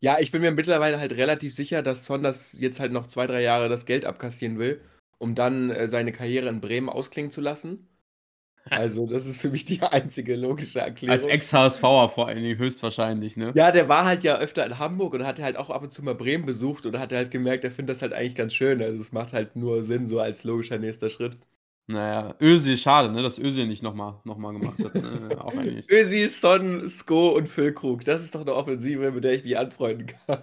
Ja, 0.00 0.18
ich 0.20 0.30
bin 0.30 0.42
mir 0.42 0.52
mittlerweile 0.52 1.00
halt 1.00 1.12
relativ 1.12 1.54
sicher, 1.54 1.82
dass 1.82 2.06
Son 2.06 2.22
das 2.22 2.52
jetzt 2.52 2.78
halt 2.78 2.92
noch 2.92 3.08
zwei, 3.08 3.26
drei 3.26 3.42
Jahre 3.42 3.68
das 3.68 3.84
Geld 3.84 4.04
abkassieren 4.04 4.58
will, 4.58 4.80
um 5.18 5.34
dann 5.34 5.70
äh, 5.70 5.88
seine 5.88 6.12
Karriere 6.12 6.48
in 6.48 6.60
Bremen 6.60 6.88
ausklingen 6.88 7.32
zu 7.32 7.40
lassen. 7.40 7.88
Also, 8.70 9.06
das 9.06 9.26
ist 9.26 9.40
für 9.40 9.50
mich 9.50 9.64
die 9.64 9.82
einzige 9.82 10.36
logische 10.36 10.80
Erklärung. 10.80 11.14
Als 11.14 11.26
Ex-HSVer 11.26 12.08
vor 12.08 12.28
allen 12.28 12.42
Dingen 12.42 12.58
höchstwahrscheinlich, 12.58 13.36
ne? 13.36 13.52
Ja, 13.54 13.70
der 13.70 13.88
war 13.88 14.04
halt 14.04 14.22
ja 14.22 14.38
öfter 14.38 14.64
in 14.66 14.78
Hamburg 14.78 15.14
und 15.14 15.26
hat 15.26 15.40
halt 15.40 15.56
auch 15.56 15.70
ab 15.70 15.82
und 15.82 15.92
zu 15.92 16.02
mal 16.04 16.14
Bremen 16.14 16.46
besucht 16.46 16.86
und 16.86 16.98
hat 16.98 17.12
halt 17.12 17.30
gemerkt, 17.30 17.64
er 17.64 17.70
findet 17.70 17.96
das 17.96 18.02
halt 18.02 18.12
eigentlich 18.12 18.34
ganz 18.34 18.54
schön. 18.54 18.82
Also, 18.82 19.00
es 19.00 19.12
macht 19.12 19.32
halt 19.32 19.56
nur 19.56 19.82
Sinn, 19.82 20.06
so 20.06 20.20
als 20.20 20.44
logischer 20.44 20.78
nächster 20.78 21.10
Schritt. 21.10 21.36
Naja, 21.90 22.34
Özil, 22.38 22.76
schade, 22.76 23.10
ne, 23.10 23.22
dass 23.22 23.38
Özil 23.38 23.66
nicht 23.66 23.82
nochmal 23.82 24.20
noch 24.24 24.36
mal 24.36 24.52
gemacht 24.52 24.78
hat. 24.84 24.94
Ne? 24.94 25.30
Auch 25.40 25.54
eigentlich. 25.54 25.90
Özil, 25.90 26.28
Son, 26.28 26.86
Sko 26.86 27.30
und 27.30 27.48
Füllkrug. 27.48 28.04
Das 28.04 28.22
ist 28.22 28.34
doch 28.34 28.42
eine 28.42 28.54
Offensive, 28.54 29.10
mit 29.10 29.24
der 29.24 29.32
ich 29.32 29.44
mich 29.44 29.56
anfreunden 29.56 30.06
kann. 30.06 30.42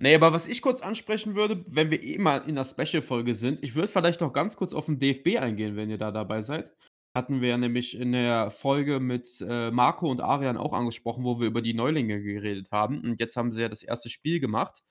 Nee, 0.00 0.14
aber 0.14 0.32
was 0.32 0.46
ich 0.46 0.62
kurz 0.62 0.80
ansprechen 0.80 1.34
würde, 1.34 1.62
wenn 1.68 1.90
wir 1.90 2.02
eh 2.02 2.18
mal 2.18 2.38
in 2.46 2.54
der 2.54 2.64
Special-Folge 2.64 3.34
sind, 3.34 3.62
ich 3.62 3.74
würde 3.74 3.88
vielleicht 3.88 4.20
noch 4.20 4.32
ganz 4.32 4.56
kurz 4.56 4.72
auf 4.72 4.86
den 4.86 5.00
DFB 5.00 5.40
eingehen, 5.40 5.74
wenn 5.76 5.90
ihr 5.90 5.98
da 5.98 6.12
dabei 6.12 6.40
seid. 6.40 6.72
Hatten 7.18 7.40
wir 7.40 7.58
nämlich 7.58 7.98
in 7.98 8.12
der 8.12 8.52
Folge 8.52 9.00
mit 9.00 9.40
äh, 9.40 9.72
Marco 9.72 10.08
und 10.08 10.20
Arian 10.20 10.56
auch 10.56 10.72
angesprochen, 10.72 11.24
wo 11.24 11.40
wir 11.40 11.48
über 11.48 11.62
die 11.62 11.74
Neulinge 11.74 12.22
geredet 12.22 12.70
haben. 12.70 13.00
Und 13.00 13.18
jetzt 13.18 13.36
haben 13.36 13.50
sie 13.50 13.62
ja 13.62 13.68
das 13.68 13.82
erste 13.82 14.08
Spiel 14.08 14.38
gemacht. 14.38 14.84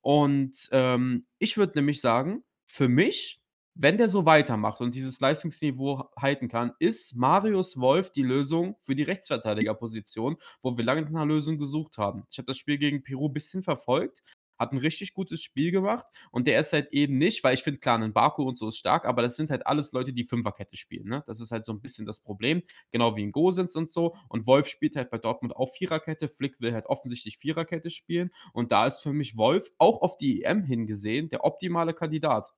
Und 0.00 0.68
ähm, 0.72 1.26
ich 1.38 1.56
würde 1.56 1.78
nämlich 1.78 2.00
sagen, 2.00 2.42
für 2.66 2.88
mich 2.88 3.40
wenn 3.80 3.96
der 3.96 4.08
so 4.08 4.26
weitermacht 4.26 4.80
und 4.80 4.96
dieses 4.96 5.20
Leistungsniveau 5.20 6.10
halten 6.20 6.48
kann, 6.48 6.72
ist 6.80 7.14
Marius 7.14 7.78
Wolf 7.78 8.10
die 8.10 8.24
Lösung 8.24 8.74
für 8.80 8.96
die 8.96 9.04
Rechtsverteidigerposition, 9.04 10.36
wo 10.62 10.76
wir 10.76 10.84
lange 10.84 11.02
nach 11.02 11.10
einer 11.10 11.26
Lösung 11.26 11.58
gesucht 11.58 11.96
haben. 11.96 12.24
Ich 12.28 12.38
habe 12.38 12.46
das 12.46 12.58
Spiel 12.58 12.76
gegen 12.76 13.04
Peru 13.04 13.28
ein 13.28 13.32
bisschen 13.32 13.62
verfolgt, 13.62 14.24
hat 14.58 14.72
ein 14.72 14.78
richtig 14.78 15.14
gutes 15.14 15.42
Spiel 15.42 15.70
gemacht 15.70 16.06
und 16.30 16.46
der 16.46 16.60
ist 16.60 16.72
halt 16.72 16.92
eben 16.92 17.18
nicht, 17.18 17.44
weil 17.44 17.54
ich 17.54 17.62
finde, 17.62 17.80
klar, 17.80 17.98
ein 17.98 18.12
Baku 18.12 18.42
und 18.42 18.58
so 18.58 18.68
ist 18.68 18.78
stark, 18.78 19.04
aber 19.04 19.22
das 19.22 19.36
sind 19.36 19.50
halt 19.50 19.66
alles 19.66 19.92
Leute, 19.92 20.12
die 20.12 20.24
Fünferkette 20.24 20.76
spielen. 20.76 21.08
Ne? 21.08 21.24
Das 21.26 21.40
ist 21.40 21.50
halt 21.50 21.66
so 21.66 21.72
ein 21.72 21.80
bisschen 21.80 22.06
das 22.06 22.20
Problem, 22.20 22.62
genau 22.90 23.16
wie 23.16 23.22
in 23.22 23.32
Gosens 23.32 23.76
und 23.76 23.90
so. 23.90 24.16
Und 24.28 24.46
Wolf 24.46 24.68
spielt 24.68 24.96
halt 24.96 25.10
bei 25.10 25.18
Dortmund 25.18 25.56
auch 25.56 25.72
Viererkette, 25.72 26.28
Flick 26.28 26.60
will 26.60 26.72
halt 26.72 26.86
offensichtlich 26.86 27.38
Viererkette 27.38 27.90
spielen 27.90 28.30
und 28.52 28.72
da 28.72 28.86
ist 28.86 29.00
für 29.00 29.12
mich 29.12 29.36
Wolf 29.36 29.70
auch 29.78 30.02
auf 30.02 30.18
die 30.18 30.42
EM 30.42 30.64
hingesehen 30.64 31.28
der 31.28 31.44
optimale 31.44 31.94
Kandidat. 31.94 32.52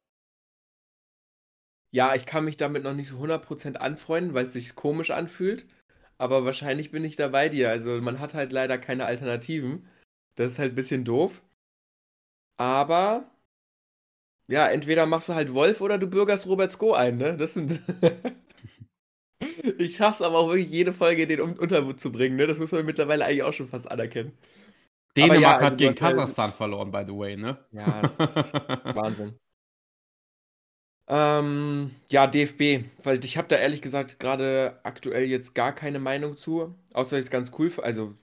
Ja, 1.93 2.15
ich 2.15 2.25
kann 2.25 2.45
mich 2.45 2.57
damit 2.57 2.85
noch 2.85 2.95
nicht 2.95 3.09
so 3.09 3.17
100% 3.19 3.77
anfreunden, 3.77 4.33
weil 4.35 4.47
es 4.47 4.53
sich 4.53 4.77
komisch 4.77 5.11
anfühlt. 5.11 5.67
Aber 6.19 6.45
wahrscheinlich 6.45 6.91
bin 6.93 7.05
ich 7.05 7.17
da 7.17 7.29
bei 7.29 7.49
dir. 7.49 7.71
Also 7.71 8.01
man 8.01 8.21
hat 8.21 8.35
halt 8.35 8.53
leider 8.53 8.79
keine 8.79 9.07
Alternativen. 9.07 9.89
Das 10.37 10.53
ist 10.53 10.59
halt 10.59 10.73
ein 10.73 10.77
bisschen 10.77 11.05
doof. 11.05 11.43
Aber 12.61 13.25
ja, 14.47 14.69
entweder 14.69 15.07
machst 15.07 15.31
du 15.31 15.35
halt 15.35 15.55
Wolf 15.55 15.81
oder 15.81 15.97
du 15.97 16.07
bürgerst 16.07 16.47
Robert 16.47 16.71
Sko 16.71 16.93
ein, 16.93 17.17
ne? 17.17 17.35
Das 17.35 17.55
sind. 17.55 17.81
ich 19.79 19.97
schaff's 19.97 20.21
aber 20.21 20.41
auch 20.41 20.49
wirklich 20.49 20.69
jede 20.69 20.93
Folge 20.93 21.27
den 21.27 21.41
unterzubringen, 21.41 22.37
ne? 22.37 22.47
Das 22.47 22.59
muss 22.59 22.71
man 22.73 22.85
mittlerweile 22.85 23.25
eigentlich 23.25 23.45
auch 23.45 23.55
schon 23.55 23.69
fast 23.69 23.91
anerkennen. 23.91 24.37
Dänemark 25.17 25.41
ja, 25.41 25.53
also 25.55 25.67
hat 25.67 25.79
gegen 25.79 25.95
Kasachstan 25.95 26.53
verloren, 26.53 26.91
by 26.91 27.05
the 27.07 27.17
way, 27.17 27.35
ne? 27.35 27.65
Ja, 27.73 28.03
das 28.03 28.37
ist 28.37 28.53
Wahnsinn. 28.95 29.39
Ähm, 31.09 31.93
ja, 32.09 32.27
DFB, 32.27 32.85
weil 33.03 33.25
ich 33.25 33.39
habe 33.39 33.49
da 33.49 33.57
ehrlich 33.57 33.81
gesagt 33.81 34.21
gerade 34.21 34.79
aktuell 34.83 35.25
jetzt 35.25 35.55
gar 35.55 35.75
keine 35.75 35.99
Meinung 35.99 36.37
zu, 36.37 36.75
außer 36.93 37.17
ich 37.17 37.25
es 37.25 37.31
ganz 37.31 37.53
cool, 37.59 37.73
also 37.83 38.15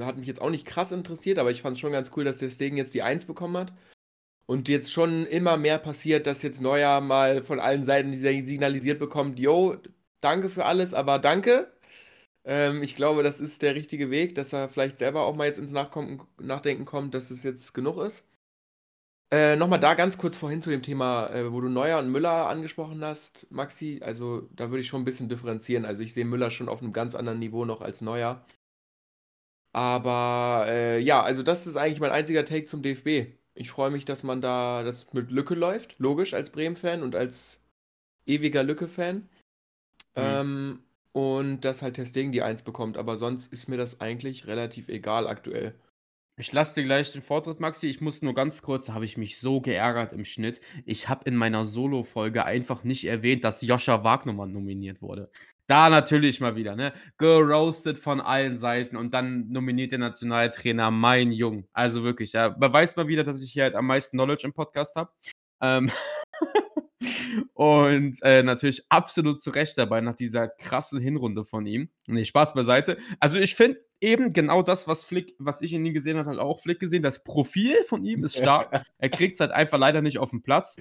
hat 0.00 0.16
mich 0.16 0.26
jetzt 0.26 0.40
auch 0.40 0.50
nicht 0.50 0.66
krass 0.66 0.92
interessiert, 0.92 1.38
aber 1.38 1.50
ich 1.50 1.62
fand 1.62 1.76
es 1.76 1.80
schon 1.80 1.92
ganz 1.92 2.10
cool, 2.16 2.24
dass 2.24 2.38
der 2.38 2.50
Stegen 2.50 2.76
jetzt 2.76 2.94
die 2.94 3.02
1 3.02 3.26
bekommen 3.26 3.56
hat. 3.56 3.72
Und 4.46 4.68
jetzt 4.68 4.92
schon 4.92 5.26
immer 5.26 5.56
mehr 5.56 5.78
passiert, 5.78 6.26
dass 6.26 6.42
jetzt 6.42 6.60
Neuer 6.60 7.00
mal 7.00 7.42
von 7.42 7.60
allen 7.60 7.84
Seiten 7.84 8.12
signalisiert 8.16 8.98
bekommt, 8.98 9.38
yo, 9.38 9.76
danke 10.20 10.48
für 10.48 10.64
alles, 10.66 10.94
aber 10.94 11.18
danke. 11.18 11.72
Ähm, 12.44 12.82
ich 12.82 12.96
glaube, 12.96 13.22
das 13.22 13.40
ist 13.40 13.62
der 13.62 13.74
richtige 13.74 14.10
Weg, 14.10 14.34
dass 14.34 14.52
er 14.52 14.68
vielleicht 14.68 14.98
selber 14.98 15.22
auch 15.22 15.36
mal 15.36 15.46
jetzt 15.46 15.58
ins 15.58 15.72
Nachkommen, 15.72 16.22
Nachdenken 16.40 16.84
kommt, 16.86 17.14
dass 17.14 17.30
es 17.30 17.42
jetzt 17.44 17.74
genug 17.74 17.98
ist. 17.98 18.26
Äh, 19.32 19.56
Nochmal 19.56 19.80
da 19.80 19.94
ganz 19.94 20.18
kurz 20.18 20.36
vorhin 20.36 20.60
zu 20.60 20.68
dem 20.68 20.82
Thema, 20.82 21.28
äh, 21.30 21.50
wo 21.52 21.60
du 21.62 21.68
Neuer 21.70 21.98
und 21.98 22.10
Müller 22.10 22.48
angesprochen 22.48 23.02
hast, 23.02 23.46
Maxi. 23.50 24.00
Also 24.02 24.42
da 24.52 24.70
würde 24.70 24.80
ich 24.80 24.88
schon 24.88 25.00
ein 25.02 25.04
bisschen 25.06 25.30
differenzieren. 25.30 25.86
Also 25.86 26.02
ich 26.02 26.12
sehe 26.12 26.26
Müller 26.26 26.50
schon 26.50 26.68
auf 26.68 26.82
einem 26.82 26.92
ganz 26.92 27.14
anderen 27.14 27.38
Niveau 27.38 27.64
noch 27.64 27.80
als 27.80 28.02
Neuer. 28.02 28.44
Aber 29.72 30.66
äh, 30.68 30.98
ja, 31.00 31.22
also 31.22 31.42
das 31.42 31.66
ist 31.66 31.76
eigentlich 31.76 32.00
mein 32.00 32.10
einziger 32.10 32.44
Take 32.44 32.66
zum 32.66 32.82
DFB. 32.82 33.34
Ich 33.54 33.70
freue 33.70 33.90
mich, 33.90 34.04
dass 34.04 34.22
man 34.22 34.40
da 34.40 34.82
das 34.82 35.12
mit 35.12 35.30
Lücke 35.30 35.54
läuft, 35.54 35.98
logisch 35.98 36.34
als 36.34 36.50
Bremen-Fan 36.50 37.02
und 37.02 37.14
als 37.14 37.60
ewiger 38.26 38.62
Lücke-Fan. 38.62 39.16
Mhm. 39.16 39.28
Ähm, 40.16 40.78
und 41.12 41.60
dass 41.60 41.82
halt 41.82 41.94
Testing 41.94 42.32
die 42.32 42.42
Eins 42.42 42.62
bekommt. 42.62 42.96
Aber 42.96 43.16
sonst 43.16 43.52
ist 43.52 43.68
mir 43.68 43.76
das 43.76 44.00
eigentlich 44.00 44.46
relativ 44.46 44.88
egal 44.88 45.26
aktuell. 45.26 45.74
Ich 46.38 46.50
lasse 46.52 46.74
dir 46.74 46.84
gleich 46.84 47.12
den 47.12 47.20
Vortritt, 47.20 47.60
Maxi. 47.60 47.86
Ich 47.88 48.00
muss 48.00 48.22
nur 48.22 48.34
ganz 48.34 48.62
kurz, 48.62 48.86
da 48.86 48.94
habe 48.94 49.04
ich 49.04 49.18
mich 49.18 49.38
so 49.38 49.60
geärgert 49.60 50.14
im 50.14 50.24
Schnitt. 50.24 50.62
Ich 50.86 51.10
habe 51.10 51.24
in 51.28 51.36
meiner 51.36 51.66
Solo-Folge 51.66 52.44
einfach 52.46 52.84
nicht 52.84 53.04
erwähnt, 53.04 53.44
dass 53.44 53.60
Joscha 53.60 54.02
Wagnermann 54.02 54.50
nominiert 54.50 55.02
wurde. 55.02 55.30
Da 55.66 55.88
natürlich 55.88 56.40
mal 56.40 56.56
wieder, 56.56 56.74
ne? 56.74 56.92
Geroastet 57.18 57.98
von 57.98 58.20
allen 58.20 58.56
Seiten 58.56 58.96
und 58.96 59.14
dann 59.14 59.48
nominiert 59.48 59.92
der 59.92 60.00
Nationaltrainer 60.00 60.90
mein 60.90 61.32
Jung. 61.32 61.68
Also 61.72 62.02
wirklich, 62.02 62.32
ja. 62.32 62.48
Beweist 62.48 62.96
mal 62.96 63.08
wieder, 63.08 63.24
dass 63.24 63.42
ich 63.42 63.52
hier 63.52 63.64
halt 63.64 63.74
am 63.74 63.86
meisten 63.86 64.16
Knowledge 64.16 64.46
im 64.46 64.52
Podcast 64.52 64.96
habe. 64.96 65.10
Ähm 65.60 65.90
und 67.54 68.18
äh, 68.22 68.42
natürlich 68.42 68.84
absolut 68.88 69.40
zu 69.40 69.50
Recht 69.50 69.78
dabei 69.78 70.00
nach 70.00 70.16
dieser 70.16 70.48
krassen 70.48 71.00
Hinrunde 71.00 71.44
von 71.44 71.64
ihm. 71.66 71.90
Nee, 72.06 72.24
Spaß 72.24 72.54
beiseite. 72.54 72.98
Also 73.20 73.38
ich 73.38 73.54
finde, 73.54 73.80
eben 74.00 74.30
genau 74.30 74.62
das, 74.62 74.88
was 74.88 75.04
Flick, 75.04 75.34
was 75.38 75.62
ich 75.62 75.72
in 75.72 75.86
ihm 75.86 75.94
gesehen 75.94 76.18
habe, 76.18 76.28
hat 76.28 76.38
auch 76.38 76.60
Flick 76.60 76.80
gesehen. 76.80 77.02
Das 77.02 77.22
Profil 77.22 77.82
von 77.84 78.04
ihm 78.04 78.24
ist 78.24 78.36
stark. 78.36 78.84
er 78.98 79.08
kriegt 79.08 79.34
es 79.34 79.40
halt 79.40 79.52
einfach 79.52 79.78
leider 79.78 80.02
nicht 80.02 80.18
auf 80.18 80.30
den 80.30 80.42
Platz. 80.42 80.76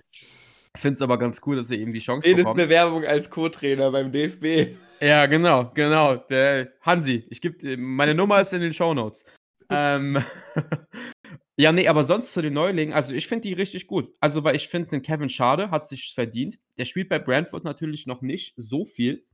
Ich 0.76 0.82
finde 0.82 0.96
es 0.96 1.02
aber 1.02 1.18
ganz 1.18 1.42
cool, 1.46 1.58
dass 1.58 1.70
er 1.70 1.78
eben 1.78 1.92
die 1.92 2.00
Chance 2.00 2.26
Redet 2.26 2.40
bekommt. 2.40 2.58
Bewerbung 2.58 3.04
als 3.06 3.30
Co-Trainer 3.30 3.92
beim 3.92 4.12
DFB. 4.12 4.78
Ja, 5.04 5.26
genau, 5.26 5.72
genau. 5.74 6.16
Der 6.16 6.74
Hansi, 6.82 7.26
ich 7.32 7.42
gebe 7.42 7.76
meine 7.76 8.14
Nummer 8.14 8.40
ist 8.40 8.54
in 8.54 8.62
den 8.62 8.72
Show 8.72 8.94
Notes. 8.94 9.26
ähm, 9.72 10.24
ja, 11.58 11.72
nee, 11.72 11.88
aber 11.88 12.04
sonst 12.04 12.34
zu 12.34 12.44
den 12.44 12.54
Neulingen, 12.54 12.94
also 12.94 13.12
ich 13.16 13.26
finde 13.26 13.48
die 13.48 13.54
richtig 13.54 13.88
gut. 13.88 14.14
Also, 14.20 14.44
weil 14.44 14.56
ich 14.56 14.68
finde, 14.68 15.02
Kevin 15.02 15.30
Schade 15.30 15.72
hat 15.72 15.90
sich 15.90 16.14
verdient. 16.14 16.60
Der 16.78 16.86
spielt 16.86 17.10
bei 17.10 17.18
Brentford 17.18 17.64
natürlich 17.64 18.06
noch 18.06 18.22
nicht 18.22 18.54
so 18.58 18.86
viel. 18.86 19.26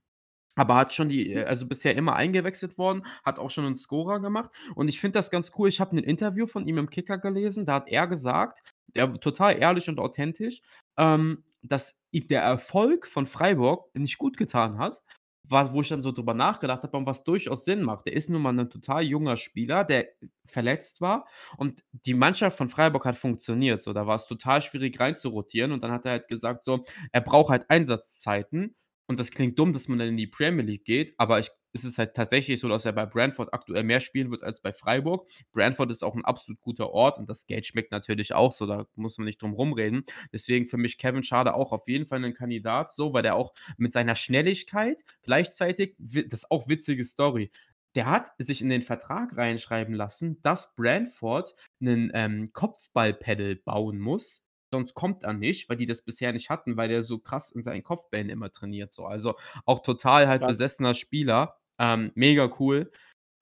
Aber 0.58 0.76
hat 0.76 0.94
schon 0.94 1.08
die 1.10 1.32
äh, 1.34 1.46
also 1.46 1.66
bisher 1.68 1.96
immer 1.96 2.16
eingewechselt 2.16 2.78
worden, 2.78 3.06
hat 3.24 3.40
auch 3.40 3.50
schon 3.50 3.66
einen 3.66 3.78
Scorer 3.78 4.20
gemacht. 4.20 4.52
Und 4.76 4.90
ich 4.90 5.00
finde 5.00 5.20
das 5.20 5.32
ganz 5.32 5.52
cool. 5.58 5.70
Ich 5.70 5.80
habe 5.80 5.96
ein 5.96 6.04
Interview 6.04 6.48
von 6.48 6.68
ihm 6.68 6.78
im 6.78 6.90
Kicker 6.90 7.18
gelesen, 7.18 7.66
da 7.66 7.76
hat 7.76 7.88
er 7.88 8.08
gesagt, 8.08 8.62
der 8.96 9.14
total 9.20 9.58
ehrlich 9.60 9.90
und 9.90 10.00
authentisch, 10.00 10.62
ähm, 10.98 11.44
dass 11.62 12.02
ihm 12.12 12.28
der 12.28 12.42
Erfolg 12.42 13.08
von 13.08 13.28
Freiburg 13.28 13.90
nicht 13.96 14.18
gut 14.18 14.38
getan 14.38 14.78
hat. 14.78 15.02
Was, 15.50 15.72
wo 15.72 15.80
ich 15.80 15.88
dann 15.88 16.02
so 16.02 16.12
drüber 16.12 16.34
nachgedacht 16.34 16.84
habe 16.84 16.98
und 16.98 17.06
was 17.06 17.24
durchaus 17.24 17.64
Sinn 17.64 17.82
macht. 17.82 18.06
Der 18.06 18.12
ist 18.12 18.30
nun 18.30 18.42
mal 18.42 18.58
ein 18.60 18.70
total 18.70 19.04
junger 19.04 19.38
Spieler, 19.38 19.86
der 19.86 20.10
verletzt 20.46 21.00
war 21.00 21.26
und 21.58 21.86
die 22.06 22.16
Mannschaft 22.16 22.58
von 22.58 22.68
Freiburg 22.68 23.06
hat 23.06 23.16
funktioniert. 23.16 23.82
So, 23.82 23.94
da 23.94 24.06
war 24.08 24.18
es 24.18 24.26
total 24.26 24.62
schwierig 24.62 25.00
reinzurotieren 25.00 25.72
und 25.72 25.86
dann 25.86 25.92
hat 25.92 26.04
er 26.06 26.12
halt 26.12 26.28
gesagt, 26.28 26.66
so, 26.66 26.84
er 27.14 27.22
braucht 27.22 27.50
halt 27.52 27.70
Einsatzzeiten 27.70 28.76
und 29.08 29.20
das 29.20 29.32
klingt 29.32 29.58
dumm, 29.58 29.74
dass 29.74 29.88
man 29.88 30.00
dann 30.00 30.10
in 30.10 30.18
die 30.18 30.28
Premier 30.28 30.64
League 30.64 30.86
geht, 30.86 31.14
aber 31.18 31.40
ich, 31.40 31.50
es 31.74 31.86
ist 31.86 31.98
halt 31.98 32.14
tatsächlich 32.14 32.60
so, 32.60 32.68
dass 32.68 32.86
er 32.86 32.92
bei 32.92 33.06
Brentford 33.06 33.54
aktuell 33.54 33.84
mehr 33.84 34.00
spielen 34.02 34.32
wird 34.32 34.44
als 34.44 34.62
bei 34.62 34.74
Freiburg. 34.74 35.30
Brentford 35.54 35.92
ist 35.92 36.04
auch 36.04 36.16
ein 36.16 36.26
absolut 36.26 36.60
guter 36.62 36.90
Ort 36.92 37.18
und 37.18 37.30
das 37.30 37.46
Geld 37.46 37.66
schmeckt 37.66 37.92
natürlich 37.92 38.34
auch 38.34 38.52
so, 38.52 38.66
da 38.66 38.86
muss 38.96 39.18
man 39.18 39.26
nicht 39.26 39.42
drum 39.42 39.54
rumreden. 39.54 40.04
Deswegen 40.34 40.68
für 40.68 40.78
mich 40.78 40.98
Kevin 40.98 41.24
Schade 41.24 41.54
auch 41.54 41.72
auf 41.72 41.88
jeden 41.88 42.06
Fall 42.06 42.24
ein 42.24 42.34
Kandidat, 42.34 42.92
so, 42.92 43.14
weil 43.14 43.24
der 43.24 43.36
auch 43.36 43.54
mit 43.78 43.94
seiner 43.94 44.16
Schnelligkeit 44.16 45.04
gleichzeitig, 45.24 45.96
das 45.98 46.44
ist 46.44 46.52
auch 46.52 46.68
witzige 46.68 47.06
Story, 47.06 47.52
der 47.96 48.08
hat 48.08 48.32
sich 48.38 48.62
in 48.62 48.70
den 48.70 48.82
Vertrag 48.84 49.38
reinschreiben 49.38 49.96
lassen, 49.96 50.42
dass 50.42 50.76
Brentford 50.76 51.56
einen 51.82 52.12
ähm, 52.14 52.52
Kopfballpedal 52.54 53.56
bauen 53.56 54.00
muss, 54.00 54.47
sonst 54.72 54.94
kommt 54.94 55.24
er 55.24 55.34
nicht, 55.34 55.70
weil 55.70 55.78
die 55.78 55.86
das 55.86 56.02
bisher 56.02 56.34
nicht 56.34 56.50
hatten, 56.50 56.78
weil 56.78 56.90
der 56.90 57.02
so 57.02 57.20
krass 57.20 57.52
in 57.52 57.64
seinen 57.64 57.84
Kopfbällen 57.84 58.30
immer 58.30 58.52
trainiert. 58.52 58.94
So. 58.94 59.06
Also 59.06 59.36
auch 59.66 59.80
total 59.80 60.28
halt 60.28 60.42
ja. 60.42 60.48
besessener 60.48 60.94
Spieler. 60.94 61.58
Ähm, 61.80 62.12
mega 62.16 62.50
cool. 62.60 62.92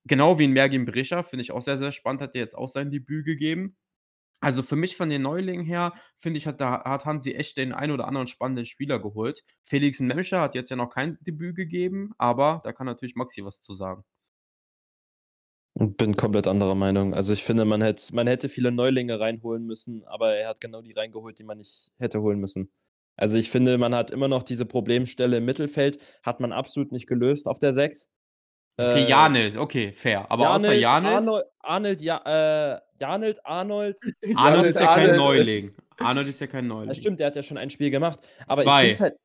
Genau 0.08 0.38
wie 0.38 0.46
in 0.46 0.52
Mergin 0.52 0.86
Brescia, 0.86 1.24
finde 1.24 1.44
ich 1.44 1.52
auch 1.52 1.62
sehr, 1.62 1.78
sehr 1.78 1.92
spannend, 1.92 2.22
hat 2.22 2.36
er 2.36 2.42
jetzt 2.42 2.56
auch 2.56 2.68
sein 2.68 2.92
Debüt 2.92 3.26
gegeben. 3.26 3.76
Also 4.40 4.62
für 4.62 4.76
mich 4.76 4.96
von 4.96 5.10
den 5.10 5.24
Neulingen 5.24 5.66
her, 5.66 5.94
finde 6.18 6.38
ich, 6.38 6.46
hat, 6.46 6.62
da, 6.62 6.84
hat 6.84 7.06
Hansi 7.06 7.32
echt 7.32 7.58
den 7.58 7.74
ein 7.74 7.90
oder 7.90 8.08
anderen 8.08 8.28
spannenden 8.28 8.66
Spieler 8.66 9.00
geholt. 9.00 9.44
Felix 9.64 10.00
Memscher 10.00 10.42
hat 10.42 10.54
jetzt 10.54 10.70
ja 10.70 10.76
noch 10.76 10.90
kein 10.90 11.18
Debüt 11.22 11.56
gegeben, 11.56 12.12
aber 12.20 12.62
da 12.64 12.72
kann 12.72 12.86
natürlich 12.86 13.16
Maxi 13.16 13.44
was 13.44 13.62
zu 13.62 13.74
sagen. 13.74 14.04
Bin 15.78 16.16
komplett 16.16 16.48
anderer 16.48 16.76
Meinung. 16.76 17.14
Also 17.14 17.34
ich 17.34 17.44
finde, 17.44 17.66
man 17.66 17.82
hätte, 17.82 18.16
man 18.16 18.28
hätte 18.28 18.48
viele 18.48 18.72
Neulinge 18.72 19.20
reinholen 19.20 19.66
müssen, 19.66 20.06
aber 20.06 20.36
er 20.36 20.48
hat 20.48 20.62
genau 20.62 20.82
die 20.82 20.94
reingeholt, 20.94 21.38
die 21.38 21.44
man 21.44 21.58
nicht 21.58 21.92
hätte 22.00 22.22
holen 22.22 22.40
müssen. 22.40 22.72
Also 23.18 23.38
ich 23.38 23.50
finde, 23.50 23.78
man 23.78 23.94
hat 23.94 24.10
immer 24.12 24.30
noch 24.30 24.44
diese 24.44 24.66
Problemstelle 24.66 25.38
im 25.38 25.46
Mittelfeld, 25.46 26.00
hat 26.24 26.40
man 26.40 26.54
absolut 26.54 26.94
nicht 26.94 27.08
gelöst 27.08 27.48
auf 27.48 27.60
der 27.60 27.74
6. 27.74 28.10
Okay, 28.78 29.04
äh, 29.04 29.10
Janelt, 29.10 29.58
okay, 29.58 29.92
fair. 29.94 30.30
Aber 30.30 30.44
Janelt, 30.44 30.66
außer 30.66 30.74
Janelt. 30.74 31.16
Arnold, 31.16 31.46
Arnold, 31.60 32.02
ja, 32.02 32.74
äh, 32.76 32.80
Janelt, 33.00 33.46
Arnold. 33.46 34.00
Arnold 34.36 34.66
ist 34.68 34.80
ja 34.80 34.90
Arnold. 34.90 35.10
kein 35.10 35.18
Neuling. 35.18 35.72
Arnold 35.98 36.28
ist 36.28 36.40
ja 36.42 36.48
kein 36.48 36.68
Neuling. 36.68 36.88
Das 36.90 36.98
stimmt, 36.98 37.20
der 37.20 37.28
hat 37.28 37.36
ja 37.36 37.44
schon 37.44 37.58
ein 37.58 37.70
Spiel 37.70 37.90
gemacht. 37.90 38.20
Aber 38.48 38.64
zwei. 38.64 38.90
ich 38.90 39.02
halt. 39.02 39.16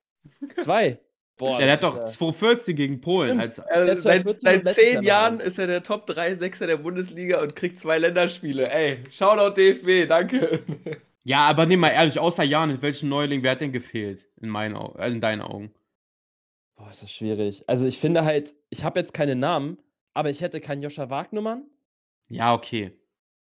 Zwei. 0.57 1.01
Boah, 1.41 1.59
der 1.59 1.72
hat 1.72 1.82
doch 1.82 1.97
ja 1.97 2.05
240 2.05 2.76
gegen 2.76 3.01
Polen. 3.01 3.41
Als, 3.41 3.61
also 3.61 3.99
seit, 3.99 4.38
seit 4.38 4.68
zehn 4.68 5.03
Jahren 5.03 5.41
ist 5.41 5.59
er 5.59 5.66
der 5.66 5.82
Top 5.82 6.07
3 6.07 6.34
Sechser 6.34 6.66
der 6.66 6.76
Bundesliga 6.76 7.41
und 7.41 7.57
kriegt 7.57 7.78
zwei 7.78 7.97
Länderspiele. 7.97 8.70
Ey, 8.70 8.99
Shoutout 9.09 9.59
DFB, 9.59 10.07
danke. 10.07 10.62
Ja, 11.24 11.47
aber 11.49 11.64
nimm 11.64 11.80
mal 11.80 11.91
ehrlich, 11.91 12.18
außer 12.18 12.43
Jan, 12.43 12.80
welchen 12.82 13.09
Neuling, 13.09 13.43
wer 13.43 13.53
hat 13.53 13.61
denn 13.61 13.72
gefehlt? 13.72 14.26
In 14.41 14.49
meinen 14.51 14.76
Augen, 14.76 14.99
also 14.99 15.14
in 15.14 15.20
deinen 15.20 15.43
Augen. 15.43 15.72
Boah, 16.76 16.91
ist 16.91 17.03
das 17.03 17.12
schwierig. 17.12 17.64
Also 17.66 17.86
ich 17.86 17.99
finde 17.99 18.24
halt, 18.24 18.55
ich 18.68 18.84
habe 18.84 19.01
jetzt 19.01 19.14
keine 19.14 19.34
Namen, 19.36 19.78
aber 20.12 20.28
ich 20.28 20.41
hätte 20.41 20.61
keinen 20.61 20.82
Joscha 20.82 21.09
Wagnumann. 21.09 21.64
Ja, 22.28 22.53
okay. 22.55 22.93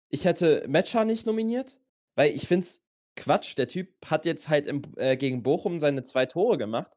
Ich 0.09 0.25
hätte 0.25 0.65
Metscher 0.67 1.05
nicht 1.05 1.27
nominiert, 1.27 1.79
weil 2.15 2.35
ich 2.35 2.47
finde 2.47 2.67
es 2.67 2.83
Quatsch. 3.17 3.57
Der 3.57 3.69
Typ 3.69 3.89
hat 4.07 4.27
jetzt 4.27 4.49
halt 4.49 4.67
im, 4.67 4.83
äh, 4.97 5.17
gegen 5.17 5.43
Bochum 5.43 5.79
seine 5.79 6.03
zwei 6.03 6.27
Tore 6.27 6.59
gemacht, 6.59 6.97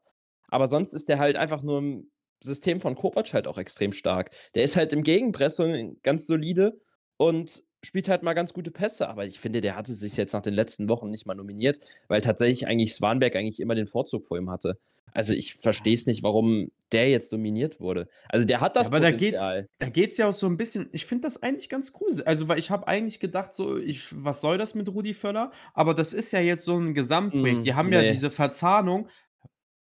aber 0.50 0.66
sonst 0.66 0.92
ist 0.92 1.08
der 1.08 1.18
halt 1.18 1.36
einfach 1.36 1.62
nur 1.62 1.78
im 1.78 2.10
System 2.42 2.80
von 2.80 2.94
Kovac 2.94 3.32
halt 3.32 3.48
auch 3.48 3.58
extrem 3.58 3.92
stark. 3.92 4.30
Der 4.54 4.62
ist 4.62 4.76
halt 4.76 4.92
im 4.92 5.02
Gegenpressung 5.02 5.96
ganz 6.02 6.26
solide 6.26 6.78
und 7.16 7.62
spielt 7.82 8.08
halt 8.08 8.22
mal 8.22 8.34
ganz 8.34 8.52
gute 8.52 8.70
Pässe, 8.70 9.08
aber 9.08 9.26
ich 9.26 9.38
finde, 9.38 9.60
der 9.60 9.76
hatte 9.76 9.94
sich 9.94 10.16
jetzt 10.16 10.32
nach 10.32 10.42
den 10.42 10.54
letzten 10.54 10.88
Wochen 10.88 11.08
nicht 11.08 11.26
mal 11.26 11.34
nominiert, 11.34 11.78
weil 12.08 12.20
tatsächlich 12.20 12.66
eigentlich 12.66 12.94
Swanberg 12.94 13.36
eigentlich 13.36 13.60
immer 13.60 13.74
den 13.74 13.86
Vorzug 13.86 14.26
vor 14.26 14.36
ihm 14.38 14.50
hatte. 14.50 14.78
Also 15.12 15.32
ich 15.32 15.54
verstehe 15.54 15.94
es 15.94 16.06
nicht, 16.06 16.22
warum 16.22 16.70
der 16.92 17.08
jetzt 17.08 17.32
nominiert 17.32 17.80
wurde. 17.80 18.06
Also 18.28 18.46
der 18.46 18.60
hat 18.60 18.76
das 18.76 18.88
ja, 18.88 18.92
aber 18.92 19.10
Potenzial. 19.10 19.66
da 19.78 19.88
geht 19.88 20.12
es 20.12 20.18
ja 20.18 20.28
auch 20.28 20.34
so 20.34 20.46
ein 20.46 20.58
bisschen, 20.58 20.90
ich 20.92 21.06
finde 21.06 21.22
das 21.22 21.42
eigentlich 21.42 21.70
ganz 21.70 21.92
cool. 22.00 22.22
Also 22.26 22.48
weil 22.48 22.58
ich 22.58 22.70
habe 22.70 22.86
eigentlich 22.86 23.18
gedacht, 23.18 23.54
so, 23.54 23.78
ich, 23.78 24.08
was 24.12 24.42
soll 24.42 24.58
das 24.58 24.74
mit 24.74 24.88
Rudi 24.88 25.14
Völler? 25.14 25.52
Aber 25.72 25.94
das 25.94 26.12
ist 26.12 26.32
ja 26.32 26.40
jetzt 26.40 26.66
so 26.66 26.78
ein 26.78 26.92
Gesamtprojekt. 26.92 27.60
Mm, 27.60 27.64
Die 27.64 27.74
haben 27.74 27.88
nee. 27.88 27.96
ja 27.96 28.12
diese 28.12 28.30
Verzahnung, 28.30 29.08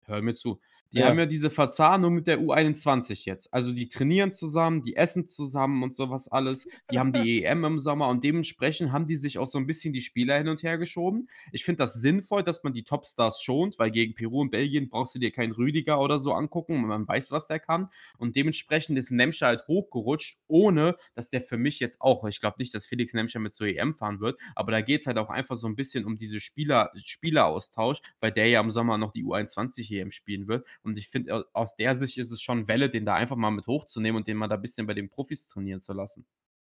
hör 0.06 0.22
mir 0.22 0.34
zu, 0.34 0.60
die 0.94 1.00
ja. 1.00 1.08
haben 1.08 1.18
ja 1.18 1.26
diese 1.26 1.50
Verzahnung 1.50 2.14
mit 2.14 2.28
der 2.28 2.40
U21 2.40 3.26
jetzt. 3.26 3.52
Also 3.52 3.72
die 3.72 3.90
trainieren 3.90 4.32
zusammen, 4.32 4.84
die 4.84 4.96
essen 4.96 5.26
zusammen 5.26 5.82
und 5.82 5.94
sowas 5.96 6.28
alles. 6.28 6.68
Die 6.92 7.00
haben 7.00 7.12
die 7.12 7.44
EM 7.44 7.66
im 7.66 7.80
Sommer 7.80 8.10
und 8.10 8.24
dementsprechend 8.24 8.92
haben 8.92 9.08
die 9.08 9.16
sich 9.16 9.40
auch 9.40 9.48
so 9.48 9.58
ein 9.58 9.66
bisschen 9.66 9.92
die 9.92 10.02
Spieler 10.02 10.38
hin 10.38 10.48
und 10.48 10.62
her 10.62 10.78
geschoben. 10.78 11.28
Ich 11.52 11.66
finde 11.66 11.80
das 11.80 11.96
sinnvoll, 11.96 12.44
dass 12.44 12.64
man 12.64 12.74
die 12.74 12.84
Topstars 12.84 13.42
schont, 13.42 13.80
weil 13.80 13.90
gegen 13.90 14.14
Peru 14.14 14.42
und 14.42 14.52
Belgien 14.52 14.88
brauchst 14.88 15.16
du 15.16 15.20
dir 15.20 15.32
keinen 15.32 15.52
Rüdiger 15.52 16.00
oder 16.00 16.20
so 16.20 16.34
angucken 16.34 16.76
und 16.76 16.88
man 16.88 17.08
weiß, 17.08 17.32
was 17.32 17.48
der 17.48 17.60
kann. 17.60 17.90
Und 18.20 18.36
dementsprechend 18.36 18.98
ist 18.98 19.10
Nemscher 19.10 19.48
halt 19.48 19.68
hochgerutscht, 19.68 20.38
ohne 20.48 20.96
dass 21.16 21.32
der 21.32 21.42
für 21.42 21.58
mich 21.58 21.80
jetzt 21.80 22.02
auch, 22.02 22.24
ich 22.28 22.40
glaube 22.40 22.58
nicht, 22.60 22.74
dass 22.74 22.86
Felix 22.86 23.14
Nemscher 23.14 23.40
mit 23.40 23.54
zur 23.54 23.68
EM 23.68 23.96
fahren 23.96 24.20
wird, 24.20 24.40
aber 24.56 24.72
da 24.72 24.82
geht 24.82 25.02
es 25.02 25.08
halt 25.08 25.18
auch 25.18 25.30
einfach 25.30 25.56
so 25.56 25.66
ein 25.68 25.76
bisschen 25.76 26.06
um 26.06 26.18
diese 26.18 26.40
Spieler, 26.40 26.92
Spieleraustausch, 27.04 28.00
weil 28.20 28.32
der 28.32 28.48
ja 28.48 28.62
im 28.62 28.70
Sommer 28.70 29.00
noch 29.00 29.12
die 29.12 29.24
U21 29.24 29.92
EM 29.92 30.12
spielen 30.12 30.48
wird. 30.48 30.68
Und 30.84 30.98
ich 31.00 31.08
finde, 31.08 31.46
aus 31.54 31.76
der 31.76 31.96
Sicht 31.96 32.18
ist 32.18 32.32
es 32.32 32.42
schon 32.42 32.68
Welle, 32.68 32.90
den 32.90 33.06
da 33.06 33.16
einfach 33.16 33.36
mal 33.36 33.52
mit 33.52 33.68
hochzunehmen 33.68 34.18
und 34.18 34.28
den 34.28 34.38
mal 34.38 34.48
da 34.48 34.56
ein 34.56 34.62
bisschen 34.62 34.86
bei 34.86 34.94
den 34.94 35.10
Profis 35.10 35.48
trainieren 35.48 35.82
zu 35.82 35.94
lassen. 35.94 36.26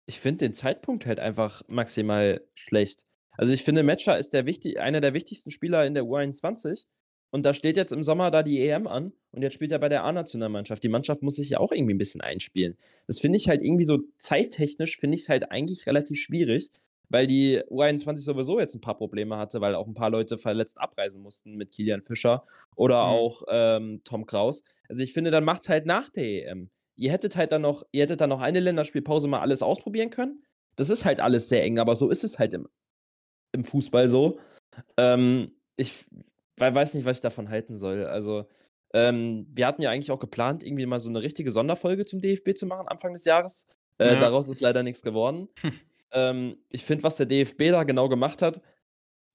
Ich 0.06 0.20
finde 0.20 0.46
den 0.46 0.54
Zeitpunkt 0.54 1.06
halt 1.06 1.20
einfach 1.20 1.64
maximal 1.68 2.42
schlecht. 2.54 3.06
Also 3.38 3.54
ich 3.54 3.64
finde, 3.64 3.84
Matcher 3.84 4.18
ist 4.18 4.34
der 4.34 4.46
wichtig, 4.46 4.80
einer 4.80 5.02
der 5.02 5.14
wichtigsten 5.14 5.52
Spieler 5.52 5.86
in 5.86 5.94
der 5.94 6.04
U21. 6.04 6.86
Und 7.32 7.46
da 7.46 7.54
steht 7.54 7.76
jetzt 7.76 7.92
im 7.92 8.04
Sommer 8.04 8.32
da 8.32 8.44
die 8.44 8.62
EM 8.62 8.88
an 8.88 9.12
und 9.32 9.42
jetzt 9.42 9.56
spielt 9.56 9.74
er 9.74 9.80
bei 9.80 9.90
der 9.90 10.06
A-Nationalmannschaft. 10.06 10.82
Die 10.84 10.90
Mannschaft 10.90 11.22
muss 11.22 11.36
sich 11.36 11.50
ja 11.50 11.60
auch 11.60 11.74
irgendwie 11.74 11.94
ein 11.94 11.98
bisschen 11.98 12.22
einspielen. 12.22 12.78
Das 13.08 13.20
finde 13.20 13.38
ich 13.38 13.50
halt 13.50 13.62
irgendwie 13.62 13.84
so 13.84 14.00
zeittechnisch, 14.18 14.98
finde 14.98 15.16
ich 15.16 15.24
es 15.24 15.30
halt 15.30 15.52
eigentlich 15.52 15.86
relativ 15.86 16.18
schwierig, 16.18 16.70
weil 17.10 17.28
die 17.28 17.62
U21 17.64 18.18
sowieso 18.18 18.60
jetzt 18.60 18.76
ein 18.76 18.82
paar 18.82 18.98
Probleme 18.98 19.38
hatte, 19.38 19.62
weil 19.62 19.76
auch 19.76 19.88
ein 19.88 19.94
paar 19.94 20.10
Leute 20.10 20.38
verletzt 20.38 20.80
abreisen 20.80 21.22
mussten 21.22 21.56
mit 21.56 21.72
Kilian 21.72 22.02
Fischer 22.02 22.46
oder 22.76 23.06
mhm. 23.06 23.10
auch 23.12 23.44
ähm, 23.50 24.02
Tom 24.04 24.26
Kraus. 24.26 24.64
Also 24.90 25.02
ich 25.02 25.14
finde, 25.14 25.32
dann 25.32 25.44
macht 25.44 25.64
es 25.64 25.70
halt 25.70 25.86
nach 25.86 26.10
der 26.10 26.48
EM. 26.48 26.70
Ihr 26.98 27.12
hättet 27.12 27.36
halt 27.36 27.52
dann 27.52 27.62
noch, 27.62 27.84
ihr 27.92 28.04
hättet 28.04 28.22
dann 28.22 28.30
noch 28.30 28.42
eine 28.42 28.60
Länderspielpause 28.60 29.28
mal 29.28 29.42
alles 29.42 29.62
ausprobieren 29.62 30.10
können. 30.10 30.44
Das 30.76 30.90
ist 30.90 31.06
halt 31.06 31.20
alles 31.20 31.50
sehr 31.50 31.64
eng, 31.64 31.80
aber 31.80 31.96
so 31.96 32.10
ist 32.10 32.24
es 32.24 32.40
halt 32.40 32.54
im, 32.54 32.68
im 33.54 33.66
Fußball 33.66 34.10
so. 34.10 34.40
Ähm, 34.98 35.52
ich 35.78 36.06
weiß 36.58 36.94
nicht, 36.94 37.06
was 37.06 37.18
ich 37.18 37.22
davon 37.22 37.50
halten 37.50 37.78
soll. 37.78 38.06
Also, 38.06 38.46
ähm, 38.94 39.48
wir 39.52 39.68
hatten 39.68 39.82
ja 39.82 39.90
eigentlich 39.90 40.12
auch 40.12 40.20
geplant, 40.20 40.64
irgendwie 40.64 40.86
mal 40.86 41.00
so 41.00 41.10
eine 41.10 41.22
richtige 41.22 41.52
Sonderfolge 41.52 42.06
zum 42.06 42.22
DFB 42.22 42.56
zu 42.56 42.66
machen 42.66 42.88
Anfang 42.88 43.14
des 43.14 43.26
Jahres. 43.26 43.68
Äh, 43.98 44.14
ja. 44.14 44.20
Daraus 44.20 44.48
ist 44.48 44.62
leider 44.62 44.84
nichts 44.84 45.02
geworden. 45.02 45.50
Ähm, 46.12 46.58
ich 46.70 46.84
finde, 46.84 47.04
was 47.04 47.18
der 47.18 47.26
DFB 47.26 47.72
da 47.72 47.84
genau 47.84 48.10
gemacht 48.10 48.42
hat, 48.42 48.62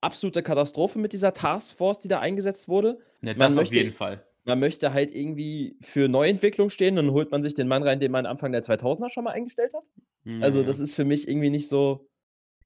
absolute 0.01 0.43
Katastrophe 0.43 0.99
mit 0.99 1.13
dieser 1.13 1.35
Taskforce, 1.35 2.01
die 2.01 2.09
da 2.09 2.21
eingesetzt 2.21 2.69
wurde. 2.69 2.99
Ja, 3.23 3.35
das 3.35 3.55
möchte, 3.55 3.71
auf 3.71 3.75
jeden 3.75 3.95
Fall. 3.95 4.25
Man 4.45 4.61
möchte 4.61 4.93
halt 4.93 5.15
irgendwie 5.15 5.77
für 5.81 6.09
Neuentwicklung 6.09 6.71
stehen 6.71 6.99
und 6.99 7.07
dann 7.07 7.15
holt 7.15 7.31
man 7.31 7.43
sich 7.43 7.55
den 7.55 7.69
Mann 7.69 7.83
rein, 7.83 8.01
den 8.01 8.13
man 8.13 8.27
Anfang 8.27 8.53
der 8.53 8.63
2000er 8.63 9.11
schon 9.11 9.25
mal 9.25 9.33
eingestellt 9.33 9.75
hat. 9.75 9.85
Mhm. 10.25 10.43
Also, 10.43 10.63
das 10.63 10.81
ist 10.81 10.95
für 10.95 11.05
mich 11.05 11.29
irgendwie 11.29 11.51
nicht 11.51 11.69
so 11.69 12.09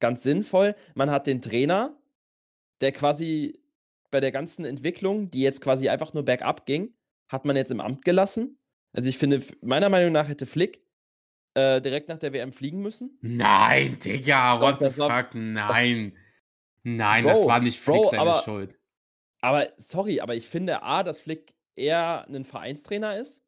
ganz 0.00 0.22
sinnvoll. 0.22 0.74
Man 0.94 1.10
hat 1.10 1.26
den 1.26 1.42
Trainer, 1.42 1.96
der 2.80 2.92
quasi 2.92 3.60
bei 4.10 4.20
der 4.20 4.32
ganzen 4.32 4.64
Entwicklung, 4.64 5.30
die 5.30 5.40
jetzt 5.40 5.60
quasi 5.60 5.88
einfach 5.88 6.14
nur 6.14 6.24
bergab 6.24 6.66
ging, 6.66 6.94
hat 7.28 7.44
man 7.44 7.56
jetzt 7.56 7.72
im 7.72 7.80
Amt 7.80 8.04
gelassen. 8.04 8.58
Also 8.92 9.08
ich 9.08 9.18
finde, 9.18 9.42
meiner 9.60 9.88
Meinung 9.88 10.12
nach 10.12 10.28
hätte 10.28 10.46
Flick 10.46 10.84
äh, 11.54 11.80
direkt 11.80 12.08
nach 12.08 12.18
der 12.18 12.32
WM 12.32 12.52
fliegen 12.52 12.80
müssen? 12.80 13.18
Nein, 13.22 13.98
Digga, 13.98 14.60
what 14.60 14.82
Doch, 14.82 14.90
the 14.90 14.90
fuck? 14.90 15.08
War, 15.08 15.28
Nein. 15.34 16.12
Das, 16.84 16.92
Nein, 16.94 17.24
Bro, 17.24 17.30
das 17.30 17.46
war 17.46 17.60
nicht 17.60 17.80
Flick 17.80 17.96
Bro, 17.96 18.10
seine 18.10 18.20
aber, 18.22 18.42
Schuld. 18.42 18.78
Aber 19.40 19.72
sorry, 19.76 20.20
aber 20.20 20.34
ich 20.34 20.46
finde 20.46 20.82
A, 20.82 21.02
dass 21.02 21.20
Flick 21.20 21.54
eher 21.76 22.26
ein 22.28 22.44
Vereinstrainer 22.44 23.16
ist. 23.16 23.44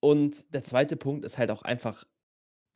Und 0.00 0.54
der 0.54 0.62
zweite 0.62 0.96
Punkt 0.96 1.24
ist 1.24 1.38
halt 1.38 1.50
auch 1.50 1.62
einfach, 1.62 2.04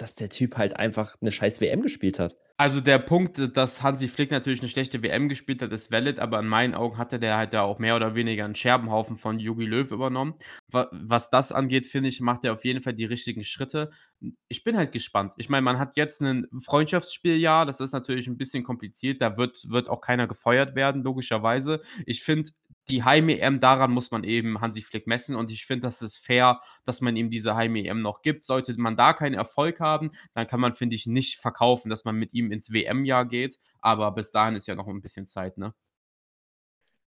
dass 0.00 0.14
der 0.14 0.30
Typ 0.30 0.56
halt 0.56 0.76
einfach 0.76 1.16
eine 1.20 1.30
scheiß 1.30 1.60
WM 1.60 1.82
gespielt 1.82 2.18
hat. 2.18 2.34
Also 2.56 2.80
der 2.80 2.98
Punkt, 2.98 3.56
dass 3.56 3.82
Hansi 3.82 4.06
Flick 4.06 4.30
natürlich 4.30 4.60
eine 4.60 4.68
schlechte 4.68 5.02
WM 5.02 5.28
gespielt 5.28 5.62
hat, 5.62 5.72
ist 5.72 5.90
valid, 5.90 6.18
aber 6.18 6.40
in 6.40 6.46
meinen 6.46 6.74
Augen 6.74 6.98
hatte 6.98 7.18
der 7.18 7.36
halt 7.36 7.54
da 7.54 7.62
auch 7.62 7.78
mehr 7.78 7.96
oder 7.96 8.14
weniger 8.14 8.44
einen 8.44 8.54
Scherbenhaufen 8.54 9.16
von 9.16 9.38
Jogi 9.38 9.64
Löw 9.64 9.90
übernommen. 9.90 10.34
Was 10.68 11.30
das 11.30 11.52
angeht, 11.52 11.86
finde 11.86 12.10
ich, 12.10 12.20
macht 12.20 12.44
er 12.44 12.52
auf 12.52 12.64
jeden 12.64 12.82
Fall 12.82 12.92
die 12.92 13.06
richtigen 13.06 13.44
Schritte. 13.44 13.90
Ich 14.48 14.62
bin 14.62 14.76
halt 14.76 14.92
gespannt. 14.92 15.32
Ich 15.38 15.48
meine, 15.48 15.62
man 15.62 15.78
hat 15.78 15.96
jetzt 15.96 16.20
ein 16.20 16.46
Freundschaftsspieljahr, 16.60 17.64
das 17.64 17.80
ist 17.80 17.92
natürlich 17.92 18.26
ein 18.26 18.36
bisschen 18.36 18.62
kompliziert, 18.62 19.22
da 19.22 19.36
wird, 19.36 19.70
wird 19.70 19.88
auch 19.88 20.02
keiner 20.02 20.26
gefeuert 20.26 20.74
werden, 20.74 21.02
logischerweise. 21.02 21.80
Ich 22.04 22.22
finde, 22.22 22.50
die 22.88 23.04
Heim-EM, 23.04 23.60
daran 23.60 23.92
muss 23.92 24.10
man 24.10 24.24
eben 24.24 24.60
Hansi 24.60 24.82
Flick 24.82 25.06
messen 25.06 25.36
und 25.36 25.50
ich 25.50 25.66
finde, 25.66 25.86
das 25.86 26.02
ist 26.02 26.18
fair, 26.18 26.60
dass 26.84 27.00
man 27.00 27.16
ihm 27.16 27.30
diese 27.30 27.54
Heim-EM 27.54 28.02
noch 28.02 28.22
gibt. 28.22 28.42
Sollte 28.42 28.74
man 28.78 28.96
da 28.96 29.12
keinen 29.12 29.34
Erfolg 29.34 29.80
haben, 29.80 30.10
dann 30.34 30.46
kann 30.46 30.60
man, 30.60 30.72
finde 30.72 30.96
ich, 30.96 31.06
nicht 31.06 31.36
verkaufen, 31.36 31.90
dass 31.90 32.04
man 32.04 32.16
mit 32.16 32.32
ihm 32.34 32.50
ins 32.50 32.72
WM-Jahr 32.72 33.26
geht, 33.26 33.58
aber 33.80 34.10
bis 34.12 34.30
dahin 34.30 34.56
ist 34.56 34.66
ja 34.66 34.74
noch 34.74 34.88
ein 34.88 35.00
bisschen 35.00 35.26
Zeit, 35.26 35.58
ne? 35.58 35.74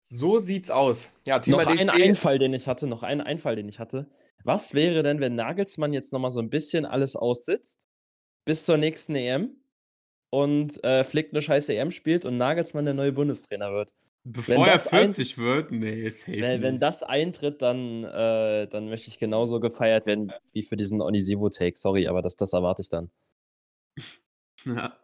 So 0.04 0.40
sieht's 0.40 0.70
aus. 0.70 1.10
Ja, 1.26 1.40
Thema 1.40 1.64
noch 1.64 1.72
ein 1.72 1.90
Einfall, 1.90 2.38
den 2.38 2.54
ich 2.54 2.68
hatte, 2.68 2.86
noch 2.86 3.02
ein 3.02 3.22
Einfall, 3.22 3.56
den 3.56 3.70
ich 3.70 3.80
hatte. 3.80 4.10
Was 4.44 4.74
wäre 4.74 5.04
denn, 5.04 5.22
wenn 5.22 5.36
Nagelsmann 5.36 5.94
jetzt 5.94 6.12
nochmal 6.12 6.32
so 6.32 6.42
ein 6.42 6.50
bisschen 6.50 6.86
alles 6.86 7.16
aussitzt 7.16 7.88
bis 8.44 8.66
zur 8.66 8.76
nächsten 8.76 9.16
EM 9.16 9.56
und 10.30 10.84
äh, 10.84 11.06
Flick 11.06 11.32
eine 11.32 11.42
scheiße 11.42 11.74
EM 11.74 11.92
spielt 11.92 12.26
und 12.26 12.38
Nagelsmann 12.38 12.84
der 12.84 12.94
neue 12.94 13.14
Bundestrainer 13.14 13.72
wird? 13.72 13.94
Bevor 14.24 14.68
er 14.68 14.80
40 14.80 15.38
ein, 15.38 15.44
wird? 15.44 15.72
Nee, 15.72 16.10
safe 16.10 16.40
wenn, 16.40 16.62
wenn 16.62 16.80
das 16.80 17.02
eintritt, 17.02 17.62
dann, 17.62 18.04
äh, 18.04 18.68
dann 18.68 18.88
möchte 18.90 19.10
ich 19.10 19.18
genauso 19.18 19.60
gefeiert 19.60 20.06
werden 20.06 20.32
wie 20.54 20.62
für 20.62 20.78
diesen 20.78 21.02
Onisivo-Take. 21.02 21.76
Sorry, 21.76 22.08
aber 22.08 22.22
das, 22.22 22.36
das 22.36 22.54
erwarte 22.54 22.82
ich 22.82 22.90
dann. 22.90 23.10
Ja. 24.64 24.96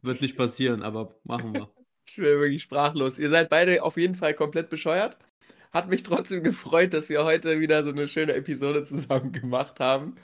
Wird 0.00 0.22
nicht 0.22 0.38
passieren, 0.38 0.82
aber 0.82 1.14
machen 1.24 1.52
wir. 1.52 1.68
ich 2.08 2.16
bin 2.16 2.24
wirklich 2.24 2.62
sprachlos. 2.62 3.18
Ihr 3.18 3.28
seid 3.28 3.50
beide 3.50 3.82
auf 3.82 3.98
jeden 3.98 4.14
Fall 4.14 4.32
komplett 4.32 4.70
bescheuert. 4.70 5.18
Hat 5.70 5.88
mich 5.88 6.02
trotzdem 6.02 6.42
gefreut, 6.42 6.94
dass 6.94 7.10
wir 7.10 7.24
heute 7.24 7.60
wieder 7.60 7.84
so 7.84 7.90
eine 7.90 8.08
schöne 8.08 8.32
Episode 8.32 8.84
zusammen 8.84 9.32
gemacht 9.32 9.80
haben. 9.80 10.16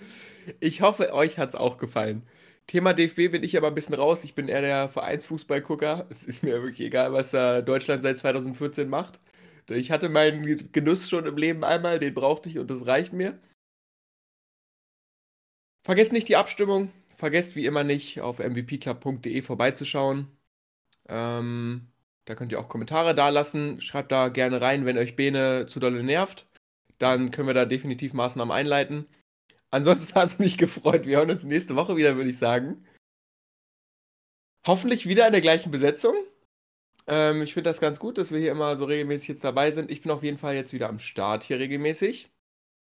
Ich 0.60 0.80
hoffe, 0.80 1.12
euch 1.12 1.38
hat 1.38 1.50
es 1.50 1.54
auch 1.54 1.76
gefallen. 1.76 2.22
Thema 2.66 2.92
DFB 2.92 3.30
bin 3.30 3.44
ich 3.44 3.56
aber 3.56 3.68
ein 3.68 3.74
bisschen 3.74 3.94
raus. 3.94 4.24
Ich 4.24 4.34
bin 4.34 4.48
eher 4.48 4.60
der 4.60 4.88
Vereinsfußballgucker. 4.88 6.06
Es 6.10 6.24
ist 6.24 6.42
mir 6.42 6.62
wirklich 6.62 6.80
egal, 6.86 7.12
was 7.12 7.30
da 7.30 7.62
Deutschland 7.62 8.02
seit 8.02 8.18
2014 8.18 8.88
macht. 8.88 9.20
Ich 9.68 9.90
hatte 9.90 10.08
meinen 10.08 10.70
Genuss 10.72 11.08
schon 11.08 11.26
im 11.26 11.36
Leben 11.36 11.64
einmal, 11.64 11.98
den 11.98 12.14
brauchte 12.14 12.48
ich 12.48 12.58
und 12.58 12.70
das 12.70 12.86
reicht 12.86 13.12
mir. 13.12 13.38
Vergesst 15.84 16.12
nicht 16.12 16.28
die 16.28 16.36
Abstimmung. 16.36 16.92
Vergesst 17.16 17.56
wie 17.56 17.66
immer 17.66 17.84
nicht, 17.84 18.20
auf 18.20 18.38
mvpclub.de 18.40 19.42
vorbeizuschauen. 19.42 20.28
Ähm, 21.08 21.88
da 22.26 22.34
könnt 22.34 22.52
ihr 22.52 22.60
auch 22.60 22.68
Kommentare 22.68 23.14
da 23.14 23.28
lassen. 23.30 23.80
Schreibt 23.80 24.12
da 24.12 24.28
gerne 24.28 24.60
rein, 24.60 24.84
wenn 24.86 24.98
euch 24.98 25.16
Bene 25.16 25.66
zu 25.66 25.80
dolle 25.80 26.02
nervt. 26.02 26.46
Dann 26.98 27.30
können 27.30 27.48
wir 27.48 27.54
da 27.54 27.64
definitiv 27.64 28.12
Maßnahmen 28.14 28.54
einleiten. 28.54 29.06
Ansonsten 29.70 30.14
hat 30.14 30.28
es 30.28 30.38
mich 30.38 30.58
gefreut. 30.58 31.06
Wir 31.06 31.18
hören 31.18 31.30
uns 31.30 31.44
nächste 31.44 31.76
Woche 31.76 31.96
wieder, 31.96 32.16
würde 32.16 32.30
ich 32.30 32.38
sagen. 32.38 32.86
Hoffentlich 34.66 35.06
wieder 35.06 35.26
in 35.26 35.32
der 35.32 35.40
gleichen 35.40 35.70
Besetzung. 35.70 36.14
Ähm, 37.06 37.42
ich 37.42 37.54
finde 37.54 37.70
das 37.70 37.80
ganz 37.80 37.98
gut, 38.00 38.18
dass 38.18 38.32
wir 38.32 38.40
hier 38.40 38.50
immer 38.50 38.76
so 38.76 38.84
regelmäßig 38.84 39.28
jetzt 39.28 39.44
dabei 39.44 39.70
sind. 39.72 39.90
Ich 39.90 40.02
bin 40.02 40.10
auf 40.10 40.22
jeden 40.22 40.38
Fall 40.38 40.54
jetzt 40.54 40.72
wieder 40.72 40.88
am 40.88 40.98
Start 40.98 41.44
hier 41.44 41.58
regelmäßig. 41.58 42.30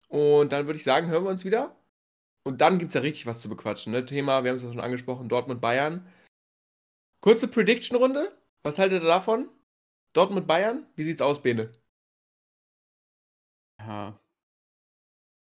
Und 0.08 0.52
dann 0.52 0.66
würde 0.66 0.76
ich 0.76 0.84
sagen, 0.84 1.08
hören 1.08 1.24
wir 1.24 1.30
uns 1.30 1.44
wieder. 1.44 1.76
Und 2.44 2.60
dann 2.60 2.78
gibt 2.78 2.90
es 2.90 2.94
ja 2.94 3.00
richtig 3.00 3.26
was 3.26 3.40
zu 3.40 3.48
bequatschen. 3.48 3.92
Ne? 3.92 4.04
Thema, 4.04 4.44
wir 4.44 4.50
haben 4.50 4.58
es 4.58 4.64
ja 4.64 4.70
schon 4.70 4.80
angesprochen, 4.80 5.28
Dortmund-Bayern. 5.28 6.06
Kurze 7.20 7.48
Prediction-Runde. 7.48 8.36
Was 8.62 8.78
haltet 8.78 9.02
ihr 9.02 9.08
davon? 9.08 9.48
Dortmund-Bayern? 10.12 10.86
Wie 10.96 11.04
sieht's 11.04 11.22
aus, 11.22 11.40
Bene? 11.42 11.72
Ja. 13.78 14.21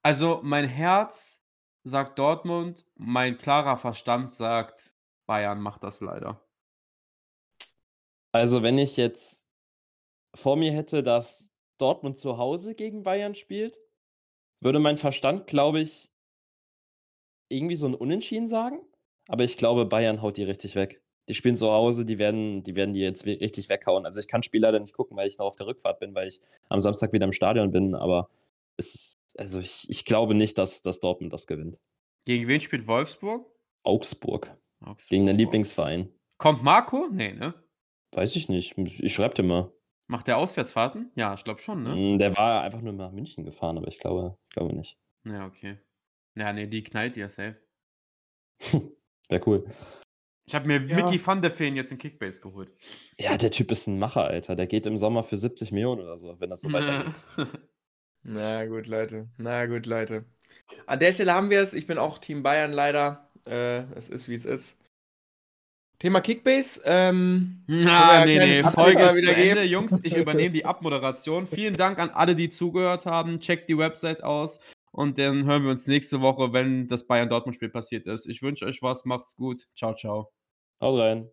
Also, 0.06 0.38
mein 0.44 0.68
Herz 0.68 1.42
sagt 1.82 2.20
Dortmund, 2.20 2.86
mein 2.94 3.38
klarer 3.38 3.76
Verstand 3.76 4.30
sagt, 4.32 4.94
Bayern 5.26 5.60
macht 5.60 5.82
das 5.82 6.00
leider. 6.00 6.46
Also, 8.32 8.62
wenn 8.62 8.78
ich 8.78 8.96
jetzt 8.96 9.44
vor 10.34 10.56
mir 10.56 10.72
hätte, 10.72 11.02
dass 11.02 11.52
Dortmund 11.78 12.18
zu 12.18 12.38
Hause 12.38 12.74
gegen 12.74 13.02
Bayern 13.04 13.34
spielt, 13.34 13.80
würde 14.60 14.80
mein 14.80 14.98
Verstand, 14.98 15.46
glaube 15.48 15.80
ich 15.80 16.10
irgendwie 17.48 17.76
so 17.76 17.86
'n 17.86 17.94
Unentschieden 17.94 18.46
sagen, 18.46 18.80
aber 19.28 19.44
ich 19.44 19.56
glaube, 19.56 19.86
Bayern 19.86 20.22
haut 20.22 20.36
die 20.36 20.42
richtig 20.44 20.74
weg. 20.74 21.00
Die 21.28 21.34
spielen 21.34 21.56
zu 21.56 21.70
Hause, 21.70 22.04
die 22.04 22.18
werden 22.18 22.62
die 22.62 22.76
werden 22.76 22.92
die 22.92 23.00
jetzt 23.00 23.26
richtig 23.26 23.68
weghauen. 23.68 24.04
Also, 24.06 24.20
ich 24.20 24.28
kann 24.28 24.42
Spiel 24.42 24.60
leider 24.62 24.78
nicht 24.80 24.94
gucken, 24.94 25.16
weil 25.16 25.28
ich 25.28 25.38
noch 25.38 25.46
auf 25.46 25.56
der 25.56 25.66
Rückfahrt 25.66 25.98
bin, 26.00 26.14
weil 26.14 26.28
ich 26.28 26.40
am 26.68 26.78
Samstag 26.80 27.12
wieder 27.12 27.24
im 27.24 27.32
Stadion 27.32 27.70
bin, 27.70 27.94
aber 27.94 28.28
es 28.76 28.94
ist 28.94 29.18
also, 29.38 29.58
ich 29.60 29.88
ich 29.88 30.04
glaube 30.04 30.34
nicht, 30.34 30.58
dass 30.58 30.82
dass 30.82 31.00
Dortmund 31.00 31.32
das 31.32 31.46
gewinnt. 31.46 31.78
Gegen 32.24 32.48
wen 32.48 32.60
spielt 32.60 32.86
Wolfsburg? 32.86 33.50
Augsburg. 33.82 34.56
Augsburg. 34.80 35.08
Gegen 35.10 35.26
den 35.26 35.36
Lieblingsverein. 35.36 36.12
Kommt 36.38 36.62
Marco? 36.62 37.08
Ne, 37.08 37.34
ne? 37.34 37.54
Weiß 38.12 38.36
ich 38.36 38.48
nicht. 38.48 38.76
Ich 38.76 39.14
schreibe 39.14 39.34
dir 39.34 39.42
mal. 39.42 39.72
Macht 40.08 40.28
der 40.28 40.38
Auswärtsfahrten? 40.38 41.10
Ja, 41.14 41.34
ich 41.34 41.44
glaube 41.44 41.60
schon, 41.60 41.82
ne? 41.82 41.94
Hm, 41.94 42.18
der 42.18 42.36
war 42.36 42.62
einfach 42.62 42.80
nur 42.80 42.92
nach 42.92 43.12
München 43.12 43.44
gefahren, 43.44 43.76
aber 43.78 43.88
ich 43.88 43.98
glaube 43.98 44.38
glaube 44.50 44.74
nicht. 44.74 44.98
Ja, 45.24 45.46
okay. 45.46 45.78
Ja, 46.36 46.52
ne, 46.52 46.68
die 46.68 46.82
knallt 46.82 47.16
ihr 47.16 47.28
safe. 47.28 47.56
Wäre 49.28 49.42
cool. 49.46 49.64
Ich 50.48 50.54
habe 50.54 50.66
mir 50.68 50.80
ja. 50.86 50.96
Mickey 50.96 51.24
van 51.24 51.42
der 51.42 51.50
Feen 51.50 51.74
jetzt 51.74 51.90
in 51.90 51.98
Kickbase 51.98 52.40
geholt. 52.40 52.70
Ja, 53.18 53.36
der 53.36 53.50
Typ 53.50 53.70
ist 53.72 53.88
ein 53.88 53.98
Macher, 53.98 54.24
Alter. 54.24 54.54
Der 54.54 54.68
geht 54.68 54.86
im 54.86 54.96
Sommer 54.96 55.24
für 55.24 55.36
70 55.36 55.72
Millionen 55.72 56.02
oder 56.02 56.18
so, 56.18 56.38
wenn 56.38 56.50
das 56.50 56.60
so 56.60 56.72
weitergeht. 56.72 57.14
Na 58.28 58.66
gut, 58.66 58.86
Leute. 58.86 59.28
Na 59.38 59.66
gut, 59.66 59.86
Leute. 59.86 60.24
An 60.86 60.98
der 60.98 61.12
Stelle 61.12 61.32
haben 61.32 61.48
wir 61.48 61.60
es. 61.60 61.74
Ich 61.74 61.86
bin 61.86 61.96
auch 61.96 62.18
Team 62.18 62.42
Bayern 62.42 62.72
leider. 62.72 63.28
Äh, 63.46 63.82
es 63.94 64.08
ist, 64.08 64.28
wie 64.28 64.34
es 64.34 64.44
ist. 64.44 64.76
Thema 66.00 66.20
Kickbase. 66.20 66.80
Ähm, 66.84 67.62
Na, 67.68 68.24
nee, 68.24 68.38
nee, 68.38 68.62
Folge 68.64 69.02
ist 69.04 69.24
zu 69.24 69.32
Ende. 69.32 69.62
Jungs, 69.62 70.00
ich 70.02 70.16
übernehme 70.16 70.50
die 70.50 70.64
Abmoderation. 70.64 71.46
Vielen 71.46 71.76
Dank 71.76 72.00
an 72.00 72.10
alle, 72.10 72.34
die 72.34 72.50
zugehört 72.50 73.06
haben. 73.06 73.38
Checkt 73.38 73.68
die 73.68 73.78
Website 73.78 74.24
aus. 74.24 74.58
Und 74.90 75.18
dann 75.18 75.44
hören 75.44 75.62
wir 75.62 75.70
uns 75.70 75.86
nächste 75.86 76.20
Woche, 76.20 76.52
wenn 76.52 76.88
das 76.88 77.06
Bayern-Dortmund-Spiel 77.06 77.68
passiert 77.68 78.06
ist. 78.06 78.26
Ich 78.26 78.42
wünsche 78.42 78.66
euch 78.66 78.82
was. 78.82 79.04
Macht's 79.04 79.36
gut. 79.36 79.68
Ciao, 79.76 79.94
ciao. 79.94 80.32
Haut 80.80 80.98
rein. 81.00 81.30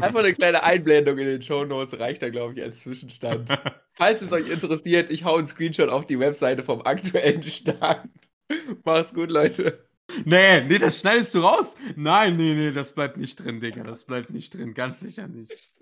Einfach 0.00 0.20
eine 0.20 0.34
kleine 0.34 0.62
Einblendung 0.62 1.18
in 1.18 1.26
den 1.26 1.42
Show 1.42 1.64
Notes 1.64 1.98
reicht 1.98 2.22
da, 2.22 2.28
glaube 2.28 2.54
ich, 2.54 2.62
als 2.62 2.80
Zwischenstand. 2.80 3.48
Falls 3.92 4.22
es 4.22 4.32
euch 4.32 4.48
interessiert, 4.50 5.10
ich 5.10 5.24
hau 5.24 5.36
einen 5.36 5.46
Screenshot 5.46 5.88
auf 5.88 6.04
die 6.04 6.18
Webseite 6.18 6.62
vom 6.62 6.82
aktuellen 6.82 7.42
Stand. 7.42 8.10
Macht's 8.84 9.14
gut, 9.14 9.30
Leute. 9.30 9.86
Nee, 10.24 10.62
nee, 10.62 10.78
das 10.78 11.00
schneidest 11.00 11.34
du 11.34 11.40
raus. 11.40 11.76
Nein, 11.96 12.36
nee, 12.36 12.54
nee, 12.54 12.72
das 12.72 12.92
bleibt 12.92 13.16
nicht 13.16 13.36
drin, 13.36 13.60
Digga. 13.60 13.84
Das 13.84 14.04
bleibt 14.04 14.30
nicht 14.30 14.54
drin, 14.54 14.74
ganz 14.74 15.00
sicher 15.00 15.28
nicht. 15.28 15.72